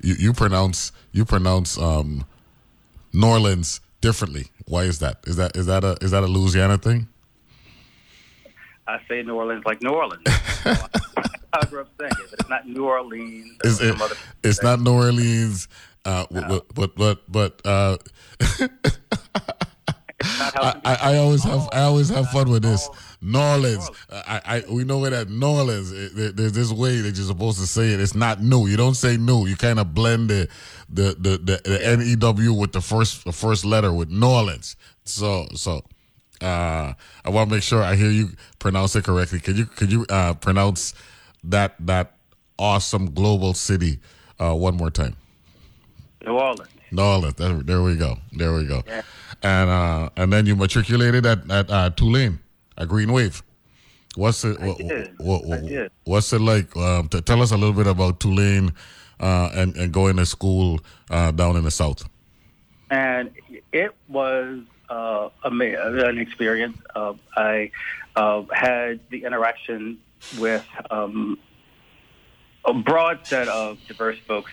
You, 0.00 0.14
you 0.14 0.32
pronounce 0.32 0.92
you 1.10 1.24
pronounce 1.24 1.76
um, 1.76 2.24
New 3.12 3.26
Orleans 3.26 3.80
differently. 4.00 4.46
Why 4.66 4.84
is 4.84 5.00
that? 5.00 5.18
Is 5.26 5.34
that 5.36 5.56
is 5.56 5.66
that 5.66 5.82
a 5.82 5.96
is 6.00 6.12
that 6.12 6.22
a 6.22 6.28
Louisiana 6.28 6.78
thing? 6.78 7.08
I 8.86 9.00
say 9.08 9.22
New 9.22 9.34
Orleans 9.34 9.64
like 9.66 9.82
New 9.82 9.90
Orleans. 9.90 10.22
I 11.52 11.64
grew 11.68 11.80
up 11.80 11.88
saying 11.98 12.12
it, 12.12 12.30
but 12.30 12.40
it's 12.40 12.48
not 12.48 12.68
New 12.68 12.86
Orleans. 12.86 13.58
it? 13.64 14.18
It's 14.44 14.62
not 14.62 14.80
New 14.80 14.92
Orleans. 14.92 15.66
Uh, 16.08 16.24
but 16.30 16.74
but 16.74 16.94
but 16.96 17.18
but 17.30 17.60
uh, 17.66 17.96
I, 20.20 20.80
I, 20.84 20.94
I 21.12 21.16
always 21.18 21.44
have 21.44 21.68
I 21.72 21.82
always 21.82 22.08
have 22.08 22.28
fun 22.30 22.50
with 22.50 22.62
this. 22.62 22.88
New 23.20 23.38
Orleans. 23.38 23.90
I, 24.10 24.40
I 24.44 24.62
we 24.72 24.84
know 24.84 25.04
it 25.04 25.12
at 25.12 25.28
New 25.28 25.46
Orleans. 25.46 25.92
It- 25.92 26.36
there's 26.36 26.52
this 26.52 26.72
way 26.72 27.00
that 27.00 27.16
you're 27.16 27.26
supposed 27.26 27.58
to 27.60 27.66
say 27.66 27.92
it. 27.92 28.00
It's 28.00 28.14
not 28.14 28.40
new. 28.42 28.66
You 28.66 28.76
don't 28.76 28.94
say 28.94 29.16
new. 29.16 29.46
You 29.46 29.56
kind 29.56 29.78
of 29.78 29.94
blend 29.94 30.30
the 30.30 30.48
the 30.88 31.14
the, 31.18 31.38
the, 31.38 31.60
the 31.64 31.86
N 31.86 32.00
E 32.02 32.16
W 32.16 32.52
with 32.52 32.72
the 32.72 32.80
first 32.80 33.24
the 33.24 33.32
first 33.32 33.64
letter 33.64 33.92
with 33.92 34.08
New 34.10 34.26
Orleans. 34.28 34.76
So 35.04 35.46
so. 35.54 35.82
Uh, 36.40 36.92
I 37.24 37.30
want 37.30 37.50
to 37.50 37.54
make 37.56 37.64
sure 37.64 37.82
I 37.82 37.96
hear 37.96 38.10
you 38.10 38.30
pronounce 38.60 38.94
it 38.94 39.02
correctly. 39.04 39.40
Can 39.40 39.56
you 39.56 39.66
can 39.66 39.90
you 39.90 40.06
uh, 40.08 40.34
pronounce 40.34 40.94
that 41.42 41.74
that 41.80 42.14
awesome 42.58 43.12
global 43.12 43.54
city 43.54 43.98
uh, 44.38 44.54
one 44.54 44.76
more 44.76 44.90
time? 44.90 45.16
New 46.24 46.32
Orleans. 46.32 46.68
New 46.90 47.02
Orleans. 47.02 47.34
There, 47.34 47.54
there 47.62 47.82
we 47.82 47.96
go. 47.96 48.16
There 48.32 48.54
we 48.54 48.66
go. 48.66 48.82
And 49.42 49.70
uh, 49.70 50.10
and 50.16 50.32
then 50.32 50.46
you 50.46 50.56
matriculated 50.56 51.24
at 51.26 51.50
at 51.50 51.70
uh, 51.70 51.90
Tulane 51.90 52.38
at 52.76 52.88
Green 52.88 53.12
Wave. 53.12 53.42
What's 54.16 54.44
it? 54.44 54.58
What, 54.60 55.44
what- 55.46 55.66
did. 55.66 55.90
What's 56.04 56.32
it 56.32 56.40
like? 56.40 56.74
Um, 56.76 57.08
to 57.10 57.20
tell 57.20 57.40
us 57.42 57.52
a 57.52 57.56
little 57.56 57.74
bit 57.74 57.86
about 57.86 58.18
Tulane 58.20 58.72
uh, 59.20 59.50
and 59.54 59.76
and 59.76 59.92
going 59.92 60.16
to 60.16 60.26
school 60.26 60.80
uh, 61.10 61.30
down 61.30 61.56
in 61.56 61.64
the 61.64 61.70
south. 61.70 62.08
and 62.90 63.30
it 63.72 63.94
was 64.08 64.60
uh, 64.88 65.28
an 65.44 66.18
experience. 66.18 66.78
Uh, 66.96 67.12
I 67.36 67.70
uh, 68.16 68.42
had 68.52 69.00
the 69.10 69.24
interaction 69.24 69.98
with 70.38 70.64
um, 70.90 71.38
a 72.64 72.72
broad 72.74 73.26
set 73.26 73.46
of 73.48 73.78
diverse 73.86 74.18
folks. 74.26 74.50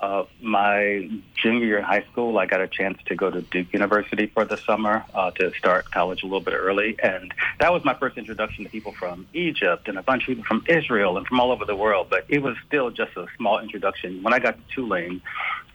Uh, 0.00 0.24
my 0.40 1.10
junior 1.34 1.66
year 1.66 1.78
in 1.78 1.84
high 1.84 2.02
school, 2.10 2.38
I 2.38 2.46
got 2.46 2.62
a 2.62 2.68
chance 2.68 2.98
to 3.06 3.14
go 3.14 3.30
to 3.30 3.42
Duke 3.42 3.72
University 3.72 4.26
for 4.26 4.46
the 4.46 4.56
summer 4.56 5.04
uh, 5.14 5.30
to 5.32 5.52
start 5.54 5.90
college 5.90 6.22
a 6.22 6.26
little 6.26 6.40
bit 6.40 6.54
early, 6.54 6.96
and 7.02 7.34
that 7.58 7.70
was 7.70 7.84
my 7.84 7.92
first 7.94 8.16
introduction 8.16 8.64
to 8.64 8.70
people 8.70 8.92
from 8.92 9.26
Egypt 9.34 9.88
and 9.88 9.98
a 9.98 10.02
bunch 10.02 10.22
of 10.22 10.28
people 10.28 10.44
from 10.44 10.64
Israel 10.68 11.18
and 11.18 11.26
from 11.26 11.38
all 11.38 11.52
over 11.52 11.66
the 11.66 11.76
world. 11.76 12.06
But 12.08 12.24
it 12.28 12.42
was 12.42 12.56
still 12.66 12.90
just 12.90 13.14
a 13.16 13.26
small 13.36 13.58
introduction. 13.58 14.22
When 14.22 14.32
I 14.32 14.38
got 14.38 14.56
to 14.56 14.74
Tulane, 14.74 15.20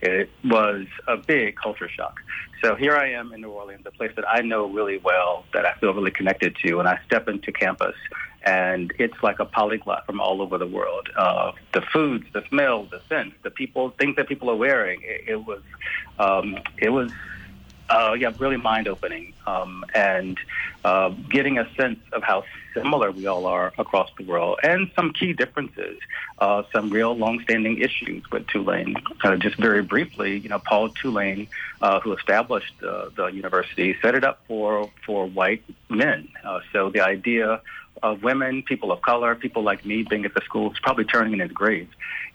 it 0.02 0.30
was 0.44 0.88
a 1.08 1.18
big 1.18 1.56
culture 1.56 1.90
shock. 1.90 2.20
So 2.64 2.74
here 2.74 2.96
I 2.96 3.12
am 3.12 3.32
in 3.32 3.42
New 3.42 3.52
Orleans, 3.52 3.86
a 3.86 3.92
place 3.92 4.12
that 4.16 4.26
I 4.28 4.42
know 4.42 4.66
really 4.66 4.98
well, 4.98 5.46
that 5.54 5.68
I 5.68 5.74
feel 5.74 5.94
really 5.94 6.10
connected 6.10 6.56
to, 6.66 6.80
and 6.80 6.88
I 6.88 7.00
step 7.06 7.28
into 7.28 7.52
campus, 7.52 7.96
and 8.46 8.94
it's 9.00 9.22
like 9.24 9.40
a 9.40 9.46
polyglot 9.46 10.06
from 10.06 10.22
all 10.22 10.42
over 10.42 10.58
the 10.58 10.68
world. 10.68 11.10
Uh, 11.18 11.52
the 11.74 11.82
foods, 11.82 12.26
the 12.34 12.44
smells, 12.50 12.90
the 12.92 13.02
scents, 13.10 13.36
the 13.44 13.50
people, 13.50 13.90
things 14.00 14.16
that 14.16 14.28
people 14.28 14.50
are 14.50 14.56
wearing. 14.56 15.02
It, 15.04 15.24
it 15.28 15.46
was, 15.46 15.62
um, 16.20 16.60
it 16.78 16.90
was, 16.90 17.12
uh, 17.90 18.16
yeah, 18.18 18.32
really 18.40 18.58
mind 18.58 18.88
opening, 18.88 19.34
um, 19.46 19.86
and 19.94 20.38
uh, 20.84 21.10
getting 21.30 21.58
a 21.58 21.68
sense 21.76 22.00
of 22.12 22.24
how 22.24 22.44
similar 22.74 23.12
we 23.12 23.26
all 23.28 23.46
are 23.46 23.74
across 23.78 24.10
the 24.18 24.26
world, 24.26 24.60
and 24.64 24.92
some 24.96 25.14
key 25.14 25.34
differences, 25.34 25.98
uh, 26.40 26.64
some 26.74 26.90
real 26.90 27.16
long-standing 27.16 27.80
issues 27.80 28.24
with 28.32 28.48
Tulane. 28.48 28.96
Uh, 29.24 29.36
just 29.38 29.56
very 29.58 29.82
briefly, 29.82 30.38
you 30.38 30.50
know, 30.50 30.60
Paul 30.60 30.90
Tulane, 30.90 31.48
uh, 31.82 32.00
who 32.00 32.14
established 32.14 32.74
uh, 32.84 33.10
the 33.16 33.28
university, 33.28 33.96
set 34.02 34.16
it 34.16 34.24
up 34.24 34.42
for 34.48 34.90
for 35.06 35.28
white 35.28 35.64
men. 35.90 36.28
Uh, 36.44 36.60
so 36.74 36.90
the 36.90 37.02
idea 37.02 37.62
of 38.04 38.24
women, 38.24 38.62
people 38.64 38.92
of 38.92 39.02
color, 39.02 39.36
people 39.36 39.64
like 39.64 39.86
me 39.86 40.04
being 40.04 40.26
at 40.26 40.34
the 40.34 40.42
school 40.42 40.72
is 40.72 40.80
probably 40.80 41.06
turning 41.06 41.34
in 41.34 41.40
his 41.40 41.52
grave. 41.52 41.88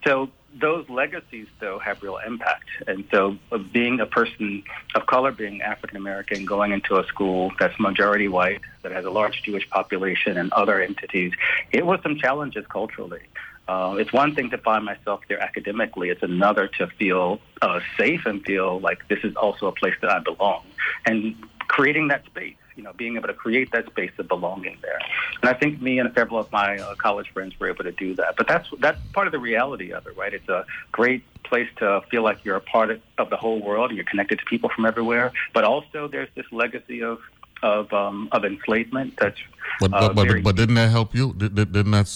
So 0.03 0.29
those 0.59 0.89
legacies, 0.89 1.47
though, 1.59 1.79
have 1.79 2.01
real 2.03 2.17
impact. 2.17 2.65
And 2.87 3.05
so, 3.11 3.37
uh, 3.51 3.57
being 3.57 3.99
a 3.99 4.05
person 4.05 4.63
of 4.95 5.05
color, 5.05 5.31
being 5.31 5.61
African 5.61 5.97
American, 5.97 6.45
going 6.45 6.71
into 6.71 6.97
a 6.97 7.05
school 7.05 7.51
that's 7.59 7.79
majority 7.79 8.27
white, 8.27 8.61
that 8.83 8.91
has 8.91 9.05
a 9.05 9.09
large 9.09 9.43
Jewish 9.43 9.69
population 9.69 10.37
and 10.37 10.51
other 10.53 10.81
entities, 10.81 11.33
it 11.71 11.85
was 11.85 11.99
some 12.03 12.17
challenges 12.17 12.65
culturally. 12.67 13.21
Uh, 13.67 13.95
it's 13.97 14.11
one 14.11 14.35
thing 14.35 14.49
to 14.49 14.57
find 14.57 14.83
myself 14.83 15.21
there 15.29 15.41
academically. 15.41 16.09
It's 16.09 16.23
another 16.23 16.67
to 16.79 16.87
feel 16.87 17.39
uh, 17.61 17.79
safe 17.97 18.25
and 18.25 18.43
feel 18.43 18.79
like 18.79 19.07
this 19.07 19.19
is 19.23 19.35
also 19.35 19.67
a 19.67 19.71
place 19.71 19.95
that 20.01 20.09
I 20.09 20.19
belong. 20.19 20.63
And 21.05 21.35
creating 21.67 22.09
that 22.09 22.25
space, 22.25 22.55
you 22.81 22.87
know, 22.87 22.93
being 22.93 23.15
able 23.15 23.27
to 23.27 23.33
create 23.35 23.71
that 23.71 23.85
space 23.85 24.11
of 24.17 24.27
belonging 24.27 24.75
there. 24.81 24.99
And 25.41 25.49
I 25.49 25.53
think 25.53 25.79
me 25.79 25.99
and 25.99 26.11
several 26.15 26.39
of 26.39 26.51
my 26.51 26.77
uh, 26.77 26.95
college 26.95 27.29
friends 27.31 27.53
were 27.59 27.69
able 27.69 27.83
to 27.83 27.91
do 27.91 28.15
that. 28.15 28.35
But 28.37 28.47
that's 28.47 28.67
that's 28.79 28.99
part 29.13 29.27
of 29.27 29.33
the 29.33 29.39
reality 29.39 29.93
of 29.93 30.07
it, 30.07 30.17
right? 30.17 30.33
It's 30.33 30.49
a 30.49 30.65
great 30.91 31.23
place 31.43 31.69
to 31.77 32.01
feel 32.09 32.23
like 32.23 32.43
you're 32.43 32.55
a 32.55 32.67
part 32.75 32.89
of, 32.89 32.99
of 33.19 33.29
the 33.29 33.37
whole 33.37 33.61
world 33.61 33.91
and 33.91 33.97
you're 33.97 34.11
connected 34.13 34.39
to 34.39 34.45
people 34.45 34.69
from 34.75 34.87
everywhere. 34.87 35.31
But 35.53 35.63
also, 35.63 36.07
there's 36.07 36.29
this 36.33 36.47
legacy 36.51 37.03
of 37.03 37.19
of 37.61 37.93
um, 37.93 38.29
of 38.31 38.43
enslavement 38.43 39.13
that's 39.21 39.39
But 39.79 39.93
uh, 39.93 40.13
but, 40.13 40.27
but, 40.27 40.43
but 40.43 40.55
didn't 40.55 40.75
that 40.75 40.89
help 40.89 41.13
you? 41.13 41.35
Did, 41.37 41.53
did, 41.53 41.71
didn't 41.71 41.91
that 41.91 42.09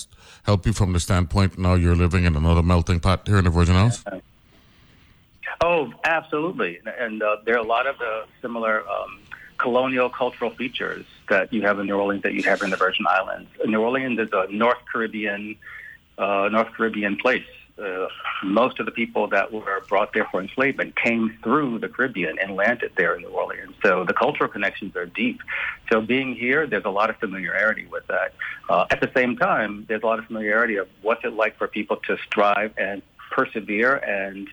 help 0.49 0.65
you 0.65 0.73
from 0.73 0.93
the 0.93 0.99
standpoint 0.99 1.59
now 1.59 1.75
you're 1.75 1.95
living 1.95 2.25
in 2.25 2.35
another 2.35 2.63
melting 2.63 2.99
pot 2.99 3.27
here 3.27 3.37
in 3.37 3.43
the 3.43 3.51
Virgin 3.51 3.75
Islands? 3.75 4.03
Oh, 5.63 5.91
absolutely. 6.03 6.79
And 6.99 7.23
uh, 7.23 7.37
there 7.45 7.55
are 7.55 7.63
a 7.63 7.71
lot 7.75 7.87
of 7.87 7.97
the 7.97 8.25
similar 8.41 8.87
um, 8.87 9.19
colonial 9.57 10.09
cultural 10.09 10.51
features 10.51 11.05
that 11.29 11.51
you 11.51 11.61
have 11.63 11.79
in 11.79 11.87
New 11.87 11.95
Orleans 11.95 12.23
that 12.23 12.33
you 12.33 12.43
have 12.43 12.61
in 12.61 12.69
the 12.69 12.77
Virgin 12.77 13.05
Islands. 13.07 13.49
New 13.65 13.81
Orleans 13.81 14.19
is 14.19 14.29
a 14.33 14.47
North 14.51 14.79
Caribbean, 14.91 15.55
uh, 16.17 16.49
North 16.51 16.71
Caribbean 16.73 17.15
place. 17.17 17.45
Uh, 17.77 18.07
most 18.41 18.79
of 18.79 18.85
the 18.85 18.91
people 18.91 19.27
that 19.27 19.51
were 19.51 19.83
brought 19.89 20.13
there 20.13 20.25
for 20.31 20.41
enslavement 20.41 20.95
came 20.95 21.37
through 21.43 21.77
the 21.79 21.89
Caribbean 21.89 22.39
and 22.39 22.55
landed 22.55 22.91
there 22.95 23.15
in 23.15 23.21
New 23.21 23.29
Orleans. 23.29 23.75
So 23.83 24.05
the 24.05 24.13
cultural 24.13 24.49
connections 24.49 24.95
are 24.95 25.05
deep. 25.05 25.41
So 25.91 25.99
being 25.99 26.35
here, 26.35 26.67
there's 26.67 26.85
a 26.85 26.89
lot 26.89 27.09
of 27.09 27.17
familiarity 27.17 27.85
with 27.85 28.07
that. 28.07 28.33
Uh, 28.69 28.85
at 28.91 29.01
the 29.01 29.11
same 29.13 29.35
time, 29.35 29.85
there's 29.89 30.03
a 30.03 30.05
lot 30.05 30.19
of 30.19 30.25
familiarity 30.25 30.77
of 30.77 30.87
what's 31.01 31.25
it 31.25 31.33
like 31.33 31.57
for 31.57 31.67
people 31.67 31.97
to 32.07 32.17
strive 32.25 32.73
and 32.77 33.01
persevere 33.31 33.95
and 33.95 34.47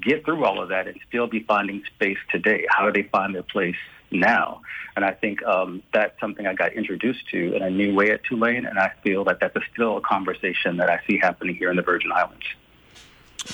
get 0.00 0.24
through 0.24 0.44
all 0.44 0.62
of 0.62 0.68
that 0.68 0.86
and 0.86 1.00
still 1.08 1.26
be 1.26 1.40
finding 1.40 1.82
space 1.96 2.18
today. 2.30 2.64
How 2.68 2.88
do 2.88 3.02
they 3.02 3.08
find 3.08 3.34
their 3.34 3.42
place 3.42 3.76
now? 4.10 4.62
And 4.96 5.04
I 5.04 5.12
think 5.12 5.44
um, 5.44 5.82
that's 5.92 6.18
something 6.20 6.46
I 6.46 6.54
got 6.54 6.72
introduced 6.72 7.28
to 7.30 7.54
in 7.54 7.62
a 7.62 7.70
new 7.70 7.94
way 7.94 8.10
at 8.10 8.24
Tulane, 8.24 8.66
and 8.66 8.78
I 8.78 8.92
feel 9.04 9.24
that 9.24 9.38
that's 9.40 9.54
a, 9.54 9.60
still 9.72 9.96
a 9.96 10.00
conversation 10.00 10.76
that 10.78 10.90
I 10.90 11.00
see 11.06 11.18
happening 11.18 11.54
here 11.54 11.70
in 11.70 11.76
the 11.76 11.82
Virgin 11.82 12.10
Islands. 12.12 12.44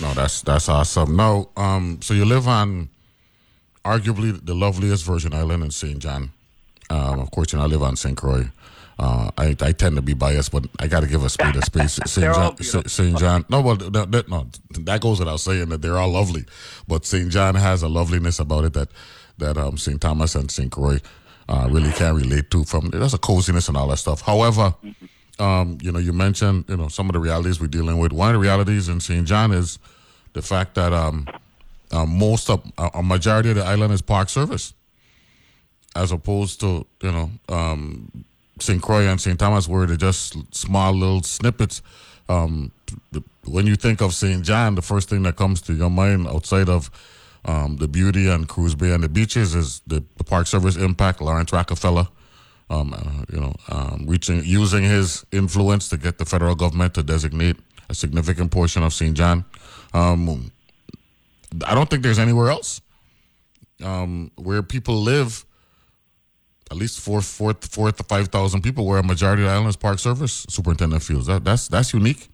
No, 0.00 0.12
that's 0.14 0.42
that's 0.42 0.68
awesome. 0.68 1.16
No, 1.16 1.50
um, 1.56 2.00
so 2.02 2.14
you 2.14 2.24
live 2.24 2.48
on 2.48 2.88
arguably 3.84 4.44
the 4.44 4.54
loveliest 4.54 5.04
Virgin 5.04 5.34
Island 5.34 5.62
in 5.62 5.70
St. 5.70 5.98
John. 5.98 6.32
Um, 6.90 7.20
of 7.20 7.30
course, 7.30 7.52
you 7.52 7.58
know 7.58 7.64
I 7.64 7.68
live 7.68 7.82
on 7.82 7.96
St. 7.96 8.16
Croix. 8.16 8.50
Uh, 8.98 9.30
I, 9.36 9.56
I 9.60 9.72
tend 9.72 9.96
to 9.96 10.02
be 10.02 10.14
biased, 10.14 10.52
but 10.52 10.66
I 10.78 10.86
got 10.86 11.00
to 11.00 11.08
give 11.08 11.24
a 11.24 11.28
spade 11.28 11.56
a 11.56 11.62
spade. 11.66 11.90
St. 11.90 12.34
John, 12.34 12.56
St. 12.62 13.18
John. 13.18 13.44
No, 13.48 13.60
well, 13.60 13.76
that, 13.76 14.12
that, 14.12 14.28
no, 14.28 14.46
that 14.70 15.00
goes 15.00 15.18
without 15.18 15.40
saying 15.40 15.68
that 15.70 15.82
they're 15.82 15.98
all 15.98 16.10
lovely, 16.10 16.44
but 16.86 17.04
St. 17.04 17.30
John 17.30 17.56
has 17.56 17.82
a 17.82 17.88
loveliness 17.88 18.38
about 18.38 18.64
it 18.64 18.72
that 18.74 18.88
that 19.38 19.56
um, 19.56 19.76
St. 19.76 20.00
Thomas 20.00 20.34
and 20.34 20.50
St. 20.50 20.70
Croix 20.70 20.98
uh, 21.48 21.68
really 21.70 21.92
can 21.92 22.14
relate 22.14 22.50
to. 22.50 22.64
From 22.64 22.90
there's 22.90 23.14
a 23.14 23.18
coziness 23.18 23.68
and 23.68 23.76
all 23.76 23.88
that 23.88 23.98
stuff. 23.98 24.22
However, 24.22 24.74
um, 25.38 25.78
you 25.82 25.92
know, 25.92 25.98
you 25.98 26.12
mentioned 26.12 26.64
you 26.68 26.76
know 26.76 26.88
some 26.88 27.08
of 27.08 27.12
the 27.12 27.20
realities 27.20 27.60
we're 27.60 27.66
dealing 27.66 27.98
with. 27.98 28.12
One 28.12 28.28
of 28.28 28.34
the 28.34 28.38
realities 28.40 28.88
in 28.88 29.00
St. 29.00 29.26
John 29.26 29.52
is 29.52 29.78
the 30.32 30.42
fact 30.42 30.74
that 30.74 30.92
um, 30.92 31.26
uh, 31.90 32.06
most 32.06 32.50
of 32.50 32.62
a 32.94 33.02
majority 33.02 33.50
of 33.50 33.56
the 33.56 33.64
island 33.64 33.92
is 33.92 34.02
park 34.02 34.28
service, 34.28 34.74
as 35.96 36.12
opposed 36.12 36.60
to 36.60 36.86
you 37.02 37.12
know 37.12 37.30
um, 37.48 38.24
St. 38.60 38.80
Croix 38.80 39.06
and 39.06 39.20
St. 39.20 39.38
Thomas, 39.38 39.68
where 39.68 39.86
they're 39.86 39.96
just 39.96 40.36
small 40.54 40.92
little 40.92 41.22
snippets. 41.22 41.82
Um, 42.28 42.72
when 43.44 43.66
you 43.66 43.76
think 43.76 44.00
of 44.00 44.14
St. 44.14 44.42
John, 44.42 44.76
the 44.76 44.82
first 44.82 45.10
thing 45.10 45.22
that 45.24 45.36
comes 45.36 45.60
to 45.62 45.74
your 45.74 45.90
mind 45.90 46.26
outside 46.26 46.68
of 46.70 46.90
um, 47.44 47.76
the 47.76 47.88
beauty 47.88 48.28
and 48.28 48.48
Cruz 48.48 48.74
Bay 48.74 48.92
and 48.92 49.02
the 49.02 49.08
beaches 49.08 49.54
is 49.54 49.80
the, 49.86 50.04
the 50.16 50.24
Park 50.24 50.46
Service 50.46 50.76
impact. 50.76 51.20
Laurance 51.20 51.52
Rockefeller, 51.52 52.08
um, 52.70 52.94
uh, 52.94 53.24
you 53.32 53.40
know, 53.40 53.54
um, 53.68 54.04
reaching 54.06 54.42
using 54.44 54.82
his 54.82 55.24
influence 55.32 55.88
to 55.90 55.96
get 55.96 56.18
the 56.18 56.24
federal 56.24 56.54
government 56.54 56.94
to 56.94 57.02
designate 57.02 57.56
a 57.88 57.94
significant 57.94 58.50
portion 58.50 58.82
of 58.82 58.94
St. 58.94 59.14
John. 59.14 59.44
Um, 59.92 60.50
I 61.66 61.74
don't 61.74 61.88
think 61.88 62.02
there's 62.02 62.18
anywhere 62.18 62.50
else 62.50 62.80
um, 63.82 64.30
where 64.36 64.62
people 64.62 64.96
live. 64.96 65.44
At 66.70 66.78
least 66.78 66.98
four, 67.00 67.20
four, 67.20 67.54
four 67.60 67.92
to 67.92 68.02
five 68.04 68.28
thousand 68.28 68.62
people, 68.62 68.86
where 68.86 68.98
a 68.98 69.02
majority 69.02 69.42
of 69.42 69.48
the 69.48 69.52
island 69.52 69.68
is 69.68 69.76
Park 69.76 69.98
Service 69.98 70.46
superintendent 70.48 71.02
feels 71.02 71.26
that 71.26 71.44
that's 71.44 71.68
that's 71.68 71.92
unique. 71.92 72.28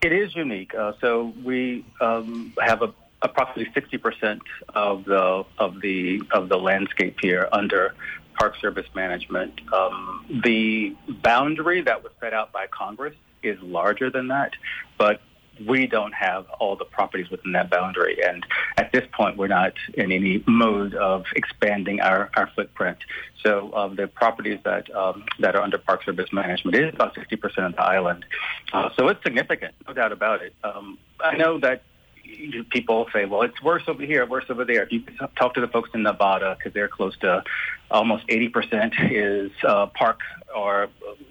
It 0.00 0.12
is 0.12 0.34
unique. 0.36 0.74
Uh, 0.74 0.92
so 1.00 1.32
we 1.44 1.84
um, 2.00 2.52
have 2.60 2.82
a, 2.82 2.94
approximately 3.22 3.72
sixty 3.72 3.98
percent 3.98 4.42
of 4.74 5.04
the 5.04 5.44
of 5.58 5.80
the 5.80 6.22
of 6.30 6.48
the 6.48 6.56
landscape 6.56 7.18
here 7.20 7.48
under 7.50 7.94
Park 8.38 8.54
Service 8.60 8.86
management. 8.94 9.60
Um, 9.72 10.24
the 10.44 10.94
boundary 11.08 11.82
that 11.82 12.04
was 12.04 12.12
set 12.20 12.32
out 12.32 12.52
by 12.52 12.68
Congress 12.68 13.14
is 13.42 13.60
larger 13.60 14.08
than 14.10 14.28
that, 14.28 14.52
but 14.96 15.20
we 15.66 15.86
don't 15.86 16.12
have 16.12 16.46
all 16.58 16.76
the 16.76 16.84
properties 16.84 17.30
within 17.30 17.52
that 17.52 17.70
boundary. 17.70 18.18
And 18.24 18.44
at 18.76 18.92
this 18.92 19.04
point, 19.12 19.36
we're 19.36 19.48
not 19.48 19.74
in 19.94 20.12
any 20.12 20.42
mode 20.46 20.94
of 20.94 21.24
expanding 21.34 22.00
our, 22.00 22.30
our 22.36 22.50
footprint. 22.54 22.98
So 23.44 23.72
um, 23.74 23.96
the 23.96 24.08
properties 24.08 24.58
that 24.64 24.94
um, 24.94 25.24
that 25.40 25.54
are 25.54 25.62
under 25.62 25.78
Park 25.78 26.04
Service 26.04 26.32
management 26.32 26.76
is 26.76 26.92
about 26.92 27.14
60% 27.14 27.66
of 27.66 27.72
the 27.72 27.82
island. 27.82 28.24
Uh, 28.72 28.90
so 28.98 29.08
it's 29.08 29.22
significant, 29.22 29.74
no 29.86 29.94
doubt 29.94 30.12
about 30.12 30.42
it. 30.42 30.54
Um, 30.64 30.98
I 31.20 31.36
know 31.36 31.58
that 31.60 31.82
people 32.70 33.06
say, 33.12 33.24
well, 33.24 33.42
it's 33.42 33.62
worse 33.62 33.82
over 33.86 34.02
here, 34.02 34.26
worse 34.26 34.44
over 34.48 34.64
there. 34.64 34.82
If 34.82 34.92
you 34.92 35.02
talk 35.36 35.54
to 35.54 35.60
the 35.60 35.68
folks 35.68 35.90
in 35.94 36.02
Nevada, 36.02 36.56
because 36.58 36.74
they're 36.74 36.88
close 36.88 37.16
to 37.18 37.42
almost 37.90 38.26
80% 38.28 39.10
is 39.10 39.50
uh, 39.64 39.86
park 39.86 40.20
or 40.54 40.88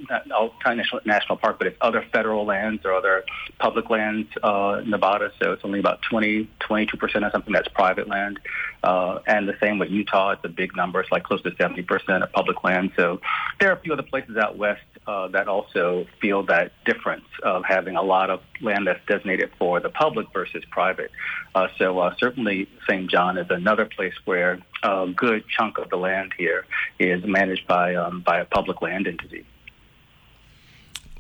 not 0.09 0.29
of 0.31 0.51
national, 0.65 1.01
national 1.05 1.37
park, 1.37 1.57
but 1.57 1.67
it's 1.67 1.77
other 1.81 2.05
federal 2.11 2.45
lands 2.45 2.85
or 2.85 2.93
other 2.93 3.23
public 3.59 3.89
lands, 3.89 4.29
uh, 4.43 4.81
Nevada. 4.85 5.31
So 5.41 5.53
it's 5.53 5.63
only 5.63 5.79
about 5.79 6.01
20, 6.09 6.49
22% 6.61 7.25
of 7.25 7.31
something 7.31 7.53
that's 7.53 7.67
private 7.69 8.07
land. 8.07 8.39
Uh, 8.83 9.19
and 9.27 9.47
the 9.47 9.57
same 9.59 9.79
with 9.79 9.89
Utah. 9.89 10.31
It's 10.31 10.45
a 10.45 10.49
big 10.49 10.75
number. 10.75 10.99
It's 11.01 11.11
like 11.11 11.23
close 11.23 11.41
to 11.43 11.51
70% 11.51 12.23
of 12.23 12.31
public 12.31 12.63
land. 12.63 12.91
So 12.95 13.19
there 13.59 13.69
are 13.69 13.73
a 13.73 13.79
few 13.79 13.93
other 13.93 14.03
places 14.03 14.37
out 14.37 14.57
west 14.57 14.81
uh, 15.07 15.27
that 15.29 15.47
also 15.47 16.05
feel 16.21 16.43
that 16.43 16.71
difference 16.85 17.25
of 17.43 17.63
having 17.63 17.95
a 17.95 18.01
lot 18.01 18.29
of 18.29 18.41
land 18.61 18.87
that's 18.87 18.99
designated 19.07 19.49
for 19.57 19.79
the 19.79 19.89
public 19.89 20.27
versus 20.33 20.63
private. 20.69 21.11
Uh, 21.55 21.67
so 21.77 21.99
uh, 21.99 22.13
certainly 22.19 22.67
St. 22.87 23.09
John 23.09 23.37
is 23.37 23.47
another 23.49 23.85
place 23.85 24.13
where 24.25 24.59
a 24.83 25.07
good 25.15 25.45
chunk 25.47 25.77
of 25.77 25.89
the 25.89 25.95
land 25.95 26.33
here 26.37 26.65
is 26.99 27.23
managed 27.25 27.67
by 27.67 27.95
um, 27.95 28.21
by 28.21 28.39
a 28.39 28.45
public 28.45 28.81
land 28.81 29.07
entity. 29.07 29.45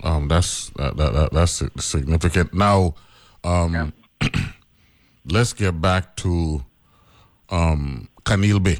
Um, 0.03 0.27
that's 0.27 0.69
that, 0.71 0.97
that, 0.97 1.13
that, 1.13 1.31
that's 1.31 1.63
significant. 1.79 2.53
Now, 2.53 2.95
um, 3.43 3.93
let's 5.25 5.53
get 5.53 5.81
back 5.81 6.15
to 6.17 6.65
um, 7.49 8.09
Caneel 8.23 8.61
Bay, 8.61 8.79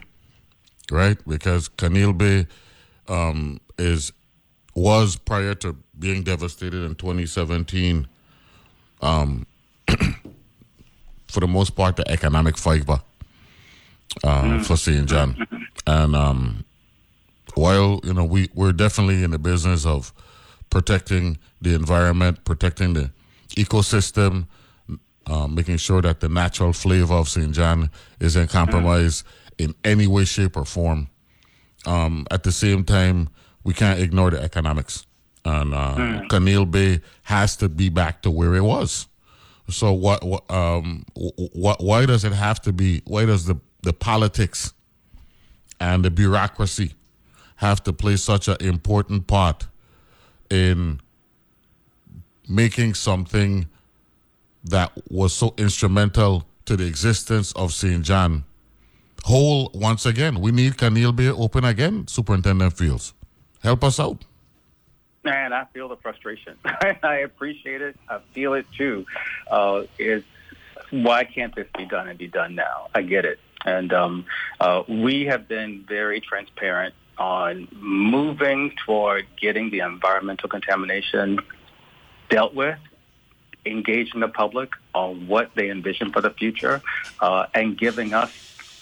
right? 0.92 1.18
Because 1.28 1.70
Caneel 1.70 2.16
Bay 2.16 2.48
um, 3.08 3.60
is 3.78 4.12
was 4.78 5.16
prior 5.16 5.56
to 5.56 5.76
being 5.98 6.22
devastated 6.22 6.84
in 6.84 6.94
2017. 6.94 8.08
Um, 9.02 9.48
for 11.28 11.40
the 11.40 11.48
most 11.48 11.76
part, 11.76 11.96
the 11.96 12.08
economic 12.12 12.60
fiber 12.60 13.02
uh, 14.24 14.62
for 14.62 14.78
St. 14.78 15.08
John, 15.10 15.48
and 15.88 16.16
um, 16.16 16.64
while 17.56 18.00
you 18.04 18.14
know 18.14 18.24
we 18.24 18.50
we're 18.54 18.72
definitely 18.72 19.24
in 19.24 19.32
the 19.32 19.40
business 19.40 19.84
of 19.84 20.14
protecting 20.70 21.40
the 21.60 21.74
environment, 21.74 22.46
protecting 22.46 22.94
the 22.94 23.10
ecosystem, 23.56 24.46
uh, 25.26 25.48
making 25.48 25.78
sure 25.78 26.04
that 26.04 26.20
the 26.20 26.30
natural 26.30 26.72
flavor 26.72 27.16
of 27.16 27.30
St. 27.30 27.52
John 27.52 27.90
isn't 28.20 28.50
compromised 28.52 29.26
in 29.58 29.74
any 29.84 30.06
way, 30.06 30.26
shape, 30.26 30.56
or 30.56 30.66
form. 30.66 31.10
Um, 31.88 32.28
at 32.30 32.44
the 32.44 32.52
same 32.52 32.84
time, 32.84 33.30
we 33.68 33.74
can't 33.74 34.00
ignore 34.00 34.32
the 34.32 34.42
economics, 34.42 35.06
and 35.44 35.74
uh, 35.74 35.96
Mm. 35.98 36.28
Caneel 36.30 36.66
Bay 36.72 37.02
has 37.24 37.58
to 37.58 37.68
be 37.68 37.90
back 37.90 38.22
to 38.22 38.32
where 38.32 38.56
it 38.56 38.64
was. 38.64 39.08
So 39.70 39.92
what? 39.92 40.24
what 40.24 40.50
um, 40.50 41.04
what? 41.54 41.84
Why 41.84 42.06
does 42.06 42.24
it 42.24 42.32
have 42.32 42.62
to 42.62 42.72
be? 42.72 43.02
Why 43.06 43.26
does 43.26 43.44
the 43.44 43.58
the 43.84 43.92
politics 43.92 44.74
and 45.82 46.06
the 46.06 46.10
bureaucracy 46.10 46.94
have 47.58 47.84
to 47.84 47.92
play 47.92 48.16
such 48.16 48.48
an 48.48 48.56
important 48.62 49.28
part 49.28 49.68
in 50.50 51.02
making 52.48 52.94
something 52.94 53.68
that 54.64 54.94
was 55.10 55.34
so 55.34 55.54
instrumental 55.58 56.46
to 56.66 56.78
the 56.78 56.86
existence 56.86 57.52
of 57.52 57.74
St. 57.74 58.02
John 58.02 58.46
whole 59.26 59.72
once 59.74 60.06
again? 60.06 60.40
We 60.40 60.52
need 60.54 60.78
Caneel 60.78 61.14
Bay 61.14 61.30
open 61.30 61.66
again, 61.66 62.08
Superintendent 62.08 62.72
Fields. 62.78 63.14
Help 63.68 63.84
us 63.84 64.00
out. 64.00 64.24
Man, 65.26 65.52
I 65.52 65.66
feel 65.74 65.90
the 65.90 65.98
frustration. 65.98 66.56
I 67.04 67.18
appreciate 67.26 67.82
it. 67.82 67.98
I 68.08 68.20
feel 68.34 68.54
it 68.54 68.66
too. 68.78 69.06
Uh, 69.52 69.84
why 70.90 71.26
can't 71.26 71.54
this 71.54 71.68
be 71.78 71.86
done 71.86 72.08
and 72.08 72.18
be 72.18 72.30
done 72.30 72.56
now? 72.56 72.88
I 72.96 73.02
get 73.02 73.26
it. 73.26 73.42
And 73.66 73.92
um, 73.92 74.26
uh, 74.62 74.84
we 74.88 75.26
have 75.26 75.50
been 75.50 75.84
very 75.86 76.22
transparent 76.22 76.96
on 77.18 77.68
moving 77.74 78.72
toward 78.86 79.26
getting 79.36 79.70
the 79.70 79.82
environmental 79.82 80.48
contamination 80.48 81.40
dealt 82.30 82.54
with, 82.54 82.80
engaging 83.66 84.22
the 84.22 84.30
public 84.30 84.70
on 84.96 85.28
what 85.28 85.52
they 85.56 85.70
envision 85.70 86.14
for 86.14 86.22
the 86.22 86.30
future, 86.30 86.82
uh, 87.20 87.48
and 87.54 87.78
giving 87.78 88.14
us 88.14 88.32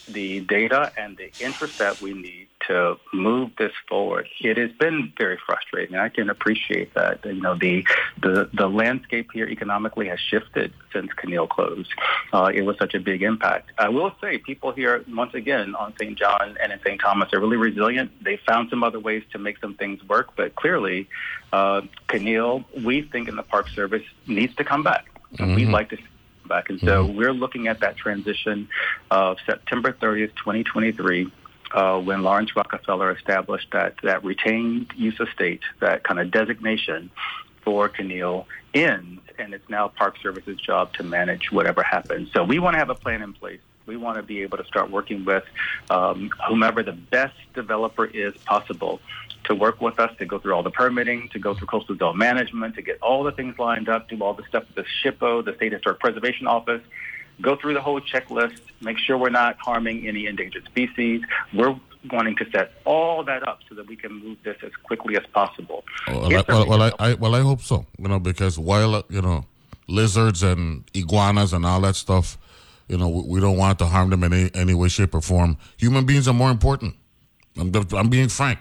the 0.07 0.41
data 0.41 0.91
and 0.97 1.17
the 1.17 1.31
interest 1.39 1.79
that 1.79 2.01
we 2.01 2.13
need 2.13 2.47
to 2.67 2.97
move 3.13 3.51
this 3.57 3.71
forward. 3.87 4.27
It 4.39 4.57
has 4.57 4.71
been 4.71 5.13
very 5.17 5.37
frustrating. 5.45 5.95
I 5.95 6.09
can 6.09 6.29
appreciate 6.29 6.93
that. 6.95 7.23
You 7.25 7.41
know, 7.41 7.55
the 7.55 7.85
the, 8.21 8.49
the 8.53 8.67
landscape 8.67 9.31
here 9.33 9.47
economically 9.47 10.07
has 10.07 10.19
shifted 10.19 10.73
since 10.91 11.11
Caneel 11.13 11.47
closed. 11.47 11.93
Uh, 12.33 12.51
it 12.53 12.63
was 12.63 12.77
such 12.77 12.93
a 12.93 12.99
big 12.99 13.21
impact. 13.21 13.71
I 13.77 13.89
will 13.89 14.11
say, 14.21 14.37
people 14.37 14.71
here 14.71 15.03
once 15.07 15.33
again 15.33 15.75
on 15.75 15.93
St. 15.99 16.17
John 16.17 16.57
and 16.61 16.71
in 16.71 16.79
St. 16.79 16.99
Thomas 16.99 17.33
are 17.33 17.39
really 17.39 17.57
resilient. 17.57 18.11
They 18.23 18.37
found 18.37 18.69
some 18.69 18.83
other 18.83 18.99
ways 18.99 19.23
to 19.33 19.37
make 19.37 19.59
some 19.59 19.75
things 19.75 20.03
work, 20.07 20.35
but 20.35 20.55
clearly, 20.55 21.07
uh, 21.53 21.81
we 22.83 23.01
think 23.01 23.27
in 23.27 23.35
the 23.35 23.43
Park 23.43 23.67
Service 23.69 24.03
needs 24.27 24.55
to 24.55 24.63
come 24.63 24.83
back. 24.83 25.05
Mm-hmm. 25.37 25.55
We'd 25.55 25.69
like 25.69 25.89
to 25.89 25.97
back. 26.47 26.69
And 26.69 26.79
so 26.79 27.05
mm-hmm. 27.05 27.17
we're 27.17 27.33
looking 27.33 27.67
at 27.67 27.79
that 27.81 27.97
transition 27.97 28.67
of 29.11 29.37
September 29.45 29.91
30th, 29.91 30.35
2023 30.35 31.31
uh, 31.71 31.99
when 31.99 32.23
Laurance 32.23 32.55
Rockefeller 32.55 33.11
established 33.11 33.67
that, 33.71 33.95
that 34.03 34.23
retained 34.23 34.93
use 34.95 35.19
of 35.19 35.27
state, 35.29 35.61
that 35.79 36.03
kind 36.03 36.19
of 36.19 36.31
designation 36.31 37.09
for 37.63 37.89
Caneel 37.89 38.45
ends, 38.73 39.21
and 39.37 39.53
it's 39.53 39.67
now 39.69 39.87
Park 39.87 40.15
Service's 40.21 40.59
job 40.59 40.93
to 40.93 41.03
manage 41.03 41.51
whatever 41.51 41.83
happens. 41.83 42.31
So 42.31 42.43
we 42.43 42.59
want 42.59 42.75
to 42.75 42.79
have 42.79 42.89
a 42.89 42.95
plan 42.95 43.21
in 43.21 43.33
place. 43.33 43.59
We 43.85 43.97
want 43.97 44.17
to 44.17 44.23
be 44.23 44.41
able 44.41 44.57
to 44.57 44.65
start 44.65 44.89
working 44.89 45.25
with 45.25 45.43
um, 45.89 46.31
whomever 46.47 46.81
the 46.81 46.93
best 46.93 47.35
developer 47.53 48.05
is 48.05 48.35
possible 48.37 48.99
to 49.47 49.55
work 49.55 49.81
with 49.81 49.99
us 49.99 50.15
to 50.17 50.25
go 50.25 50.39
through 50.39 50.53
all 50.53 50.63
the 50.63 50.71
permitting, 50.71 51.29
to 51.29 51.39
go 51.39 51.53
through 51.53 51.67
coastal 51.67 51.95
zone 51.97 52.17
management, 52.17 52.75
to 52.75 52.81
get 52.81 52.97
all 53.01 53.23
the 53.23 53.31
things 53.31 53.57
lined 53.57 53.89
up, 53.89 54.09
do 54.09 54.21
all 54.21 54.33
the 54.33 54.43
stuff 54.47 54.63
with 54.67 54.85
the 54.85 55.09
SHPO, 55.11 55.45
the 55.45 55.55
State 55.55 55.71
Historic 55.71 55.99
Preservation 55.99 56.47
Office, 56.47 56.81
go 57.41 57.55
through 57.55 57.73
the 57.73 57.81
whole 57.81 58.01
checklist, 58.01 58.59
make 58.81 58.97
sure 58.97 59.17
we're 59.17 59.29
not 59.29 59.57
harming 59.59 60.07
any 60.07 60.27
endangered 60.27 60.65
species. 60.65 61.21
We're 61.53 61.75
wanting 62.11 62.35
to 62.37 62.49
set 62.51 62.73
all 62.85 63.23
that 63.23 63.47
up 63.47 63.59
so 63.67 63.75
that 63.75 63.87
we 63.87 63.95
can 63.95 64.13
move 64.13 64.37
this 64.43 64.57
as 64.63 64.71
quickly 64.83 65.17
as 65.17 65.25
possible. 65.33 65.83
Well, 66.07 66.25
I, 66.25 66.43
well, 66.47 66.67
well, 66.67 66.81
I, 66.83 66.91
I, 66.99 67.13
well, 67.15 67.35
I 67.35 67.41
hope 67.41 67.61
so. 67.61 67.85
You 67.97 68.07
know, 68.07 68.19
because 68.19 68.59
while 68.59 69.03
you 69.09 69.21
know 69.21 69.45
lizards 69.87 70.43
and 70.43 70.83
iguanas 70.93 71.53
and 71.53 71.65
all 71.65 71.81
that 71.81 71.95
stuff, 71.95 72.37
you 72.87 72.97
know, 72.97 73.09
we, 73.09 73.21
we 73.23 73.39
don't 73.39 73.57
want 73.57 73.79
to 73.79 73.85
harm 73.85 74.09
them 74.09 74.23
in 74.23 74.33
any, 74.33 74.51
any 74.53 74.73
way, 74.73 74.87
shape, 74.87 75.15
or 75.15 75.21
form. 75.21 75.57
Human 75.77 76.05
beings 76.05 76.27
are 76.27 76.33
more 76.33 76.51
important. 76.51 76.95
I'm, 77.57 77.71
I'm 77.93 78.09
being 78.09 78.29
frank. 78.29 78.59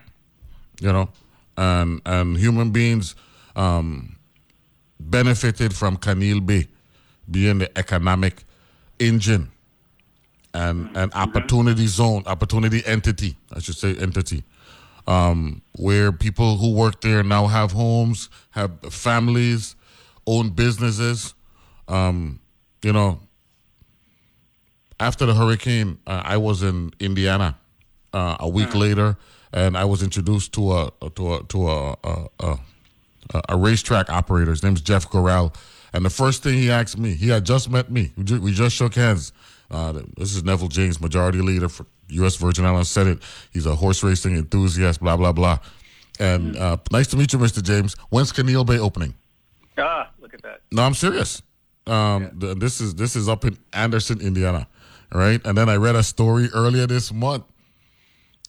You 0.81 0.93
know, 0.93 1.09
and 1.57 2.01
and 2.05 2.37
human 2.37 2.71
beings 2.71 3.15
um, 3.57 4.17
benefited 4.99 5.75
from 5.75 5.97
Caneel 5.97 6.45
Bay 6.45 6.69
being 7.31 7.59
the 7.59 7.79
economic 7.79 8.45
engine 8.99 9.51
and 10.53 10.97
an 10.97 11.11
opportunity 11.15 11.87
zone, 11.87 12.23
opportunity 12.27 12.83
entity, 12.87 13.37
I 13.53 13.59
should 13.59 13.77
say 13.77 13.97
entity, 13.97 14.45
um, 15.07 15.63
where 15.77 16.13
people 16.13 16.57
who 16.59 16.73
work 16.75 17.01
there 17.01 17.23
now 17.25 17.47
have 17.49 17.73
homes, 17.73 18.31
have 18.51 18.71
families, 18.91 19.75
own 20.27 20.51
businesses. 20.51 21.35
Um, 21.89 22.41
you 22.83 22.93
know, 22.93 23.19
after 25.01 25.27
the 25.27 25.35
hurricane, 25.35 25.99
uh, 26.07 26.23
I 26.25 26.37
was 26.37 26.63
in 26.63 26.93
Indiana 27.01 27.59
uh, 28.13 28.37
a 28.39 28.49
week 28.49 28.75
later, 28.75 29.17
and 29.55 29.79
I 29.79 29.87
was 29.87 30.03
introduced 30.03 30.53
to 30.53 30.73
a 30.73 30.91
to 31.15 31.35
a 31.35 31.43
to 31.45 31.69
a 31.69 31.97
a, 32.05 32.29
a, 32.41 32.59
a 33.49 33.57
racetrack 33.57 34.11
operator. 34.11 34.51
His 34.51 34.63
name's 34.63 34.83
Jeff 34.83 35.09
Corral 35.09 35.55
and 35.95 36.05
the 36.05 36.11
first 36.11 36.43
thing 36.43 36.55
he 36.55 36.73
asked 36.73 36.99
me, 36.99 37.15
he 37.15 37.29
had 37.29 37.47
just 37.47 37.71
met 37.71 37.89
me. 37.89 38.13
We 38.17 38.25
just, 38.25 38.43
we 38.43 38.53
just 38.53 38.75
shook 38.75 38.97
hands. 38.97 39.33
Uh, 39.71 39.93
this 40.17 40.35
is 40.35 40.43
Neville 40.43 40.67
James, 40.67 41.01
Majority 41.01 41.41
Leader 41.41 41.69
for 41.69 41.87
U.S. 42.09 42.35
Virgin 42.35 42.65
Islands 42.65 42.91
Senate. 42.91 43.23
He's 43.53 43.65
a 43.65 43.77
horse 43.77 44.03
racing 44.03 44.35
enthusiast, 44.35 45.01
blah, 45.01 45.17
blah, 45.17 45.31
blah. 45.31 45.61
And 46.19 46.57
uh, 46.57 46.79
nice 46.91 47.07
to 47.09 47.17
meet 47.17 47.33
you, 47.33 47.39
Mr. 47.39 47.63
James. 47.63 47.95
When's 48.11 48.33
Caneel 48.33 48.67
Bay 48.67 48.79
opening? 48.79 49.15
Ah, 49.79 50.11
look 50.21 50.35
at 50.35 50.43
that. 50.43 50.63
No, 50.73 50.83
I'm 50.83 50.95
serious. 50.95 51.43
Um, 51.87 52.41
yeah. 52.41 52.55
this 52.57 52.81
is 52.81 52.97
this 52.97 53.15
is 53.15 53.29
up 53.29 53.45
in 53.45 53.57
Anderson, 53.73 54.21
Indiana, 54.21 54.67
right? 55.13 55.41
And 55.45 55.57
then 55.57 55.69
I 55.69 55.77
read 55.77 55.95
a 55.95 56.03
story 56.03 56.49
earlier 56.55 56.87
this 56.87 57.13
month 57.13 57.45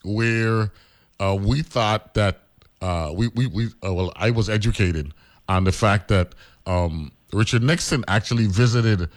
where 0.04 0.72
uh, 1.20 1.38
we 1.40 1.62
thought 1.62 2.14
that 2.16 2.40
uh, 2.82 3.12
we 3.14 3.28
we, 3.30 3.48
we 3.48 3.66
uh, 3.86 3.94
well, 3.94 4.12
I 4.16 4.32
was 4.32 4.50
educated 4.50 5.14
on 5.48 5.64
the 5.64 5.72
fact 5.72 6.08
that 6.10 6.34
um, 6.66 7.12
Richard 7.34 7.64
Nixon 7.64 8.04
actually 8.08 8.48
visited 8.48 9.10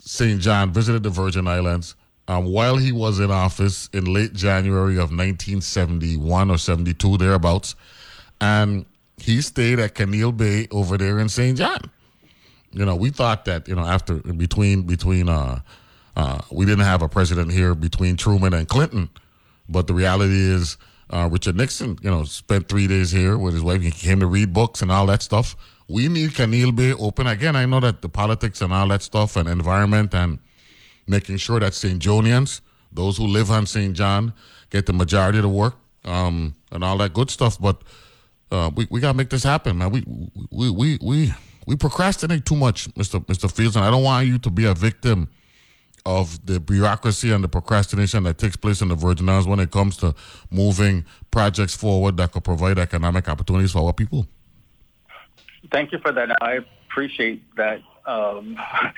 St. 0.00 0.40
John, 0.40 0.72
visited 0.72 1.02
the 1.02 1.10
Virgin 1.10 1.46
Islands 1.46 1.94
um, 2.28 2.44
while 2.44 2.76
he 2.76 2.92
was 2.92 3.20
in 3.20 3.30
office 3.30 3.88
in 3.92 4.04
late 4.04 4.32
January 4.32 4.94
of 4.94 5.10
1971 5.10 6.50
or 6.50 6.58
72, 6.58 7.18
thereabouts. 7.18 7.74
And 8.40 8.86
he 9.16 9.40
stayed 9.42 9.78
at 9.78 9.94
Caneel 9.94 10.36
Bay 10.36 10.68
over 10.70 10.96
there 10.96 11.18
in 11.18 11.28
St. 11.28 11.58
John. 11.58 11.90
You 12.72 12.84
know, 12.84 12.94
we 12.94 13.10
thought 13.10 13.44
that, 13.46 13.66
you 13.66 13.74
know, 13.74 13.84
after 13.84 14.14
between, 14.14 14.82
between, 14.82 15.28
uh, 15.28 15.60
uh, 16.16 16.40
we 16.52 16.64
didn't 16.66 16.84
have 16.84 17.02
a 17.02 17.08
president 17.08 17.52
here 17.52 17.74
between 17.74 18.16
Truman 18.16 18.54
and 18.54 18.68
Clinton. 18.68 19.10
But 19.68 19.86
the 19.86 19.94
reality 19.94 20.38
is, 20.38 20.76
uh, 21.12 21.28
Richard 21.30 21.56
Nixon, 21.56 21.98
you 22.02 22.10
know, 22.10 22.24
spent 22.24 22.68
three 22.68 22.86
days 22.86 23.10
here 23.10 23.36
with 23.36 23.54
his 23.54 23.62
wife. 23.62 23.82
He 23.82 23.90
came 23.90 24.20
to 24.20 24.26
read 24.26 24.52
books 24.52 24.82
and 24.82 24.90
all 24.90 25.06
that 25.06 25.22
stuff 25.22 25.56
we 25.90 26.08
need 26.08 26.30
Caneel 26.30 26.74
Bay 26.74 26.92
open 26.92 27.26
again. 27.26 27.56
I 27.56 27.66
know 27.66 27.80
that 27.80 28.00
the 28.00 28.08
politics 28.08 28.60
and 28.60 28.72
all 28.72 28.86
that 28.88 29.02
stuff 29.02 29.36
and 29.36 29.48
environment 29.48 30.14
and 30.14 30.38
making 31.08 31.38
sure 31.38 31.58
that 31.58 31.74
St. 31.74 32.00
Johnians, 32.00 32.60
those 32.92 33.16
who 33.16 33.26
live 33.26 33.50
on 33.50 33.66
St. 33.66 33.94
John, 33.94 34.32
get 34.70 34.86
the 34.86 34.92
majority 34.92 35.38
of 35.38 35.42
the 35.42 35.48
work 35.48 35.74
um, 36.04 36.54
and 36.70 36.84
all 36.84 36.96
that 36.98 37.12
good 37.12 37.28
stuff. 37.28 37.60
But 37.60 37.82
uh, 38.52 38.70
we 38.74 38.86
we 38.90 39.00
gotta 39.00 39.16
make 39.16 39.30
this 39.30 39.42
happen, 39.42 39.78
man. 39.78 39.90
We 39.90 40.04
we 40.50 40.70
we 40.70 40.98
we 41.02 41.34
we 41.66 41.76
procrastinate 41.76 42.44
too 42.44 42.56
much, 42.56 42.88
Mr. 42.94 43.24
Mr. 43.26 43.50
Fields, 43.50 43.74
and 43.74 43.84
I 43.84 43.90
don't 43.90 44.04
want 44.04 44.28
you 44.28 44.38
to 44.38 44.50
be 44.50 44.66
a 44.66 44.74
victim 44.74 45.28
of 46.06 46.44
the 46.46 46.60
bureaucracy 46.60 47.30
and 47.30 47.44
the 47.44 47.48
procrastination 47.48 48.22
that 48.24 48.38
takes 48.38 48.56
place 48.56 48.80
in 48.80 48.88
the 48.88 48.94
Virgin 48.94 49.28
Islands 49.28 49.46
when 49.46 49.60
it 49.60 49.70
comes 49.70 49.96
to 49.98 50.14
moving 50.50 51.04
projects 51.30 51.74
forward 51.74 52.16
that 52.16 52.32
could 52.32 52.44
provide 52.44 52.78
economic 52.78 53.28
opportunities 53.28 53.72
for 53.72 53.86
our 53.86 53.92
people. 53.92 54.26
Thank 55.70 55.92
you 55.92 55.98
for 55.98 56.12
that. 56.12 56.30
I 56.42 56.60
appreciate 56.88 57.42
that 57.56 57.82
um, 58.06 58.56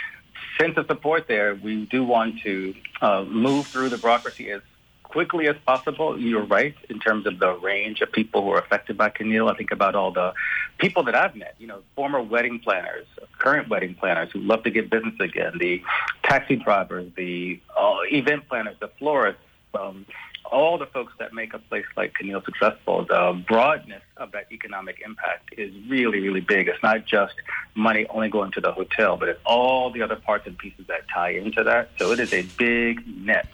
sense 0.61 0.77
of 0.77 0.87
support 0.87 1.27
there. 1.29 1.55
We 1.55 1.87
do 1.87 2.05
want 2.05 2.41
to 2.43 2.75
uh, 3.01 3.25
move 3.25 3.67
through 3.67 3.91
the 3.91 3.99
bureaucracy 3.99 4.51
as 4.51 4.63
quickly 5.13 5.47
as 5.47 5.57
possible. 5.67 6.19
You're 6.19 6.47
right 6.47 6.75
in 6.89 6.99
terms 6.99 7.27
of 7.27 7.39
the 7.39 7.53
range 7.53 8.01
of 8.01 8.11
people 8.11 8.43
who 8.43 8.51
are 8.53 8.59
affected 8.59 8.97
by 8.97 9.11
Caneel. 9.11 9.51
I 9.51 9.55
think 9.55 9.71
about 9.71 9.95
all 9.95 10.11
the 10.11 10.33
people 10.79 11.03
that 11.05 11.15
I've 11.15 11.37
met, 11.37 11.55
you 11.59 11.67
know, 11.67 11.83
former 11.95 12.23
wedding 12.23 12.59
planners, 12.61 13.07
current 13.39 13.69
wedding 13.69 13.95
planners 13.95 14.31
who 14.33 14.41
love 14.41 14.63
to 14.63 14.71
get 14.71 14.89
business 14.89 15.15
again, 15.21 15.59
the 15.59 15.83
taxi 16.23 16.57
drivers, 16.57 17.13
the 17.15 17.61
uh, 17.77 17.99
event 18.11 18.49
planners, 18.49 18.77
the 18.81 18.89
florists, 18.99 19.43
um, 19.75 20.07
all 20.51 20.79
the 20.79 20.87
folks 20.87 21.13
that 21.19 21.35
make 21.35 21.53
a 21.53 21.59
place 21.59 21.85
like 21.95 22.15
Caneel 22.15 22.43
successful, 22.43 23.05
the 23.05 23.45
broadness 23.47 24.03
of 24.17 24.33
that 24.33 24.47
economic 24.51 25.03
impact 25.05 25.51
is 25.59 25.73
really, 25.89 26.21
really 26.21 26.41
big. 26.41 26.69
It's 26.69 26.83
not 26.83 27.05
just 27.05 27.35
money 27.75 28.07
only 28.09 28.31
going 28.31 28.53
to 28.53 28.63
the 28.63 28.73
hotel, 28.73 29.19
but 29.19 29.29
it's 29.29 29.41
all 29.45 29.91
the 29.91 30.01
other 30.01 30.17
parts 30.17 30.47
and 30.47 30.57
pieces 30.57 30.87
that 30.89 31.03
tie 31.09 31.31
into 31.31 31.65
that. 31.65 31.91
So 31.99 32.13
it 32.13 32.19
is 32.19 32.33
a 32.33 32.43
big 32.57 33.07
net. 33.07 33.49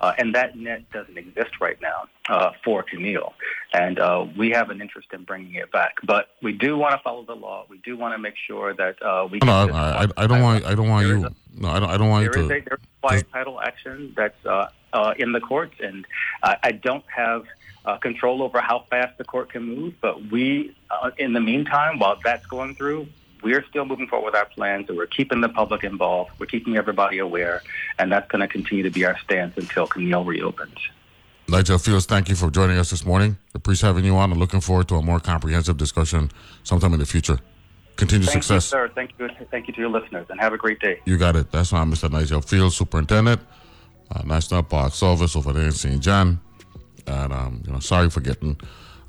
Uh, 0.00 0.12
and 0.18 0.34
that 0.34 0.56
net 0.56 0.90
doesn't 0.92 1.18
exist 1.18 1.60
right 1.60 1.80
now 1.80 2.04
uh, 2.28 2.52
for 2.64 2.84
Caneel. 2.84 3.32
And 3.72 3.98
uh, 3.98 4.26
we 4.36 4.50
have 4.50 4.70
an 4.70 4.80
interest 4.80 5.08
in 5.12 5.24
bringing 5.24 5.54
it 5.54 5.72
back. 5.72 5.96
But 6.04 6.28
we 6.42 6.52
do 6.52 6.76
want 6.76 6.92
to 6.92 7.02
follow 7.02 7.24
the 7.24 7.34
law. 7.34 7.66
We 7.68 7.78
do 7.78 7.96
want 7.96 8.14
to 8.14 8.18
make 8.18 8.34
sure 8.46 8.74
that 8.74 9.02
uh, 9.02 9.28
we. 9.30 9.40
No, 9.42 9.52
I, 9.52 10.04
I, 10.04 10.08
I, 10.16 10.26
don't 10.26 10.42
want. 10.42 10.64
I 10.64 10.74
don't 10.74 10.88
want 10.88 11.06
you. 11.06 11.26
A, 11.26 11.30
no, 11.54 11.68
I 11.68 11.80
don't. 11.80 11.90
I 11.90 11.96
don't 11.96 12.08
want 12.08 12.24
you 12.24 12.32
to. 12.32 12.40
Is 12.40 12.46
a, 12.46 12.48
there's 12.48 12.80
quiet 13.02 13.32
title 13.32 13.60
action 13.60 14.14
that's 14.16 14.46
uh, 14.46 14.68
uh, 14.92 15.14
in 15.18 15.32
the 15.32 15.40
courts, 15.40 15.74
and 15.80 16.06
I 16.42 16.72
don't 16.72 17.04
have 17.14 17.44
uh, 17.84 17.96
control 17.96 18.42
over 18.42 18.60
how 18.60 18.84
fast 18.90 19.16
the 19.18 19.24
court 19.24 19.50
can 19.50 19.62
move. 19.62 19.94
But 20.00 20.30
we, 20.30 20.74
uh, 20.90 21.10
in 21.16 21.32
the 21.32 21.40
meantime, 21.40 21.98
while 21.98 22.18
that's 22.22 22.46
going 22.46 22.74
through, 22.74 23.08
we're 23.42 23.64
still 23.68 23.84
moving 23.84 24.06
forward 24.06 24.26
with 24.26 24.34
our 24.34 24.46
plans, 24.46 24.88
and 24.88 24.96
we're 24.96 25.06
keeping 25.06 25.40
the 25.40 25.48
public 25.48 25.84
involved. 25.84 26.30
We're 26.38 26.46
keeping 26.46 26.76
everybody 26.76 27.18
aware, 27.18 27.62
and 27.98 28.10
that's 28.10 28.28
going 28.30 28.40
to 28.40 28.48
continue 28.48 28.84
to 28.84 28.90
be 28.90 29.04
our 29.04 29.18
stance 29.18 29.56
until 29.56 29.86
Caneel 29.86 30.26
reopens. 30.26 30.78
Nigel 31.48 31.78
Fields, 31.78 32.04
thank 32.04 32.28
you 32.28 32.34
for 32.34 32.50
joining 32.50 32.76
us 32.76 32.90
this 32.90 33.06
morning. 33.06 33.38
Appreciate 33.54 33.88
having 33.88 34.04
you 34.04 34.16
on. 34.16 34.30
and 34.30 34.38
looking 34.38 34.60
forward 34.60 34.86
to 34.88 34.96
a 34.96 35.02
more 35.02 35.18
comprehensive 35.18 35.78
discussion 35.78 36.30
sometime 36.62 36.92
in 36.92 37.00
the 37.00 37.06
future. 37.06 37.38
Continued 37.96 38.28
thank 38.28 38.42
success. 38.42 38.66
You, 38.66 38.70
sir. 38.70 38.90
Thank 38.94 39.12
you. 39.18 39.28
Thank 39.50 39.66
you 39.66 39.74
to 39.74 39.80
your 39.80 39.90
listeners, 39.90 40.26
and 40.28 40.38
have 40.40 40.52
a 40.52 40.58
great 40.58 40.78
day. 40.80 41.00
You 41.04 41.16
got 41.16 41.36
it. 41.36 41.50
That's 41.50 41.72
why 41.72 41.80
I'm 41.80 41.90
Mr. 41.90 42.10
Nigel 42.10 42.42
Fields, 42.42 42.76
Superintendent 42.76 43.40
uh, 44.10 44.22
National 44.24 44.62
Park 44.62 44.92
Service 44.92 45.36
over 45.36 45.52
there 45.52 45.66
in 45.66 45.72
St. 45.72 46.00
John. 46.00 46.40
And, 47.06 47.32
um, 47.32 47.62
you 47.66 47.72
know, 47.72 47.78
sorry 47.78 48.10
for 48.10 48.20
getting 48.20 48.58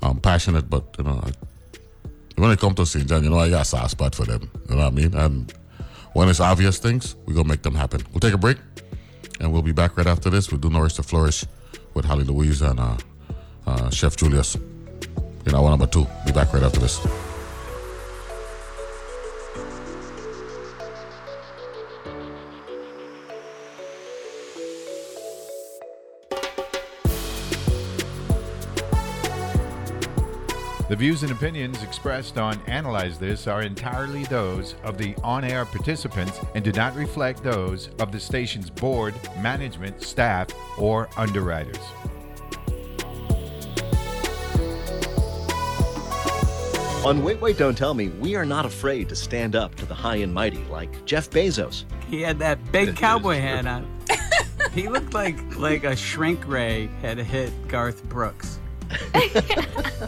um, 0.02 0.20
passionate, 0.20 0.70
but, 0.70 0.94
you 0.98 1.04
know, 1.04 1.20
I, 1.22 1.32
when 2.40 2.50
it 2.50 2.58
comes 2.58 2.76
to 2.76 2.86
St. 2.86 3.06
John, 3.06 3.22
you 3.22 3.30
know, 3.30 3.38
I 3.38 3.50
got 3.50 3.62
a 3.62 3.64
soft 3.64 3.92
spot 3.92 4.14
for 4.14 4.24
them. 4.24 4.50
You 4.68 4.76
know 4.76 4.84
what 4.84 4.86
I 4.86 4.90
mean? 4.90 5.14
And 5.14 5.52
when 6.14 6.28
it's 6.28 6.40
obvious 6.40 6.78
things, 6.78 7.16
we're 7.26 7.34
going 7.34 7.44
to 7.44 7.48
make 7.48 7.62
them 7.62 7.74
happen. 7.74 8.00
We'll 8.12 8.20
take 8.20 8.34
a 8.34 8.38
break, 8.38 8.56
and 9.40 9.52
we'll 9.52 9.62
be 9.62 9.72
back 9.72 9.96
right 9.96 10.06
after 10.06 10.30
this. 10.30 10.50
We'll 10.50 10.60
do 10.60 10.70
Nourish 10.70 10.94
to 10.94 11.02
Flourish 11.02 11.44
with 11.94 12.04
Holly 12.04 12.24
Louise 12.24 12.62
and 12.62 12.80
uh, 12.80 12.96
uh, 13.66 13.90
Chef 13.90 14.16
Julius. 14.16 14.56
You 15.46 15.52
know, 15.52 15.68
number 15.68 15.86
two. 15.86 16.06
Be 16.26 16.32
back 16.32 16.52
right 16.52 16.62
after 16.62 16.80
this. 16.80 17.29
The 30.90 30.96
views 30.96 31.22
and 31.22 31.30
opinions 31.30 31.84
expressed 31.84 32.36
on 32.36 32.60
Analyze 32.66 33.16
This 33.16 33.46
are 33.46 33.62
entirely 33.62 34.24
those 34.24 34.74
of 34.82 34.98
the 34.98 35.14
on 35.22 35.44
air 35.44 35.64
participants 35.64 36.40
and 36.56 36.64
do 36.64 36.72
not 36.72 36.96
reflect 36.96 37.44
those 37.44 37.90
of 38.00 38.10
the 38.10 38.18
station's 38.18 38.70
board, 38.70 39.14
management, 39.38 40.02
staff, 40.02 40.48
or 40.76 41.08
underwriters. 41.16 41.78
On 47.06 47.22
Wait, 47.22 47.40
Wait, 47.40 47.56
Don't 47.56 47.78
Tell 47.78 47.94
Me, 47.94 48.08
we 48.08 48.34
are 48.34 48.44
not 48.44 48.66
afraid 48.66 49.08
to 49.10 49.14
stand 49.14 49.54
up 49.54 49.76
to 49.76 49.86
the 49.86 49.94
high 49.94 50.16
and 50.16 50.34
mighty 50.34 50.64
like 50.64 51.04
Jeff 51.04 51.30
Bezos. 51.30 51.84
He 52.08 52.20
had 52.20 52.40
that 52.40 52.72
big 52.72 52.96
cowboy 52.96 53.38
hat 53.38 53.64
on. 53.64 53.88
he 54.72 54.88
looked 54.88 55.14
like 55.14 55.38
like 55.56 55.84
a 55.84 55.94
shrink 55.94 56.44
ray 56.48 56.88
had 57.00 57.18
hit 57.18 57.52
Garth 57.68 58.02
Brooks. 58.08 58.59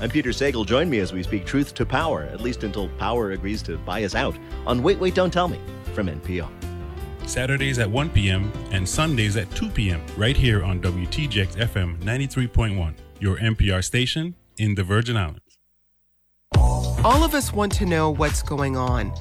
I'm 0.00 0.10
Peter 0.10 0.30
Sagal. 0.30 0.66
Join 0.66 0.90
me 0.90 0.98
as 0.98 1.12
we 1.12 1.22
speak 1.22 1.46
truth 1.46 1.74
to 1.74 1.86
power, 1.86 2.22
at 2.24 2.40
least 2.40 2.64
until 2.64 2.88
power 2.90 3.32
agrees 3.32 3.62
to 3.64 3.78
buy 3.78 4.04
us 4.04 4.14
out, 4.14 4.36
on 4.66 4.82
Wait, 4.82 4.98
Wait, 4.98 5.14
Don't 5.14 5.32
Tell 5.32 5.48
Me 5.48 5.58
from 5.94 6.08
NPR. 6.08 6.48
Saturdays 7.26 7.78
at 7.78 7.88
1 7.88 8.10
p.m. 8.10 8.52
and 8.72 8.88
Sundays 8.88 9.36
at 9.36 9.50
2 9.54 9.70
p.m. 9.70 10.04
right 10.16 10.36
here 10.36 10.64
on 10.64 10.80
WTJX 10.80 11.56
FM 11.56 11.98
93.1, 12.02 12.94
your 13.20 13.36
NPR 13.36 13.84
station 13.84 14.34
in 14.58 14.74
the 14.74 14.82
Virgin 14.82 15.16
Islands. 15.16 15.40
All 17.04 17.24
of 17.24 17.34
us 17.34 17.52
want 17.52 17.72
to 17.72 17.86
know 17.86 18.10
what's 18.10 18.42
going 18.42 18.76
on, 18.76 19.12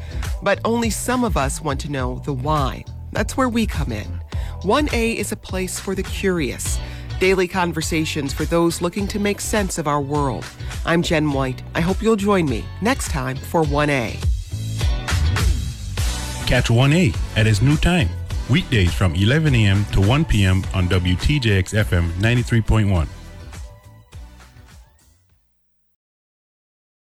but 0.44 0.60
only 0.66 0.90
some 0.90 1.24
of 1.24 1.38
us 1.38 1.62
want 1.62 1.80
to 1.82 1.92
know 1.92 2.22
the 2.26 2.34
why. 2.34 2.84
That's 3.12 3.36
where 3.36 3.50
we 3.50 3.66
come 3.66 3.92
in. 3.92 4.22
1A 4.62 5.16
is 5.16 5.32
a 5.32 5.36
place 5.36 5.80
for 5.80 5.96
the 5.96 6.04
curious, 6.04 6.80
daily 7.22 7.48
conversations 7.48 8.34
for 8.34 8.46
those 8.46 8.82
looking 8.82 9.08
to 9.08 9.20
make 9.20 9.40
sense 9.40 9.78
of 9.78 9.88
our 9.88 10.02
world. 10.02 10.44
I'm 10.88 11.04
Jen 11.04 11.32
White. 11.32 11.62
I 11.76 11.80
hope 11.80 12.02
you'll 12.02 12.16
join 12.16 12.46
me 12.50 12.66
next 12.82 13.12
time 13.12 13.38
for 13.38 13.62
1A. 13.62 14.20
Catch 16.48 16.70
1A 16.70 17.16
at 17.38 17.46
its 17.46 17.62
new 17.62 17.78
time, 17.78 18.10
weekdays 18.50 18.92
from 18.92 19.14
11 19.16 19.54
a.m. 19.54 19.86
to 19.94 20.02
1 20.02 20.26
p.m. 20.26 20.64
on 20.74 20.90
WTJX 20.90 21.76
FM 21.86 22.10
93.1. 22.14 23.08